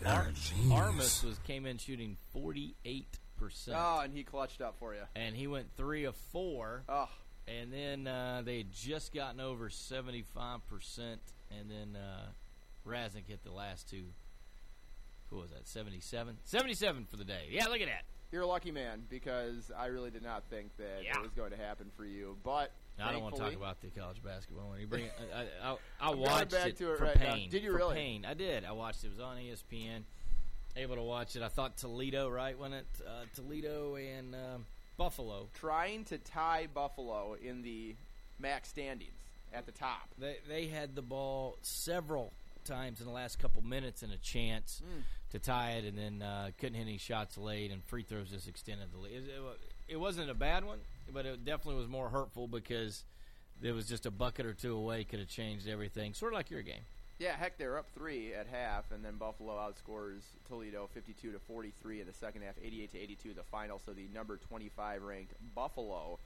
You're 0.00 0.10
Ar- 0.10 0.28
a 0.28 0.32
genius. 0.32 0.72
Armus 0.72 1.24
was 1.24 1.38
came 1.46 1.66
in 1.66 1.76
shooting 1.78 2.16
forty 2.32 2.74
eight 2.84 3.18
percent. 3.38 3.76
Oh, 3.78 4.00
and 4.00 4.12
he 4.14 4.22
clutched 4.24 4.60
up 4.60 4.76
for 4.78 4.94
you. 4.94 5.02
and 5.14 5.34
he 5.36 5.46
went 5.46 5.66
three 5.76 6.04
of 6.04 6.16
four. 6.32 6.82
Oh. 6.88 7.08
and 7.48 7.72
then 7.72 8.06
uh, 8.06 8.42
they 8.44 8.58
had 8.58 8.72
just 8.72 9.12
gotten 9.14 9.40
over 9.40 9.68
seventy 9.70 10.22
five 10.34 10.66
percent, 10.68 11.20
and 11.50 11.70
then 11.70 11.96
uh, 12.00 12.28
Raznik 12.88 13.26
hit 13.28 13.42
the 13.44 13.52
last 13.52 13.88
two. 13.90 14.04
Who 15.30 15.36
was 15.36 15.50
that? 15.50 15.68
77? 15.68 16.38
77 16.42 17.04
for 17.08 17.16
the 17.16 17.22
day. 17.22 17.42
Yeah, 17.52 17.66
look 17.66 17.80
at 17.80 17.86
that. 17.86 18.02
You're 18.32 18.42
a 18.42 18.46
lucky 18.46 18.70
man 18.70 19.02
because 19.08 19.72
I 19.76 19.86
really 19.86 20.10
did 20.10 20.22
not 20.22 20.44
think 20.50 20.76
that 20.76 21.02
Yeah. 21.04 21.16
it 21.18 21.22
was 21.22 21.32
going 21.32 21.50
to 21.50 21.56
happen 21.56 21.90
for 21.96 22.04
you. 22.04 22.36
But 22.44 22.70
I 23.02 23.12
don't 23.12 23.22
want 23.22 23.34
to 23.36 23.40
talk 23.40 23.54
about 23.54 23.80
the 23.80 23.88
college 23.88 24.22
basketball. 24.22 24.70
When 24.70 24.80
you 24.80 24.86
bring 24.88 25.04
it, 25.04 25.12
I, 25.34 25.38
I, 25.40 25.70
I, 25.70 25.72
I 25.72 25.76
I'm 26.00 26.16
going 26.16 26.20
watched 26.30 26.50
back 26.52 26.66
it 26.68 26.76
to 26.78 26.92
it 26.92 26.98
for 26.98 27.04
right 27.04 27.18
now. 27.18 27.34
pain. 27.34 27.50
Did 27.50 27.62
you 27.62 27.72
For 27.72 27.78
really? 27.78 27.94
Pain. 27.96 28.24
I 28.24 28.34
did. 28.34 28.64
I 28.64 28.72
watched 28.72 29.02
it. 29.04 29.08
It 29.08 29.10
was 29.10 29.20
on 29.20 29.36
ESPN. 29.36 30.02
Able 30.76 30.94
to 30.96 31.02
watch 31.02 31.34
it. 31.34 31.42
I 31.42 31.48
thought 31.48 31.76
Toledo, 31.76 32.28
right? 32.28 32.56
When 32.56 32.72
it 32.72 32.86
uh, 33.04 33.24
Toledo 33.34 33.96
and 33.96 34.34
um, 34.36 34.66
Buffalo. 34.96 35.48
trying 35.54 36.04
to 36.04 36.18
tie 36.18 36.68
Buffalo 36.72 37.34
in 37.42 37.62
the 37.62 37.96
MAC 38.38 38.66
standings 38.66 39.10
at 39.52 39.66
the 39.66 39.72
top. 39.72 40.08
They 40.16 40.36
they 40.48 40.66
had 40.68 40.94
the 40.94 41.02
ball 41.02 41.58
several 41.62 42.32
times 42.70 43.00
in 43.00 43.06
the 43.06 43.12
last 43.12 43.38
couple 43.38 43.62
minutes 43.62 44.02
and 44.02 44.12
a 44.12 44.16
chance 44.18 44.80
Mm. 44.84 45.02
to 45.32 45.38
tie 45.38 45.72
it, 45.72 45.84
and 45.84 45.98
then 45.98 46.22
uh, 46.22 46.50
couldn't 46.58 46.74
hit 46.74 46.82
any 46.82 46.98
shots 46.98 47.36
late, 47.36 47.70
and 47.70 47.82
free 47.84 48.02
throws 48.02 48.30
just 48.30 48.48
extended 48.48 48.92
the 48.92 48.98
lead. 48.98 49.12
It, 49.12 49.24
it, 49.28 49.42
it 49.88 49.96
wasn't 49.96 50.30
a 50.30 50.34
bad 50.34 50.64
one, 50.64 50.78
but 51.12 51.26
it 51.26 51.44
definitely 51.44 51.80
was 51.80 51.88
more 51.88 52.08
hurtful 52.08 52.46
because 52.46 53.04
it 53.62 53.72
was 53.72 53.86
just 53.88 54.06
a 54.06 54.10
bucket 54.10 54.46
or 54.46 54.54
two 54.54 54.74
away 54.76 55.04
could 55.04 55.18
have 55.18 55.28
changed 55.28 55.68
everything. 55.68 56.14
Sort 56.14 56.32
of 56.32 56.36
like 56.36 56.50
your 56.50 56.62
game. 56.62 56.82
Yeah, 57.18 57.36
heck, 57.36 57.58
they're 57.58 57.76
up 57.78 57.86
three 57.94 58.32
at 58.32 58.46
half, 58.46 58.90
and 58.92 59.04
then 59.04 59.16
Buffalo 59.16 59.52
outscores 59.58 60.22
Toledo 60.48 60.88
52 60.94 61.32
to 61.32 61.38
43 61.40 62.00
in 62.00 62.06
the 62.06 62.14
second 62.14 62.42
half, 62.42 62.54
88 62.62 62.92
to 62.92 62.98
82 62.98 63.34
the 63.34 63.42
final. 63.42 63.78
So 63.84 63.92
the 63.92 64.08
number 64.14 64.38
25 64.38 65.02
ranked 65.02 65.34
Buffalo 65.54 66.18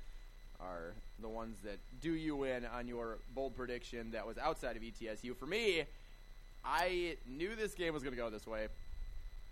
are 0.60 0.92
the 1.20 1.28
ones 1.28 1.56
that 1.64 1.78
do 2.00 2.12
you 2.12 2.44
in 2.44 2.64
on 2.64 2.86
your 2.86 3.18
bold 3.34 3.56
prediction 3.56 4.12
that 4.12 4.24
was 4.24 4.38
outside 4.38 4.76
of 4.76 4.82
ETSU. 4.82 5.36
For 5.36 5.46
me, 5.46 5.82
I 6.64 7.16
knew 7.28 7.54
this 7.54 7.74
game 7.74 7.92
was 7.92 8.02
going 8.02 8.14
to 8.14 8.20
go 8.20 8.30
this 8.30 8.46
way. 8.46 8.68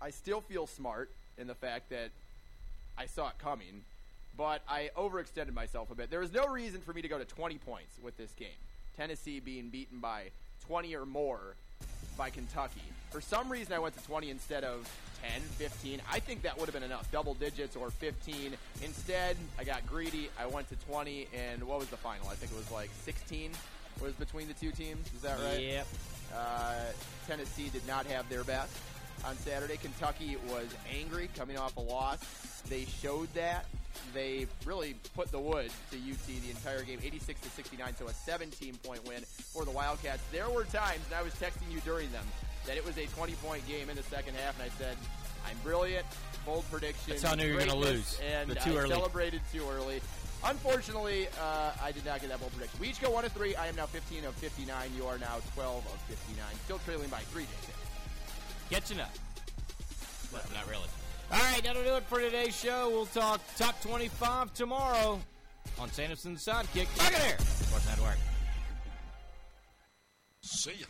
I 0.00 0.10
still 0.10 0.40
feel 0.40 0.66
smart 0.66 1.10
in 1.38 1.46
the 1.46 1.54
fact 1.54 1.90
that 1.90 2.10
I 2.98 3.06
saw 3.06 3.28
it 3.28 3.38
coming, 3.38 3.82
but 4.36 4.62
I 4.68 4.90
overextended 4.96 5.54
myself 5.54 5.90
a 5.90 5.94
bit. 5.94 6.10
There 6.10 6.20
was 6.20 6.32
no 6.32 6.46
reason 6.46 6.80
for 6.80 6.92
me 6.92 7.02
to 7.02 7.08
go 7.08 7.18
to 7.18 7.24
20 7.24 7.58
points 7.58 7.98
with 8.02 8.16
this 8.16 8.32
game. 8.32 8.48
Tennessee 8.96 9.40
being 9.40 9.68
beaten 9.68 9.98
by 9.98 10.30
20 10.66 10.94
or 10.96 11.06
more 11.06 11.54
by 12.16 12.30
Kentucky. 12.30 12.82
For 13.10 13.20
some 13.20 13.50
reason, 13.50 13.72
I 13.72 13.78
went 13.78 13.96
to 13.96 14.04
20 14.04 14.30
instead 14.30 14.64
of 14.64 14.90
10, 15.22 15.42
15. 15.42 16.00
I 16.10 16.18
think 16.18 16.42
that 16.42 16.58
would 16.58 16.66
have 16.66 16.74
been 16.74 16.82
enough, 16.82 17.10
double 17.12 17.34
digits 17.34 17.76
or 17.76 17.90
15. 17.90 18.54
Instead, 18.82 19.36
I 19.58 19.64
got 19.64 19.86
greedy. 19.86 20.28
I 20.38 20.46
went 20.46 20.68
to 20.70 20.76
20, 20.86 21.28
and 21.34 21.62
what 21.64 21.78
was 21.78 21.88
the 21.88 21.96
final? 21.96 22.28
I 22.28 22.34
think 22.34 22.52
it 22.52 22.56
was 22.58 22.70
like 22.70 22.90
16 23.04 23.50
was 24.00 24.12
between 24.14 24.48
the 24.48 24.54
two 24.54 24.72
teams. 24.72 25.06
Is 25.14 25.22
that 25.22 25.38
right? 25.40 25.60
Yep. 25.60 25.86
Uh, 26.34 26.74
Tennessee 27.26 27.68
did 27.72 27.86
not 27.86 28.06
have 28.06 28.28
their 28.28 28.44
best 28.44 28.72
on 29.24 29.36
Saturday. 29.36 29.76
Kentucky 29.76 30.36
was 30.50 30.66
angry 30.98 31.28
coming 31.36 31.56
off 31.58 31.76
a 31.76 31.80
loss. 31.80 32.20
They 32.68 32.84
showed 32.84 33.32
that. 33.34 33.66
They 34.14 34.46
really 34.64 34.96
put 35.14 35.30
the 35.30 35.38
wood 35.38 35.70
to 35.90 35.96
UT 35.96 36.26
the 36.26 36.50
entire 36.50 36.82
game, 36.82 36.98
86 37.02 37.40
to 37.42 37.50
69, 37.50 37.94
so 37.98 38.08
a 38.08 38.12
17 38.12 38.74
point 38.82 39.06
win 39.06 39.22
for 39.52 39.64
the 39.64 39.70
Wildcats. 39.70 40.22
There 40.32 40.48
were 40.48 40.64
times, 40.64 41.00
and 41.06 41.14
I 41.14 41.22
was 41.22 41.34
texting 41.34 41.70
you 41.70 41.80
during 41.80 42.10
them, 42.10 42.24
that 42.66 42.76
it 42.76 42.84
was 42.84 42.96
a 42.96 43.06
20 43.06 43.34
point 43.34 43.66
game 43.68 43.90
in 43.90 43.96
the 43.96 44.02
second 44.04 44.34
half, 44.36 44.58
and 44.60 44.70
I 44.70 44.74
said, 44.78 44.96
I'm 45.46 45.56
brilliant, 45.62 46.06
bold 46.46 46.64
prediction. 46.70 47.10
That's 47.10 47.22
how 47.22 47.32
I 47.32 47.34
knew 47.34 47.46
you 47.46 47.54
were 47.54 47.60
gonna 47.60 47.74
lose. 47.74 48.18
And 48.32 48.50
too 48.60 48.78
I 48.78 48.82
early. 48.82 48.94
celebrated 48.94 49.40
too 49.52 49.64
early. 49.70 50.00
Unfortunately, 50.44 51.28
uh, 51.40 51.70
I 51.80 51.92
did 51.92 52.04
not 52.04 52.20
get 52.20 52.30
that 52.30 52.40
bold 52.40 52.52
prediction. 52.52 52.80
We 52.80 52.88
each 52.88 53.00
go 53.00 53.10
1 53.10 53.24
to 53.24 53.30
3. 53.30 53.54
I 53.54 53.68
am 53.68 53.76
now 53.76 53.86
15 53.86 54.24
of 54.24 54.34
59. 54.34 54.90
You 54.96 55.06
are 55.06 55.18
now 55.18 55.36
12 55.54 55.86
of 55.86 56.00
59. 56.08 56.44
Still 56.64 56.78
trailing 56.84 57.08
by 57.08 57.20
3 57.20 57.42
days. 57.42 57.50
Catching 58.70 59.00
up. 59.00 59.10
Well, 60.32 60.42
not 60.54 60.68
really. 60.68 60.88
All 61.30 61.38
right, 61.38 61.62
that'll 61.62 61.84
do 61.84 61.94
it 61.94 62.04
for 62.04 62.20
today's 62.20 62.56
show. 62.56 62.90
We'll 62.90 63.06
talk 63.06 63.40
top 63.56 63.80
25 63.82 64.52
tomorrow 64.54 65.20
on 65.78 65.90
Sanderson's 65.90 66.44
Sidekick. 66.44 66.88
Look 66.96 67.12
at 67.12 67.22
here. 67.22 67.38
Sports 67.38 67.86
Network. 67.86 68.18
See 70.42 70.72
ya. 70.80 70.86